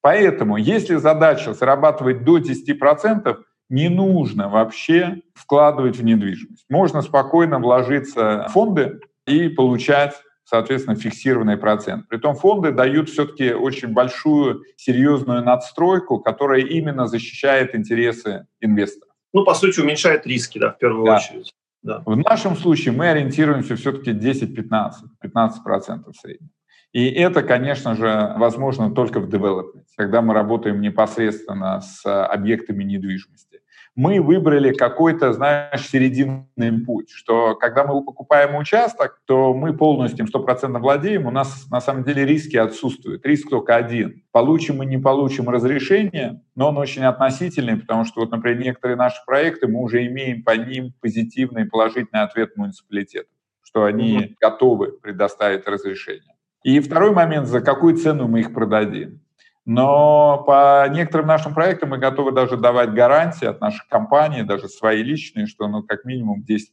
Поэтому, 0.00 0.56
если 0.56 0.96
задача 0.96 1.52
зарабатывать 1.52 2.24
до 2.24 2.38
10%, 2.38 3.36
не 3.68 3.88
нужно 3.88 4.48
вообще 4.48 5.22
вкладывать 5.34 5.96
в 5.96 6.04
недвижимость. 6.04 6.64
Можно 6.68 7.02
спокойно 7.02 7.58
вложиться 7.58 8.46
в 8.48 8.52
фонды 8.52 9.00
и 9.26 9.48
получать 9.48 10.14
соответственно, 10.46 10.96
фиксированный 10.96 11.56
процент. 11.56 12.08
Притом 12.08 12.36
фонды 12.36 12.70
дают 12.70 13.10
все-таки 13.10 13.52
очень 13.52 13.88
большую, 13.92 14.62
серьезную 14.76 15.42
надстройку, 15.42 16.20
которая 16.20 16.60
именно 16.60 17.06
защищает 17.08 17.74
интересы 17.74 18.46
инвестора. 18.60 19.10
Ну, 19.32 19.44
по 19.44 19.54
сути, 19.54 19.80
уменьшает 19.80 20.26
риски, 20.26 20.58
да, 20.58 20.70
в 20.70 20.78
первую 20.78 21.04
да. 21.04 21.16
очередь. 21.16 21.52
Да. 21.82 22.02
В 22.06 22.16
нашем 22.16 22.56
случае 22.56 22.94
мы 22.94 23.08
ориентируемся 23.08 23.76
все-таки 23.76 24.12
10-15, 24.12 24.92
15% 25.22 26.12
в 26.12 26.16
среднем. 26.16 26.50
И 26.96 27.10
это, 27.10 27.42
конечно 27.42 27.94
же, 27.94 28.32
возможно 28.38 28.90
только 28.90 29.20
в 29.20 29.28
девелопменте, 29.28 29.92
когда 29.98 30.22
мы 30.22 30.32
работаем 30.32 30.80
непосредственно 30.80 31.82
с 31.82 32.24
объектами 32.24 32.84
недвижимости. 32.84 33.60
Мы 33.94 34.22
выбрали 34.22 34.72
какой-то, 34.72 35.34
знаешь, 35.34 35.86
серединный 35.90 36.72
путь, 36.86 37.10
что 37.10 37.54
когда 37.54 37.84
мы 37.84 38.02
покупаем 38.02 38.56
участок, 38.56 39.20
то 39.26 39.52
мы 39.52 39.76
полностью 39.76 40.24
100% 40.24 40.78
владеем, 40.78 41.26
у 41.26 41.30
нас 41.30 41.68
на 41.70 41.82
самом 41.82 42.02
деле 42.02 42.24
риски 42.24 42.56
отсутствуют. 42.56 43.26
Риск 43.26 43.50
только 43.50 43.76
один. 43.76 44.22
Получим 44.32 44.82
и 44.82 44.86
не 44.86 44.96
получим 44.96 45.50
разрешение, 45.50 46.40
но 46.54 46.70
он 46.70 46.78
очень 46.78 47.04
относительный, 47.04 47.76
потому 47.76 48.06
что, 48.06 48.20
вот, 48.20 48.30
например, 48.30 48.62
некоторые 48.62 48.96
наши 48.96 49.18
проекты, 49.26 49.68
мы 49.68 49.82
уже 49.82 50.06
имеем 50.06 50.42
по 50.42 50.56
ним 50.56 50.94
позитивный 51.02 51.64
и 51.64 51.68
положительный 51.68 52.22
ответ 52.22 52.56
муниципалитета, 52.56 53.28
что 53.62 53.84
они 53.84 54.18
mm-hmm. 54.18 54.34
готовы 54.40 54.92
предоставить 54.92 55.68
разрешение. 55.68 56.35
И 56.66 56.80
второй 56.80 57.12
момент, 57.12 57.46
за 57.46 57.60
какую 57.60 57.96
цену 57.96 58.26
мы 58.26 58.40
их 58.40 58.52
продадим. 58.52 59.20
Но 59.64 60.42
по 60.48 60.84
некоторым 60.88 61.28
нашим 61.28 61.54
проектам 61.54 61.90
мы 61.90 61.98
готовы 61.98 62.32
даже 62.32 62.56
давать 62.56 62.92
гарантии 62.92 63.46
от 63.46 63.60
наших 63.60 63.86
компаний, 63.86 64.42
даже 64.42 64.68
свои 64.68 65.04
личные, 65.04 65.46
что 65.46 65.68
ну, 65.68 65.84
как 65.84 66.04
минимум 66.04 66.42
10% 66.42 66.64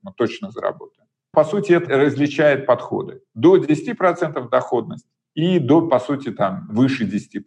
мы 0.00 0.12
точно 0.16 0.52
заработаем. 0.52 1.08
По 1.32 1.42
сути, 1.42 1.72
это 1.72 1.98
различает 1.98 2.66
подходы. 2.66 3.22
До 3.34 3.56
10% 3.56 4.48
доходность 4.48 5.08
и 5.34 5.58
до, 5.58 5.88
по 5.88 5.98
сути, 5.98 6.30
там, 6.30 6.68
выше 6.70 7.04
10%. 7.04 7.42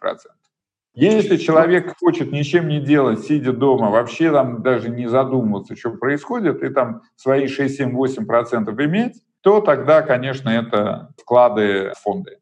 Если 0.96 1.38
человек 1.38 1.96
хочет 1.98 2.34
ничем 2.34 2.68
не 2.68 2.82
делать, 2.82 3.22
сидя 3.22 3.54
дома, 3.54 3.90
вообще 3.90 4.34
там 4.34 4.62
даже 4.62 4.90
не 4.90 5.08
задумываться, 5.08 5.78
что 5.78 5.92
происходит, 5.92 6.62
и 6.62 6.68
там 6.68 7.04
свои 7.16 7.48
6, 7.48 7.74
7, 7.74 7.98
8% 7.98 8.86
иметь, 8.86 9.25
то 9.46 9.62
тогда, 9.62 10.02
конечно, 10.02 10.50
это 10.50 11.14
вклады 11.22 11.92
в 11.96 12.02
фонды 12.02 12.40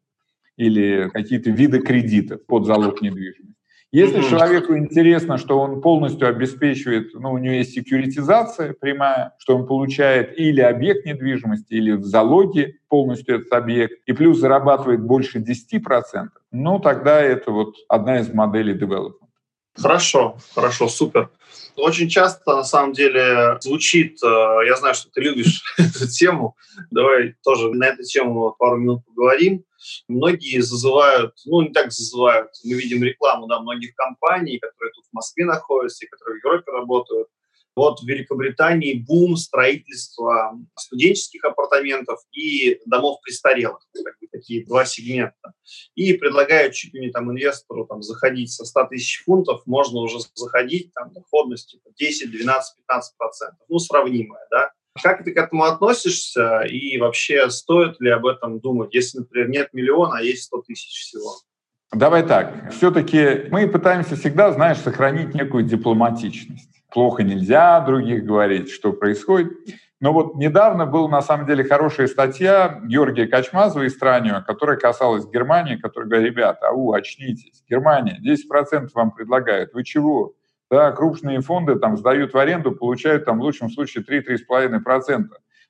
или 0.56 1.10
какие-то 1.12 1.50
виды 1.50 1.80
кредитов 1.80 2.46
под 2.46 2.64
залог 2.64 3.02
недвижимости. 3.02 3.60
Если 3.92 4.20
mm-hmm. 4.20 4.30
человеку 4.30 4.76
интересно, 4.78 5.36
что 5.36 5.60
он 5.60 5.82
полностью 5.82 6.26
обеспечивает, 6.28 7.12
ну, 7.12 7.32
у 7.32 7.38
него 7.38 7.56
есть 7.56 7.74
секьюритизация 7.74 8.72
прямая, 8.72 9.34
что 9.36 9.54
он 9.54 9.66
получает 9.66 10.38
или 10.38 10.62
объект 10.62 11.04
недвижимости, 11.04 11.74
или 11.74 11.92
в 11.92 12.04
залоге 12.04 12.78
полностью 12.88 13.36
этот 13.36 13.52
объект, 13.52 14.00
и 14.06 14.14
плюс 14.14 14.38
зарабатывает 14.38 15.02
больше 15.02 15.40
10%, 15.40 16.28
ну, 16.52 16.78
тогда 16.78 17.20
это 17.20 17.50
вот 17.50 17.74
одна 17.90 18.20
из 18.20 18.32
моделей 18.32 18.72
development. 18.72 19.23
Хорошо, 19.76 20.38
хорошо, 20.54 20.88
супер. 20.88 21.30
Очень 21.76 22.08
часто, 22.08 22.54
на 22.54 22.64
самом 22.64 22.92
деле, 22.92 23.58
звучит, 23.60 24.22
э, 24.22 24.26
я 24.66 24.76
знаю, 24.76 24.94
что 24.94 25.10
ты 25.10 25.20
любишь 25.20 25.62
эту 25.78 26.08
тему, 26.08 26.56
давай 26.90 27.34
тоже 27.42 27.72
на 27.72 27.86
эту 27.86 28.04
тему 28.04 28.54
пару 28.56 28.76
минут 28.76 29.04
поговорим. 29.06 29.64
Многие 30.06 30.60
зазывают, 30.60 31.34
ну 31.44 31.62
не 31.62 31.70
так 31.70 31.92
зазывают, 31.92 32.50
мы 32.64 32.74
видим 32.74 33.02
рекламу 33.02 33.48
да, 33.48 33.60
многих 33.60 33.94
компаний, 33.96 34.58
которые 34.58 34.92
тут 34.94 35.04
в 35.10 35.12
Москве 35.12 35.44
находятся 35.44 36.04
и 36.04 36.08
которые 36.08 36.40
в 36.40 36.44
Европе 36.44 36.70
работают, 36.70 37.28
вот 37.76 38.00
в 38.00 38.06
Великобритании 38.06 38.94
бум 38.94 39.36
строительства 39.36 40.58
студенческих 40.76 41.44
апартаментов 41.44 42.20
и 42.32 42.80
домов 42.86 43.20
престарелых, 43.22 43.80
как 43.92 44.02
бы 44.02 44.10
такие 44.30 44.64
два 44.64 44.84
сегмента. 44.84 45.52
И 45.94 46.12
предлагают 46.14 46.74
чуть 46.74 46.94
ли 46.94 47.00
не 47.00 47.10
там 47.10 47.30
инвестору 47.30 47.86
там, 47.86 48.02
заходить 48.02 48.52
со 48.52 48.64
100 48.64 48.86
тысяч 48.86 49.22
фунтов, 49.24 49.62
можно 49.66 50.00
уже 50.00 50.18
заходить, 50.34 50.92
там 50.92 51.12
доходность 51.12 51.70
типа 51.70 51.90
10, 51.96 52.30
12, 52.30 52.76
15 52.76 53.16
процентов, 53.16 53.60
ну 53.68 53.78
сравнимая, 53.78 54.46
да. 54.50 54.70
Как 55.02 55.24
ты 55.24 55.32
к 55.32 55.36
этому 55.36 55.64
относишься 55.64 56.60
и 56.62 56.98
вообще 56.98 57.50
стоит 57.50 58.00
ли 58.00 58.10
об 58.10 58.26
этом 58.26 58.60
думать, 58.60 58.94
если, 58.94 59.18
например, 59.18 59.48
нет 59.48 59.68
миллиона, 59.72 60.18
а 60.18 60.22
есть 60.22 60.44
100 60.44 60.62
тысяч 60.62 61.00
всего? 61.00 61.34
Давай 61.92 62.26
так. 62.26 62.72
Все-таки 62.72 63.48
мы 63.50 63.68
пытаемся 63.68 64.16
всегда, 64.16 64.52
знаешь, 64.52 64.78
сохранить 64.78 65.34
некую 65.34 65.64
дипломатичность 65.64 66.74
плохо 66.94 67.24
нельзя 67.24 67.80
других 67.80 68.24
говорить, 68.24 68.70
что 68.70 68.92
происходит. 68.92 69.52
Но 70.00 70.12
вот 70.12 70.36
недавно 70.36 70.86
была 70.86 71.08
на 71.08 71.22
самом 71.22 71.46
деле 71.46 71.64
хорошая 71.64 72.06
статья 72.06 72.80
Георгия 72.84 73.26
Качмазова 73.26 73.82
из 73.82 73.96
Транио, 73.96 74.42
которая 74.46 74.76
касалась 74.76 75.26
Германии, 75.26 75.76
которая 75.76 76.08
говорит, 76.08 76.30
ребята, 76.30 76.68
ау, 76.68 76.92
очнитесь, 76.92 77.64
Германия, 77.68 78.20
10% 78.24 78.88
вам 78.94 79.10
предлагают, 79.10 79.74
вы 79.74 79.82
чего? 79.82 80.34
Да, 80.70 80.92
крупные 80.92 81.40
фонды 81.40 81.76
там 81.76 81.96
сдают 81.96 82.32
в 82.32 82.38
аренду, 82.38 82.72
получают 82.72 83.24
там 83.24 83.38
в 83.38 83.42
лучшем 83.42 83.70
случае 83.70 84.04
3-3,5% 84.04 85.24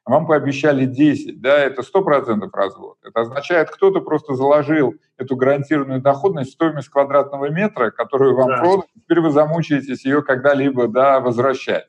вам 0.06 0.26
пообещали 0.26 0.84
10, 0.84 1.40
да, 1.40 1.58
это 1.58 1.82
100% 1.82 2.48
развод. 2.52 2.98
Это 3.02 3.20
означает, 3.20 3.70
кто-то 3.70 4.00
просто 4.00 4.34
заложил 4.34 4.94
эту 5.16 5.36
гарантированную 5.36 6.00
доходность 6.00 6.50
в 6.50 6.54
стоимость 6.54 6.88
квадратного 6.88 7.48
метра, 7.50 7.90
которую 7.90 8.36
вам 8.36 8.48
да. 8.48 8.58
продали, 8.58 8.88
теперь 8.94 9.20
вы 9.20 9.30
замучаетесь 9.30 10.04
ее 10.04 10.22
когда-либо 10.22 10.88
да, 10.88 11.20
возвращать. 11.20 11.86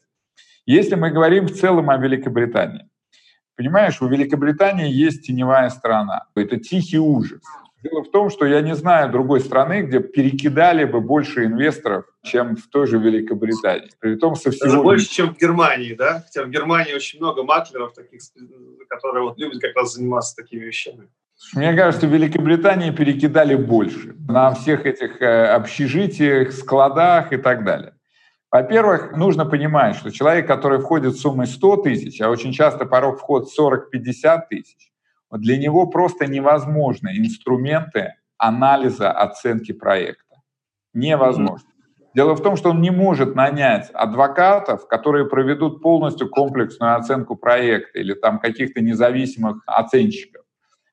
Если 0.65 0.95
мы 0.95 1.11
говорим 1.11 1.45
в 1.45 1.53
целом 1.53 1.89
о 1.89 1.97
Великобритании, 1.97 2.89
понимаешь, 3.55 4.01
у 4.01 4.07
Великобритании 4.07 4.89
есть 4.89 5.27
теневая 5.27 5.69
сторона, 5.69 6.25
это 6.35 6.57
тихий 6.57 6.99
ужас. 6.99 7.41
Дело 7.85 8.03
в 8.03 8.09
том, 8.09 8.31
что 8.31 8.45
я 8.45 8.61
не 8.61 8.75
знаю 8.75 9.11
другой 9.11 9.39
страны, 9.41 9.83
где 9.83 9.99
перекидали 9.99 10.85
бы 10.85 11.01
больше 11.01 11.45
инвесторов, 11.45 12.05
чем 12.23 12.55
в 12.55 12.67
той 12.67 12.87
же 12.87 12.97
Великобритании. 12.97 13.91
При 13.99 14.15
том 14.15 14.35
со 14.35 14.49
всего... 14.49 14.65
Даже 14.65 14.81
больше, 14.81 15.07
чем 15.07 15.35
в 15.35 15.37
Германии, 15.37 15.93
да? 15.93 16.23
Хотя 16.25 16.45
в 16.45 16.49
Германии 16.49 16.95
очень 16.95 17.19
много 17.19 17.43
маклеров, 17.43 17.93
таких, 17.93 18.21
которые 18.89 19.25
вот 19.25 19.37
любят 19.37 19.61
как 19.61 19.75
раз 19.75 19.93
заниматься 19.93 20.35
такими 20.35 20.65
вещами. 20.65 21.09
Мне 21.53 21.75
кажется, 21.75 22.07
в 22.07 22.09
Великобритании 22.11 22.89
перекидали 22.89 23.53
больше 23.53 24.15
на 24.27 24.55
всех 24.55 24.87
этих 24.87 25.21
э, 25.21 25.45
общежитиях, 25.45 26.53
складах 26.53 27.33
и 27.33 27.37
так 27.37 27.63
далее. 27.63 27.93
Во-первых, 28.49 29.15
нужно 29.15 29.45
понимать, 29.45 29.95
что 29.95 30.09
человек, 30.09 30.47
который 30.47 30.79
входит 30.79 31.17
суммой 31.17 31.45
100 31.45 31.77
тысяч, 31.77 32.19
а 32.21 32.29
очень 32.29 32.51
часто 32.51 32.85
порог 32.85 33.19
вход 33.19 33.47
40-50 33.55 34.39
тысяч, 34.49 34.91
для 35.31 35.57
него 35.57 35.87
просто 35.87 36.27
невозможны 36.27 37.17
инструменты 37.17 38.13
анализа 38.37 39.11
оценки 39.11 39.71
проекта. 39.71 40.35
Невозможно. 40.93 41.69
Дело 42.13 42.33
в 42.33 42.41
том, 42.41 42.55
что 42.55 42.69
он 42.69 42.81
не 42.81 42.91
может 42.91 43.35
нанять 43.35 43.89
адвокатов, 43.93 44.87
которые 44.87 45.27
проведут 45.27 45.81
полностью 45.81 46.29
комплексную 46.29 46.95
оценку 46.95 47.35
проекта 47.35 47.99
или 47.99 48.13
там 48.13 48.39
каких-то 48.39 48.81
независимых 48.81 49.61
оценщиков. 49.65 50.43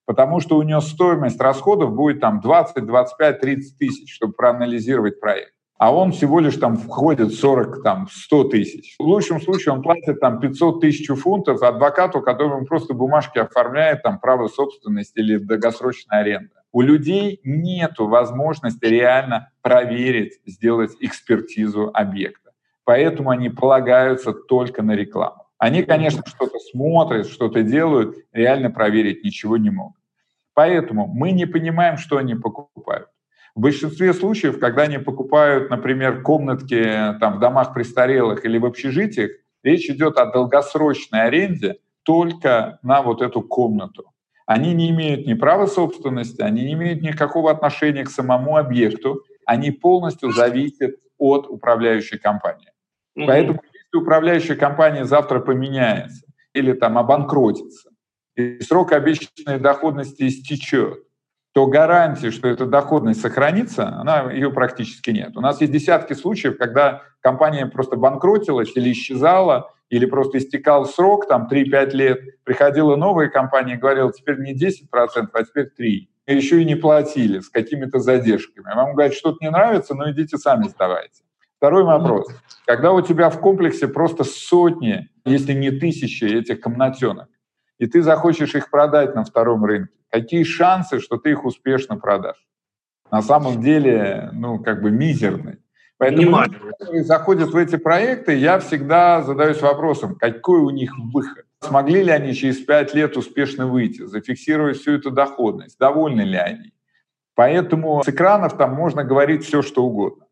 Потому 0.05 0.41
что 0.41 0.57
у 0.57 0.63
него 0.63 0.81
стоимость 0.81 1.41
расходов 1.41 1.95
будет 1.95 2.21
там 2.21 2.41
20, 2.41 2.85
25, 2.85 3.41
30 3.41 3.79
тысяч, 3.79 4.13
чтобы 4.13 4.33
проанализировать 4.33 5.21
проект 5.21 5.55
а 5.83 5.93
он 5.93 6.13
всего 6.13 6.39
лишь 6.39 6.59
там 6.59 6.77
входит 6.77 7.35
40, 7.35 7.83
там, 7.83 8.07
100 8.09 8.45
тысяч. 8.45 8.95
В 9.01 9.03
лучшем 9.03 9.41
случае 9.41 9.75
он 9.75 9.83
платит 9.83 10.21
там 10.21 10.39
500 10.39 10.81
тысяч 10.81 11.09
фунтов 11.09 11.61
адвокату, 11.61 12.21
который 12.21 12.55
ему 12.57 12.67
просто 12.67 12.95
бумажки 12.95 13.41
оформляет, 13.41 14.05
там, 14.05 14.21
право 14.21 14.47
собственности 14.47 15.19
или 15.19 15.39
долгосрочная 15.39 16.21
аренда. 16.21 16.63
У 16.71 16.83
людей 16.83 17.41
нет 17.43 17.99
возможности 17.99 18.85
реально 18.85 19.51
проверить, 19.61 20.39
сделать 20.47 20.93
экспертизу 21.01 21.91
объекта. 21.93 22.53
Поэтому 22.85 23.31
они 23.31 23.51
полагаются 23.51 24.33
только 24.33 24.85
на 24.85 24.93
рекламу. 24.93 25.49
Они, 25.59 25.83
конечно, 25.83 26.23
что-то 26.25 26.61
смотрят, 26.61 27.27
что-то 27.27 27.65
делают, 27.65 28.19
реально 28.31 28.71
проверить 28.71 29.25
ничего 29.25 29.57
не 29.57 29.71
могут. 29.71 29.97
Поэтому 30.55 31.09
мы 31.09 31.33
не 31.33 31.47
понимаем, 31.47 31.97
что 31.97 32.19
они 32.19 32.37
покупают. 32.37 33.09
В 33.55 33.61
большинстве 33.61 34.15
случаев, 34.15 34.59
когда 34.59 34.83
они 34.83 34.99
покупают, 34.99 35.69
например, 35.69 36.23
комнатки 36.23 36.83
там, 37.21 37.37
в 37.37 37.41
домах 37.41 37.75
престарелых 37.75 38.45
или 38.45 38.59
в 38.59 38.65
общежитиях, 38.65 39.31
речь 39.63 39.91
идет 39.91 40.17
о 40.17 40.27
долгосрочной 40.27 41.25
аренде 41.25 41.77
только 42.03 42.79
на 42.83 43.03
вот 43.03 43.21
эту 43.21 43.43
комнату. 43.43 44.05
Они 44.47 44.75
не 44.75 44.91
имеют 44.91 45.27
ни 45.27 45.35
права 45.35 45.67
собственности, 45.67 46.41
они 46.41 46.65
не 46.65 46.73
имеют 46.73 47.03
никакого 47.03 47.51
отношения 47.51 48.05
к 48.05 48.11
самому 48.11 48.57
объекту, 48.57 49.23
они 49.47 49.71
полностью 49.71 50.33
зависят 50.33 50.97
от 51.19 51.47
управляющей 51.49 52.19
компании. 52.19 52.73
Mm-hmm. 53.17 53.27
Поэтому 53.27 53.63
если 53.73 53.97
управляющая 53.97 54.57
компания 54.57 55.05
завтра 55.05 55.41
поменяется 55.41 56.27
или 56.55 56.73
там 56.73 56.99
обанкротится, 56.99 57.91
и 58.35 58.61
срок 58.61 58.93
обещанной 58.93 59.59
доходности 59.59 60.27
истечет, 60.27 61.03
то 61.53 61.67
гарантии, 61.67 62.31
что 62.31 62.49
эта 62.49 62.67
доходность 62.67 63.21
сохранится, 63.21 63.89
она, 63.89 64.33
ее 64.33 64.51
практически 64.51 65.11
нет. 65.11 65.37
У 65.37 65.41
нас 65.41 65.61
есть 65.61 65.73
десятки 65.73 66.15
случаев, 66.15 66.57
когда 66.57 67.03
компания 67.21 67.67
просто 67.67 67.97
банкротилась 67.97 68.75
или 68.75 68.91
исчезала, 68.93 69.71
или 69.91 70.07
просто 70.07 70.39
истекал 70.39 70.87
срок, 70.87 71.29
там 71.29 71.47
3-5 71.51 71.91
лет, 71.91 72.21
приходила 72.45 72.97
новая 72.97 73.29
компания 73.29 73.75
и 73.75 73.79
говорила, 73.79 74.11
теперь 74.11 74.39
не 74.39 74.55
10%, 74.55 74.87
а 75.33 75.45
теперь 75.45 75.71
3%. 75.79 76.09
И 76.29 76.37
еще 76.37 76.63
и 76.63 76.65
не 76.65 76.77
платили 76.77 77.41
с 77.41 77.51
какими-то 77.51 77.99
задержками. 77.99 78.75
Вам 78.75 78.95
говорят, 78.95 79.13
что-то 79.13 79.39
не 79.41 79.51
нравится, 79.51 79.95
ну 79.95 80.11
идите 80.11 80.39
сами 80.39 80.69
сдавайте. 80.69 81.25
Второй 81.59 81.85
вопрос. 81.85 82.29
Когда 82.65 82.93
у 82.93 83.01
тебя 83.03 83.29
в 83.29 83.39
комплексе 83.41 83.89
просто 83.89 84.25
сотни, 84.25 85.11
если 85.25 85.53
не 85.53 85.71
тысячи 85.71 86.25
этих 86.25 86.61
комнатенок, 86.61 87.29
и 87.79 87.87
ты 87.87 88.03
захочешь 88.03 88.55
их 88.55 88.71
продать 88.71 89.15
на 89.15 89.25
втором 89.25 89.65
рынке, 89.65 89.93
какие 90.13 90.45
шансы, 90.45 91.01
что 91.01 91.17
ты 91.17 91.31
их 91.31 91.45
успешно 91.45 91.97
продашь? 91.97 92.47
На 93.11 93.23
самом 93.23 93.61
деле, 93.61 94.31
ну, 94.33 94.59
как 94.59 94.83
бы 94.83 94.91
мизерный. 94.91 95.59
Поэтому, 95.99 96.43
люди, 96.43 96.59
которые 96.79 97.05
заходят 97.05 97.51
в 97.51 97.57
эти 97.57 97.77
проекты, 97.77 98.35
я 98.35 98.59
всегда 98.59 99.23
задаюсь 99.23 99.61
вопросом, 99.63 100.17
какой 100.17 100.61
у 100.61 100.71
них 100.71 100.93
выход? 100.99 101.45
Смогли 101.61 102.03
ли 102.03 102.11
они 102.11 102.35
через 102.35 102.59
пять 102.59 102.93
лет 102.93 103.17
успешно 103.17 103.67
выйти, 103.67 104.05
зафиксировать 104.07 104.79
всю 104.79 104.93
эту 104.93 105.11
доходность? 105.11 105.79
Довольны 105.79 106.23
ли 106.23 106.37
они? 106.37 106.73
Поэтому 107.35 108.03
с 108.03 108.09
экранов 108.09 108.57
там 108.57 108.75
можно 108.75 109.05
говорить 109.05 109.45
все, 109.45 109.63
что 109.63 109.85
угодно. 109.85 110.27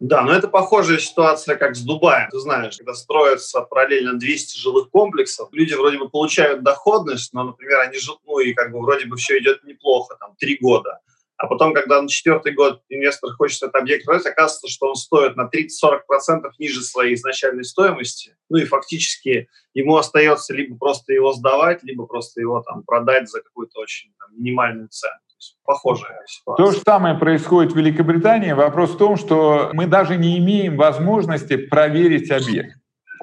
Да, 0.00 0.22
но 0.22 0.32
это 0.32 0.46
похожая 0.46 0.98
ситуация, 0.98 1.56
как 1.56 1.74
с 1.74 1.80
Дубаем. 1.80 2.30
Ты 2.30 2.38
знаешь, 2.38 2.76
когда 2.76 2.94
строятся 2.94 3.62
параллельно 3.62 4.14
200 4.18 4.58
жилых 4.58 4.90
комплексов, 4.90 5.48
люди 5.52 5.74
вроде 5.74 5.98
бы 5.98 6.08
получают 6.08 6.62
доходность, 6.62 7.32
но, 7.32 7.42
например, 7.42 7.80
они 7.80 7.98
живут, 7.98 8.20
ну 8.24 8.38
и 8.38 8.52
как 8.52 8.70
бы 8.70 8.80
вроде 8.80 9.06
бы 9.06 9.16
все 9.16 9.38
идет 9.38 9.64
неплохо, 9.64 10.16
там, 10.20 10.36
три 10.38 10.56
года. 10.60 11.00
А 11.36 11.46
потом, 11.46 11.72
когда 11.72 12.00
на 12.00 12.08
четвертый 12.08 12.52
год 12.52 12.82
инвестор 12.88 13.32
хочет 13.32 13.62
этот 13.62 13.76
объект 13.76 14.04
продать, 14.04 14.26
оказывается, 14.26 14.68
что 14.68 14.88
он 14.88 14.96
стоит 14.96 15.36
на 15.36 15.48
30-40% 15.48 16.50
ниже 16.58 16.82
своей 16.82 17.14
изначальной 17.14 17.64
стоимости. 17.64 18.36
Ну 18.48 18.58
и 18.58 18.64
фактически 18.64 19.48
ему 19.72 19.96
остается 19.96 20.52
либо 20.52 20.76
просто 20.76 21.12
его 21.12 21.32
сдавать, 21.32 21.82
либо 21.82 22.06
просто 22.06 22.40
его 22.40 22.60
там 22.62 22.82
продать 22.82 23.28
за 23.28 23.40
какую-то 23.40 23.80
очень 23.80 24.12
там, 24.18 24.36
минимальную 24.36 24.88
цену 24.88 25.14
похожая 25.64 26.20
ситуация. 26.26 26.64
То 26.64 26.72
же 26.72 26.78
самое 26.78 27.14
происходит 27.14 27.72
в 27.72 27.76
Великобритании. 27.76 28.52
Вопрос 28.52 28.94
в 28.94 28.98
том, 28.98 29.16
что 29.16 29.70
мы 29.72 29.86
даже 29.86 30.16
не 30.16 30.38
имеем 30.38 30.76
возможности 30.76 31.56
проверить 31.56 32.30
объект. 32.30 32.76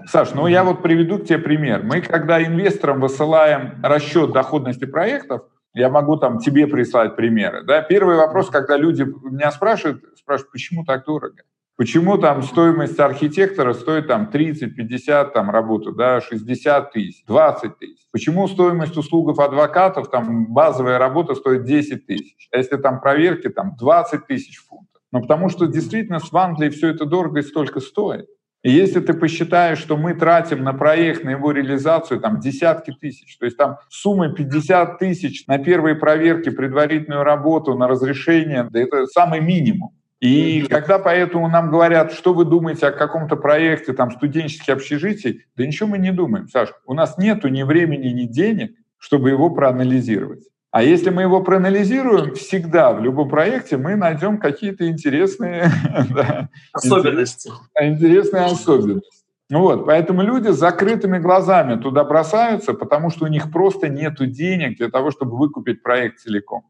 Саш, 0.07 0.33
ну 0.33 0.47
я 0.47 0.63
вот 0.63 0.81
приведу 0.81 1.19
к 1.19 1.25
тебе 1.25 1.39
пример. 1.39 1.83
Мы, 1.83 2.01
когда 2.01 2.43
инвесторам 2.43 2.99
высылаем 2.99 3.81
расчет 3.81 4.31
доходности 4.31 4.85
проектов, 4.85 5.43
я 5.73 5.89
могу 5.89 6.17
там 6.17 6.39
тебе 6.39 6.67
прислать 6.67 7.15
примеры. 7.15 7.63
Да? 7.63 7.81
Первый 7.81 8.15
вопрос, 8.15 8.49
когда 8.49 8.77
люди 8.77 9.03
меня 9.03 9.51
спрашивают, 9.51 10.03
спрашивают, 10.17 10.51
почему 10.51 10.85
так 10.85 11.05
дорого? 11.05 11.43
Почему 11.77 12.17
там 12.17 12.41
стоимость 12.41 12.97
архитектора 12.99 13.73
стоит 13.73 14.07
там 14.07 14.27
30, 14.27 14.75
50 14.75 15.33
там 15.33 15.49
работу, 15.49 15.91
да, 15.91 16.21
60 16.21 16.91
тысяч, 16.93 17.25
20 17.25 17.77
тысяч? 17.77 18.07
Почему 18.13 18.47
стоимость 18.47 18.95
услуг 18.95 19.37
адвокатов, 19.37 20.09
там 20.09 20.53
базовая 20.53 20.97
работа 20.97 21.35
стоит 21.35 21.65
10 21.65 22.05
тысяч? 22.05 22.47
А 22.53 22.57
если 22.57 22.77
там 22.77 23.01
проверки, 23.01 23.49
там 23.49 23.75
20 23.77 24.25
тысяч 24.25 24.59
фунтов? 24.59 25.01
Ну, 25.11 25.21
потому 25.21 25.49
что 25.49 25.65
действительно 25.65 26.19
в 26.19 26.33
Англии 26.37 26.69
все 26.69 26.89
это 26.89 27.05
дорого 27.05 27.39
и 27.39 27.43
столько 27.43 27.81
стоит. 27.81 28.27
И 28.63 28.71
если 28.71 29.01
ты 29.01 29.13
посчитаешь, 29.13 29.77
что 29.77 29.97
мы 29.97 30.13
тратим 30.13 30.63
на 30.63 30.73
проект, 30.73 31.23
на 31.23 31.31
его 31.31 31.51
реализацию 31.51 32.21
там 32.21 32.39
десятки 32.39 32.91
тысяч, 32.99 33.37
то 33.37 33.45
есть 33.45 33.57
там 33.57 33.77
сумма 33.89 34.29
50 34.33 34.97
тысяч 34.97 35.45
на 35.45 35.57
первые 35.57 35.95
проверки, 35.95 36.49
предварительную 36.49 37.23
работу, 37.23 37.77
на 37.77 37.87
разрешение, 37.87 38.67
да 38.71 38.79
это 38.79 39.05
самый 39.07 39.41
минимум. 39.41 39.91
И 40.25 40.65
когда 40.67 40.97
поэтому 40.97 41.47
нам 41.47 41.69
говорят, 41.69 42.11
что 42.11 42.33
вы 42.33 42.45
думаете 42.45 42.87
о 42.87 42.91
каком-то 42.91 43.35
проекте 43.35 43.93
там 43.93 44.11
студенческих 44.11 44.69
общежитий, 44.69 45.45
да 45.55 45.65
ничего 45.65 45.89
мы 45.89 45.99
не 45.99 46.11
думаем, 46.11 46.47
Саш, 46.47 46.73
у 46.85 46.93
нас 46.95 47.17
нету 47.17 47.47
ни 47.49 47.61
времени, 47.63 48.07
ни 48.07 48.25
денег, 48.25 48.71
чтобы 48.97 49.29
его 49.29 49.51
проанализировать. 49.51 50.43
А 50.71 50.83
если 50.83 51.09
мы 51.09 51.21
его 51.21 51.41
проанализируем, 51.41 52.33
всегда 52.33 52.91
в 52.91 53.01
любом 53.01 53.29
проекте 53.29 53.77
мы 53.77 53.95
найдем 53.95 54.39
какие-то 54.39 54.87
интересные 54.89 55.71
особенности. 56.73 57.51
Интересные 57.79 58.45
особенности. 58.45 59.23
Вот, 59.51 59.85
поэтому 59.85 60.23
люди 60.23 60.49
с 60.49 60.57
закрытыми 60.57 61.19
глазами 61.19 61.79
туда 61.79 62.03
бросаются, 62.03 62.73
потому 62.73 63.11
что 63.11 63.25
у 63.25 63.27
них 63.27 63.51
просто 63.51 63.89
нет 63.89 64.15
денег 64.31 64.77
для 64.77 64.89
того, 64.89 65.11
чтобы 65.11 65.37
выкупить 65.37 65.83
проект 65.83 66.19
целиком. 66.19 66.63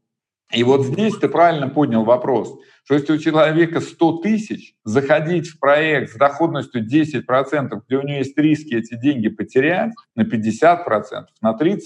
И 0.54 0.64
вот 0.64 0.86
здесь 0.86 1.16
ты 1.18 1.28
правильно 1.28 1.70
поднял 1.70 2.04
вопрос, 2.04 2.58
что 2.86 2.94
если 2.94 3.14
у 3.14 3.18
человека 3.18 3.80
100 3.80 4.18
тысяч, 4.20 4.76
заходить 4.84 5.48
в 5.48 5.60
проект 5.60 6.12
с 6.12 6.16
доходностью 6.16 6.86
10%, 6.86 7.82
где 7.88 7.98
у 7.98 8.02
него 8.04 8.20
есть 8.20 8.38
риски 8.38 8.76
эти 8.76 8.96
деньги 8.96 9.30
потерять 9.30 9.92
на 10.16 10.22
50%, 10.22 11.26
на 11.42 11.58
30%, 11.60 11.80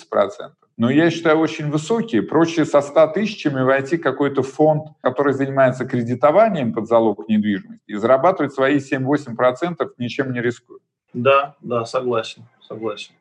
но 0.78 0.90
я 0.90 1.10
считаю 1.10 1.40
очень 1.40 1.70
высокие. 1.70 2.22
Проще 2.22 2.66
со 2.66 2.82
100 2.82 3.08
тысячами 3.08 3.62
войти 3.62 3.98
в 3.98 4.02
какой-то 4.02 4.44
фонд, 4.44 4.88
который 5.02 5.34
занимается 5.34 5.86
кредитованием 5.86 6.74
под 6.74 6.88
залог 6.88 7.28
недвижимости 7.28 7.84
и 7.88 7.96
зарабатывать 7.96 8.54
свои 8.54 8.78
7-8% 8.78 9.90
ничем 9.98 10.32
не 10.32 10.42
рискуя. 10.42 10.80
Да, 11.14 11.56
да, 11.62 11.86
согласен, 11.86 12.44
согласен. 12.62 13.14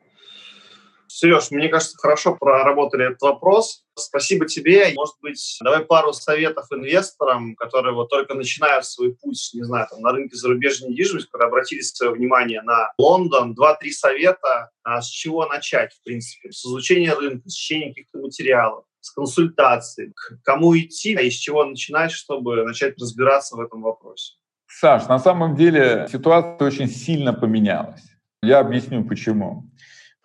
Сереж, 1.09 1.49
мне 1.49 1.69
кажется, 1.69 1.97
хорошо 1.97 2.35
проработали 2.35 3.07
этот 3.07 3.21
вопрос. 3.21 3.83
Спасибо 3.95 4.45
тебе. 4.45 4.93
Может 4.95 5.15
быть, 5.21 5.57
давай 5.63 5.83
пару 5.83 6.13
советов 6.13 6.67
инвесторам, 6.71 7.55
которые 7.55 7.95
вот 7.95 8.09
только 8.09 8.35
начинают 8.35 8.85
свой 8.85 9.15
путь, 9.15 9.49
не 9.53 9.63
знаю, 9.63 9.87
там, 9.89 10.01
на 10.01 10.11
рынке 10.11 10.35
зарубежной 10.35 10.91
недвижимости, 10.91 11.29
которые 11.29 11.47
обратили 11.47 11.81
свое 11.81 12.13
внимание 12.13 12.61
на 12.61 12.93
Лондон. 12.99 13.55
Два-три 13.55 13.91
совета, 13.91 14.69
а 14.83 15.01
с 15.01 15.07
чего 15.07 15.47
начать, 15.47 15.93
в 15.93 16.03
принципе, 16.03 16.51
с 16.51 16.63
изучения 16.63 17.13
рынка, 17.15 17.49
с 17.49 17.53
изучения 17.53 17.89
каких-то 17.89 18.19
материалов 18.19 18.85
с 19.01 19.11
консультацией, 19.11 20.11
к 20.13 20.43
кому 20.43 20.77
идти, 20.77 21.15
а 21.15 21.21
из 21.21 21.33
чего 21.33 21.63
начинать, 21.63 22.11
чтобы 22.11 22.63
начать 22.65 22.99
разбираться 22.99 23.55
в 23.55 23.61
этом 23.61 23.81
вопросе? 23.81 24.33
Саш, 24.67 25.07
на 25.07 25.19
самом 25.19 25.55
деле 25.55 26.07
ситуация 26.11 26.67
очень 26.67 26.87
сильно 26.87 27.33
поменялась. 27.33 28.03
Я 28.41 28.59
объясню 28.59 29.03
почему. 29.03 29.69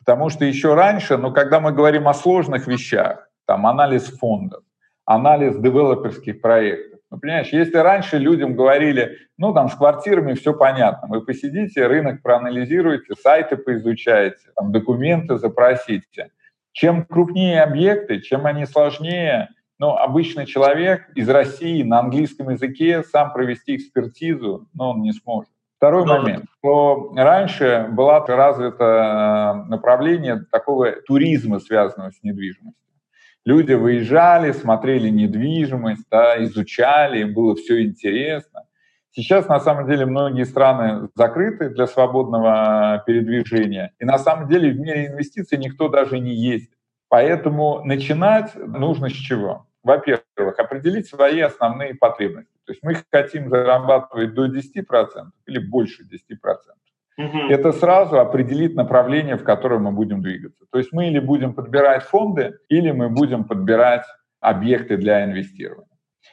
Потому 0.04 0.28
что 0.28 0.44
еще 0.44 0.74
раньше, 0.74 1.16
ну, 1.16 1.32
когда 1.32 1.60
мы 1.60 1.72
говорим 1.72 2.08
о 2.08 2.14
сложных 2.14 2.66
вещах, 2.66 3.28
там 3.46 3.66
анализ 3.66 4.04
фондов, 4.18 4.62
анализ 5.06 5.56
девелоперских 5.56 6.42
проектов, 6.42 7.00
ну, 7.10 7.18
понимаешь, 7.18 7.48
если 7.52 7.78
раньше 7.78 8.18
людям 8.18 8.54
говорили, 8.54 9.18
ну, 9.38 9.54
там, 9.54 9.70
с 9.70 9.74
квартирами 9.74 10.34
все 10.34 10.52
понятно, 10.52 11.08
вы 11.08 11.24
посидите, 11.24 11.86
рынок 11.86 12.22
проанализируете, 12.22 13.14
сайты 13.14 13.56
поизучаете, 13.56 14.50
там, 14.56 14.72
документы 14.72 15.38
запросите. 15.38 16.30
Чем 16.72 17.04
крупнее 17.04 17.62
объекты, 17.62 18.20
чем 18.20 18.46
они 18.46 18.66
сложнее, 18.66 19.48
ну, 19.78 19.90
обычный 19.96 20.44
человек 20.44 21.08
из 21.14 21.28
России 21.28 21.82
на 21.82 22.00
английском 22.00 22.50
языке 22.50 23.04
сам 23.04 23.32
провести 23.32 23.76
экспертизу, 23.76 24.68
но 24.74 24.84
ну, 24.84 24.90
он 24.90 25.02
не 25.02 25.12
сможет. 25.12 25.53
Второй 25.84 26.06
да. 26.06 26.18
момент, 26.18 26.46
что 26.60 27.12
раньше 27.14 27.88
было 27.90 28.24
развито 28.26 28.84
э, 28.84 29.68
направление 29.68 30.46
такого 30.50 30.92
туризма, 30.92 31.60
связанного 31.60 32.10
с 32.10 32.22
недвижимостью. 32.22 32.80
Люди 33.44 33.74
выезжали, 33.74 34.52
смотрели 34.52 35.10
недвижимость, 35.10 36.06
да, 36.10 36.42
изучали, 36.42 37.20
им 37.20 37.34
было 37.34 37.54
все 37.54 37.84
интересно. 37.84 38.62
Сейчас, 39.10 39.46
на 39.46 39.60
самом 39.60 39.86
деле, 39.86 40.06
многие 40.06 40.44
страны 40.44 41.10
закрыты 41.14 41.68
для 41.68 41.86
свободного 41.86 43.02
передвижения. 43.06 43.92
И 43.98 44.06
на 44.06 44.18
самом 44.18 44.48
деле 44.48 44.70
в 44.72 44.78
мире 44.78 45.08
инвестиций 45.08 45.58
никто 45.58 45.88
даже 45.90 46.18
не 46.18 46.34
ездит. 46.34 46.70
Поэтому 47.10 47.84
начинать 47.84 48.54
нужно 48.54 49.10
с 49.10 49.12
чего? 49.12 49.66
Во-первых, 49.82 50.23
определить 50.36 51.08
свои 51.08 51.40
основные 51.40 51.94
потребности. 51.94 52.52
То 52.64 52.72
есть 52.72 52.82
мы 52.82 52.96
хотим 53.12 53.48
зарабатывать 53.48 54.34
до 54.34 54.46
10% 54.46 55.30
или 55.46 55.58
больше 55.58 56.02
10%. 56.02 56.06
Угу. 57.16 57.38
Это 57.48 57.72
сразу 57.72 58.18
определит 58.18 58.74
направление, 58.74 59.36
в 59.36 59.44
котором 59.44 59.84
мы 59.84 59.92
будем 59.92 60.22
двигаться. 60.22 60.64
То 60.70 60.78
есть 60.78 60.92
мы 60.92 61.08
или 61.08 61.20
будем 61.20 61.54
подбирать 61.54 62.02
фонды, 62.02 62.58
или 62.68 62.90
мы 62.90 63.08
будем 63.08 63.44
подбирать 63.44 64.04
объекты 64.40 64.96
для 64.96 65.24
инвестирования. 65.24 65.88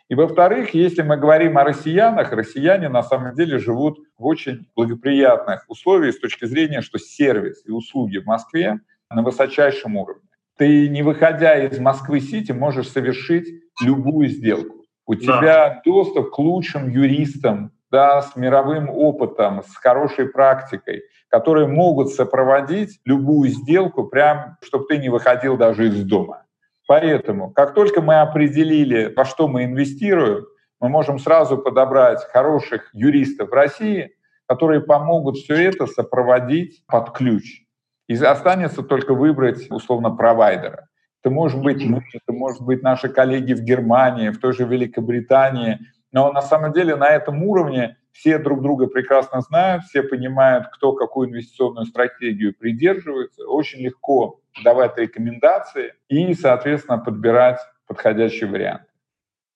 И 0.09 0.15
во-вторых, 0.15 0.73
если 0.73 1.03
мы 1.03 1.17
говорим 1.17 1.57
о 1.57 1.63
россиянах, 1.63 2.31
россияне 2.31 2.89
на 2.89 3.03
самом 3.03 3.33
деле 3.35 3.59
живут 3.59 3.99
в 4.17 4.25
очень 4.25 4.67
благоприятных 4.75 5.63
условиях 5.67 6.15
с 6.15 6.19
точки 6.19 6.45
зрения, 6.45 6.81
что 6.81 6.97
сервис 6.97 7.63
и 7.65 7.71
услуги 7.71 8.17
в 8.17 8.25
Москве 8.25 8.79
на 9.09 9.21
высочайшем 9.21 9.95
уровне. 9.95 10.27
Ты, 10.57 10.89
не 10.89 11.01
выходя 11.01 11.57
из 11.57 11.79
Москвы-Сити, 11.79 12.51
можешь 12.51 12.89
совершить 12.89 13.47
любую 13.81 14.29
сделку. 14.29 14.85
У 15.05 15.15
да. 15.15 15.21
тебя 15.21 15.81
доступ 15.85 16.31
к 16.31 16.39
лучшим 16.39 16.89
юристам, 16.89 17.71
да, 17.91 18.21
с 18.21 18.35
мировым 18.35 18.89
опытом, 18.89 19.63
с 19.63 19.75
хорошей 19.75 20.27
практикой, 20.29 21.03
которые 21.27 21.67
могут 21.67 22.09
сопроводить 22.09 22.99
любую 23.05 23.49
сделку, 23.49 24.05
прям, 24.05 24.57
чтобы 24.61 24.85
ты 24.85 24.97
не 24.97 25.09
выходил 25.09 25.57
даже 25.57 25.87
из 25.87 26.03
дома. 26.03 26.43
Поэтому, 26.87 27.51
как 27.51 27.73
только 27.73 28.01
мы 28.01 28.19
определили, 28.19 29.13
во 29.15 29.25
что 29.25 29.47
мы 29.47 29.65
инвестируем, 29.65 30.45
мы 30.79 30.89
можем 30.89 31.19
сразу 31.19 31.57
подобрать 31.57 32.23
хороших 32.31 32.89
юристов 32.93 33.49
в 33.49 33.53
России, 33.53 34.13
которые 34.47 34.81
помогут 34.81 35.37
все 35.37 35.69
это 35.69 35.87
сопроводить 35.87 36.83
под 36.87 37.11
ключ. 37.11 37.61
И 38.07 38.15
останется 38.15 38.83
только 38.83 39.13
выбрать, 39.13 39.71
условно, 39.71 40.11
провайдера. 40.11 40.89
Это 41.23 41.31
может 41.33 41.61
быть 41.61 41.85
мы, 41.85 42.03
это 42.13 42.33
может 42.33 42.61
быть 42.61 42.81
наши 42.81 43.07
коллеги 43.07 43.53
в 43.53 43.61
Германии, 43.61 44.29
в 44.29 44.39
той 44.39 44.53
же 44.53 44.65
Великобритании. 44.65 45.79
Но 46.11 46.31
на 46.31 46.41
самом 46.41 46.73
деле 46.73 46.95
на 46.95 47.07
этом 47.07 47.43
уровне 47.43 47.97
все 48.11 48.39
друг 48.39 48.61
друга 48.61 48.87
прекрасно 48.87 49.41
знают, 49.41 49.83
все 49.83 50.03
понимают, 50.03 50.67
кто 50.73 50.93
какую 50.93 51.29
инвестиционную 51.29 51.85
стратегию 51.85 52.55
придерживается. 52.57 53.47
Очень 53.47 53.81
легко 53.81 54.39
давать 54.63 54.97
рекомендации 54.97 55.93
и, 56.09 56.33
соответственно, 56.33 56.97
подбирать 56.97 57.59
подходящий 57.87 58.45
вариант. 58.45 58.83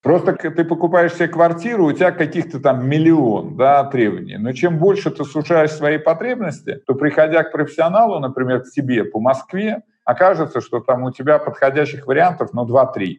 Просто 0.01 0.33
ты 0.33 0.63
покупаешь 0.63 1.15
себе 1.15 1.27
квартиру, 1.27 1.85
у 1.87 1.91
тебя 1.91 2.11
каких-то 2.11 2.59
там 2.59 2.87
миллион 2.87 3.57
да, 3.57 3.83
требований. 3.85 4.37
Но 4.37 4.53
чем 4.53 4.77
больше 4.77 5.09
ты 5.09 5.23
сужаешь 5.23 5.71
свои 5.71 5.97
потребности, 5.97 6.79
то 6.85 6.93
приходя 6.93 7.43
к 7.43 7.51
профессионалу, 7.51 8.19
например, 8.19 8.61
к 8.61 8.69
тебе 8.69 9.03
по 9.03 9.19
Москве, 9.19 9.81
окажется, 10.05 10.61
что 10.61 10.79
там 10.79 11.03
у 11.03 11.11
тебя 11.11 11.39
подходящих 11.39 12.07
вариантов, 12.07 12.51
ну, 12.53 12.65
2-3. 12.65 13.17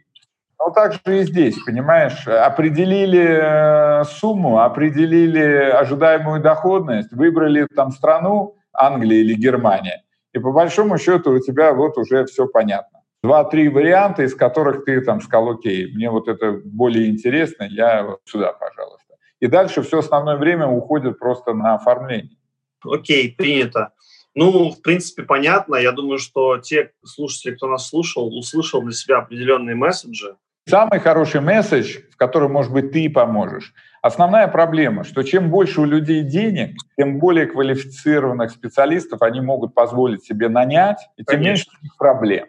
Ну, 0.58 0.72
так 0.72 0.94
же 0.94 1.00
и 1.06 1.22
здесь, 1.24 1.62
понимаешь, 1.64 2.26
определили 2.26 4.00
э, 4.00 4.04
сумму, 4.04 4.60
определили 4.60 5.70
ожидаемую 5.70 6.40
доходность, 6.40 7.12
выбрали 7.12 7.66
там 7.76 7.90
страну, 7.90 8.56
Англия 8.72 9.18
или 9.18 9.34
Германия, 9.34 10.02
и 10.32 10.38
по 10.38 10.52
большому 10.52 10.98
счету 10.98 11.32
у 11.32 11.38
тебя 11.40 11.72
вот 11.72 11.98
уже 11.98 12.24
все 12.24 12.46
понятно. 12.46 13.00
Два-три 13.22 13.68
варианта, 13.68 14.22
из 14.22 14.34
которых 14.34 14.84
ты 14.84 15.00
там 15.00 15.20
сказал, 15.20 15.50
окей, 15.50 15.92
мне 15.94 16.10
вот 16.10 16.28
это 16.28 16.60
более 16.64 17.08
интересно, 17.08 17.64
я 17.64 18.02
вот 18.02 18.20
сюда, 18.24 18.52
пожалуйста. 18.52 19.14
И 19.40 19.46
дальше 19.46 19.82
все 19.82 19.98
основное 19.98 20.36
время 20.36 20.66
уходит 20.66 21.18
просто 21.18 21.52
на 21.52 21.74
оформление. 21.74 22.36
Окей, 22.84 23.34
принято. 23.36 23.92
Ну, 24.36 24.70
в 24.70 24.82
принципе, 24.82 25.22
понятно. 25.22 25.76
Я 25.76 25.92
думаю, 25.92 26.18
что 26.18 26.58
те 26.58 26.90
слушатели, 27.02 27.54
кто 27.54 27.68
нас 27.68 27.88
слушал, 27.88 28.28
услышал 28.36 28.82
для 28.82 28.92
себя 28.92 29.18
определенные 29.18 29.74
месседжи. 29.74 30.36
Самый 30.68 31.00
хороший 31.00 31.40
месседж, 31.40 32.00
в 32.12 32.16
котором, 32.16 32.52
может 32.52 32.70
быть, 32.70 32.92
ты 32.92 33.08
поможешь. 33.08 33.72
Основная 34.02 34.46
проблема, 34.46 35.04
что 35.04 35.22
чем 35.22 35.48
больше 35.48 35.80
у 35.80 35.84
людей 35.84 36.22
денег, 36.22 36.76
тем 36.98 37.18
более 37.18 37.46
квалифицированных 37.46 38.50
специалистов 38.50 39.22
они 39.22 39.40
могут 39.40 39.74
позволить 39.74 40.24
себе 40.24 40.48
нанять, 40.48 40.98
и 41.16 41.24
тем 41.24 41.38
Конечно. 41.38 41.72
меньше 41.72 41.96
проблем. 41.96 42.46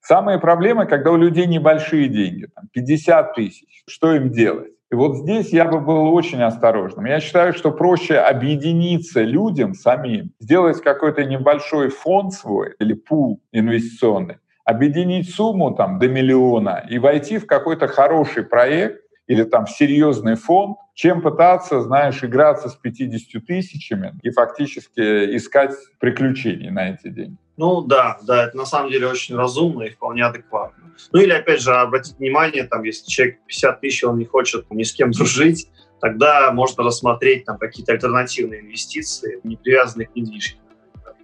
Самые 0.00 0.38
проблемы, 0.38 0.86
когда 0.86 1.10
у 1.10 1.16
людей 1.16 1.46
небольшие 1.46 2.08
деньги, 2.08 2.46
там 2.54 2.68
50 2.72 3.34
тысяч, 3.34 3.82
что 3.86 4.14
им 4.14 4.30
делать? 4.30 4.72
И 4.90 4.94
вот 4.94 5.18
здесь 5.18 5.50
я 5.50 5.66
бы 5.66 5.80
был 5.80 6.14
очень 6.14 6.42
осторожным. 6.42 7.04
Я 7.04 7.20
считаю, 7.20 7.52
что 7.52 7.72
проще 7.72 8.16
объединиться 8.16 9.22
людям 9.22 9.74
самим, 9.74 10.32
сделать 10.40 10.80
какой-то 10.80 11.24
небольшой 11.24 11.90
фонд 11.90 12.32
свой 12.32 12.74
или 12.78 12.94
пул 12.94 13.42
инвестиционный, 13.52 14.38
объединить 14.64 15.30
сумму 15.30 15.74
там 15.74 15.98
до 15.98 16.08
миллиона 16.08 16.86
и 16.88 16.98
войти 16.98 17.38
в 17.38 17.46
какой-то 17.46 17.86
хороший 17.86 18.44
проект, 18.44 19.02
или 19.28 19.44
там 19.44 19.66
серьезный 19.66 20.34
фонд, 20.34 20.78
чем 20.94 21.20
пытаться, 21.20 21.82
знаешь, 21.82 22.24
играться 22.24 22.68
с 22.68 22.74
50 22.74 23.44
тысячами 23.46 24.18
и 24.22 24.30
фактически 24.30 25.36
искать 25.36 25.74
приключений 26.00 26.70
на 26.70 26.90
эти 26.90 27.08
деньги. 27.08 27.36
Ну 27.58 27.82
да, 27.82 28.18
да, 28.22 28.44
это 28.44 28.56
на 28.56 28.64
самом 28.64 28.90
деле 28.90 29.06
очень 29.06 29.36
разумно 29.36 29.82
и 29.82 29.90
вполне 29.90 30.24
адекватно. 30.24 30.77
Ну 31.12 31.20
или 31.20 31.32
опять 31.32 31.60
же 31.60 31.74
обратить 31.74 32.18
внимание, 32.18 32.64
там, 32.64 32.82
если 32.82 33.08
человек 33.08 33.38
50 33.46 33.80
тысяч, 33.80 34.04
он 34.04 34.18
не 34.18 34.24
хочет 34.24 34.66
ни 34.70 34.82
с 34.82 34.92
кем 34.92 35.10
дружить, 35.10 35.68
тогда 36.00 36.50
можно 36.52 36.84
рассмотреть 36.84 37.44
там 37.44 37.58
какие-то 37.58 37.92
альтернативные 37.92 38.60
инвестиции, 38.60 39.40
не 39.44 39.56
привязанные 39.56 40.06
к 40.06 40.14
недвижимости. 40.14 40.60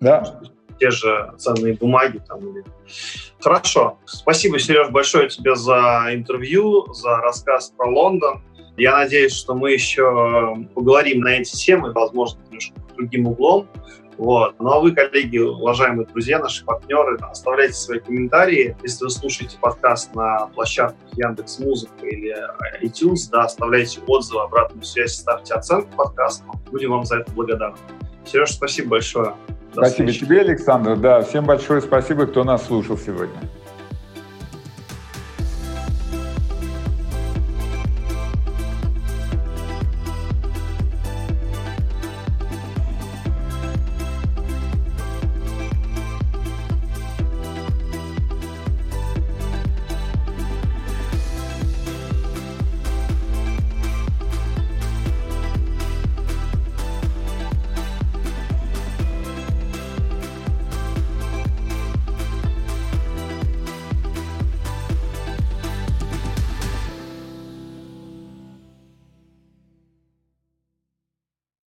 Да. 0.00 0.40
Те 0.80 0.90
же 0.90 1.32
ценные 1.38 1.74
бумаги. 1.74 2.20
Там, 2.26 2.40
или... 2.40 2.64
Хорошо. 3.40 3.98
Спасибо, 4.04 4.58
Сереж, 4.58 4.90
большое 4.90 5.28
тебе 5.28 5.54
за 5.54 6.08
интервью, 6.12 6.92
за 6.92 7.16
рассказ 7.18 7.72
про 7.76 7.88
Лондон. 7.88 8.42
Я 8.76 8.96
надеюсь, 8.96 9.32
что 9.32 9.54
мы 9.54 9.70
еще 9.70 10.56
поговорим 10.74 11.20
на 11.20 11.28
эти 11.28 11.54
темы, 11.54 11.92
возможно, 11.92 12.40
немножко 12.46 12.74
другим 12.96 13.28
углом. 13.28 13.68
Вот. 14.16 14.54
Ну 14.60 14.70
а 14.70 14.80
вы, 14.80 14.92
коллеги, 14.92 15.38
уважаемые 15.38 16.06
друзья, 16.06 16.38
наши 16.38 16.64
партнеры, 16.64 17.18
оставляйте 17.18 17.74
свои 17.74 17.98
комментарии. 18.00 18.76
Если 18.82 19.04
вы 19.04 19.10
слушаете 19.10 19.56
подкаст 19.60 20.14
на 20.14 20.46
площадках 20.54 21.08
Яндекс 21.14 21.58
Музыка 21.58 22.06
или 22.06 22.34
iTunes, 22.82 23.28
да, 23.30 23.44
оставляйте 23.44 24.00
отзывы, 24.06 24.42
обратную 24.42 24.84
связь, 24.84 25.14
ставьте 25.14 25.54
оценку 25.54 25.88
подкасту. 25.96 26.44
Будем 26.70 26.90
вам 26.90 27.04
за 27.04 27.18
это 27.18 27.32
благодарны. 27.32 27.76
Сереж, 28.24 28.52
спасибо 28.52 28.90
большое. 28.90 29.34
До 29.74 29.82
спасибо 29.82 30.08
встречи. 30.08 30.24
тебе, 30.24 30.40
Александр. 30.40 30.96
Да, 30.96 31.22
всем 31.22 31.44
большое 31.44 31.80
спасибо, 31.80 32.26
кто 32.26 32.44
нас 32.44 32.66
слушал 32.66 32.96
сегодня. 32.96 33.40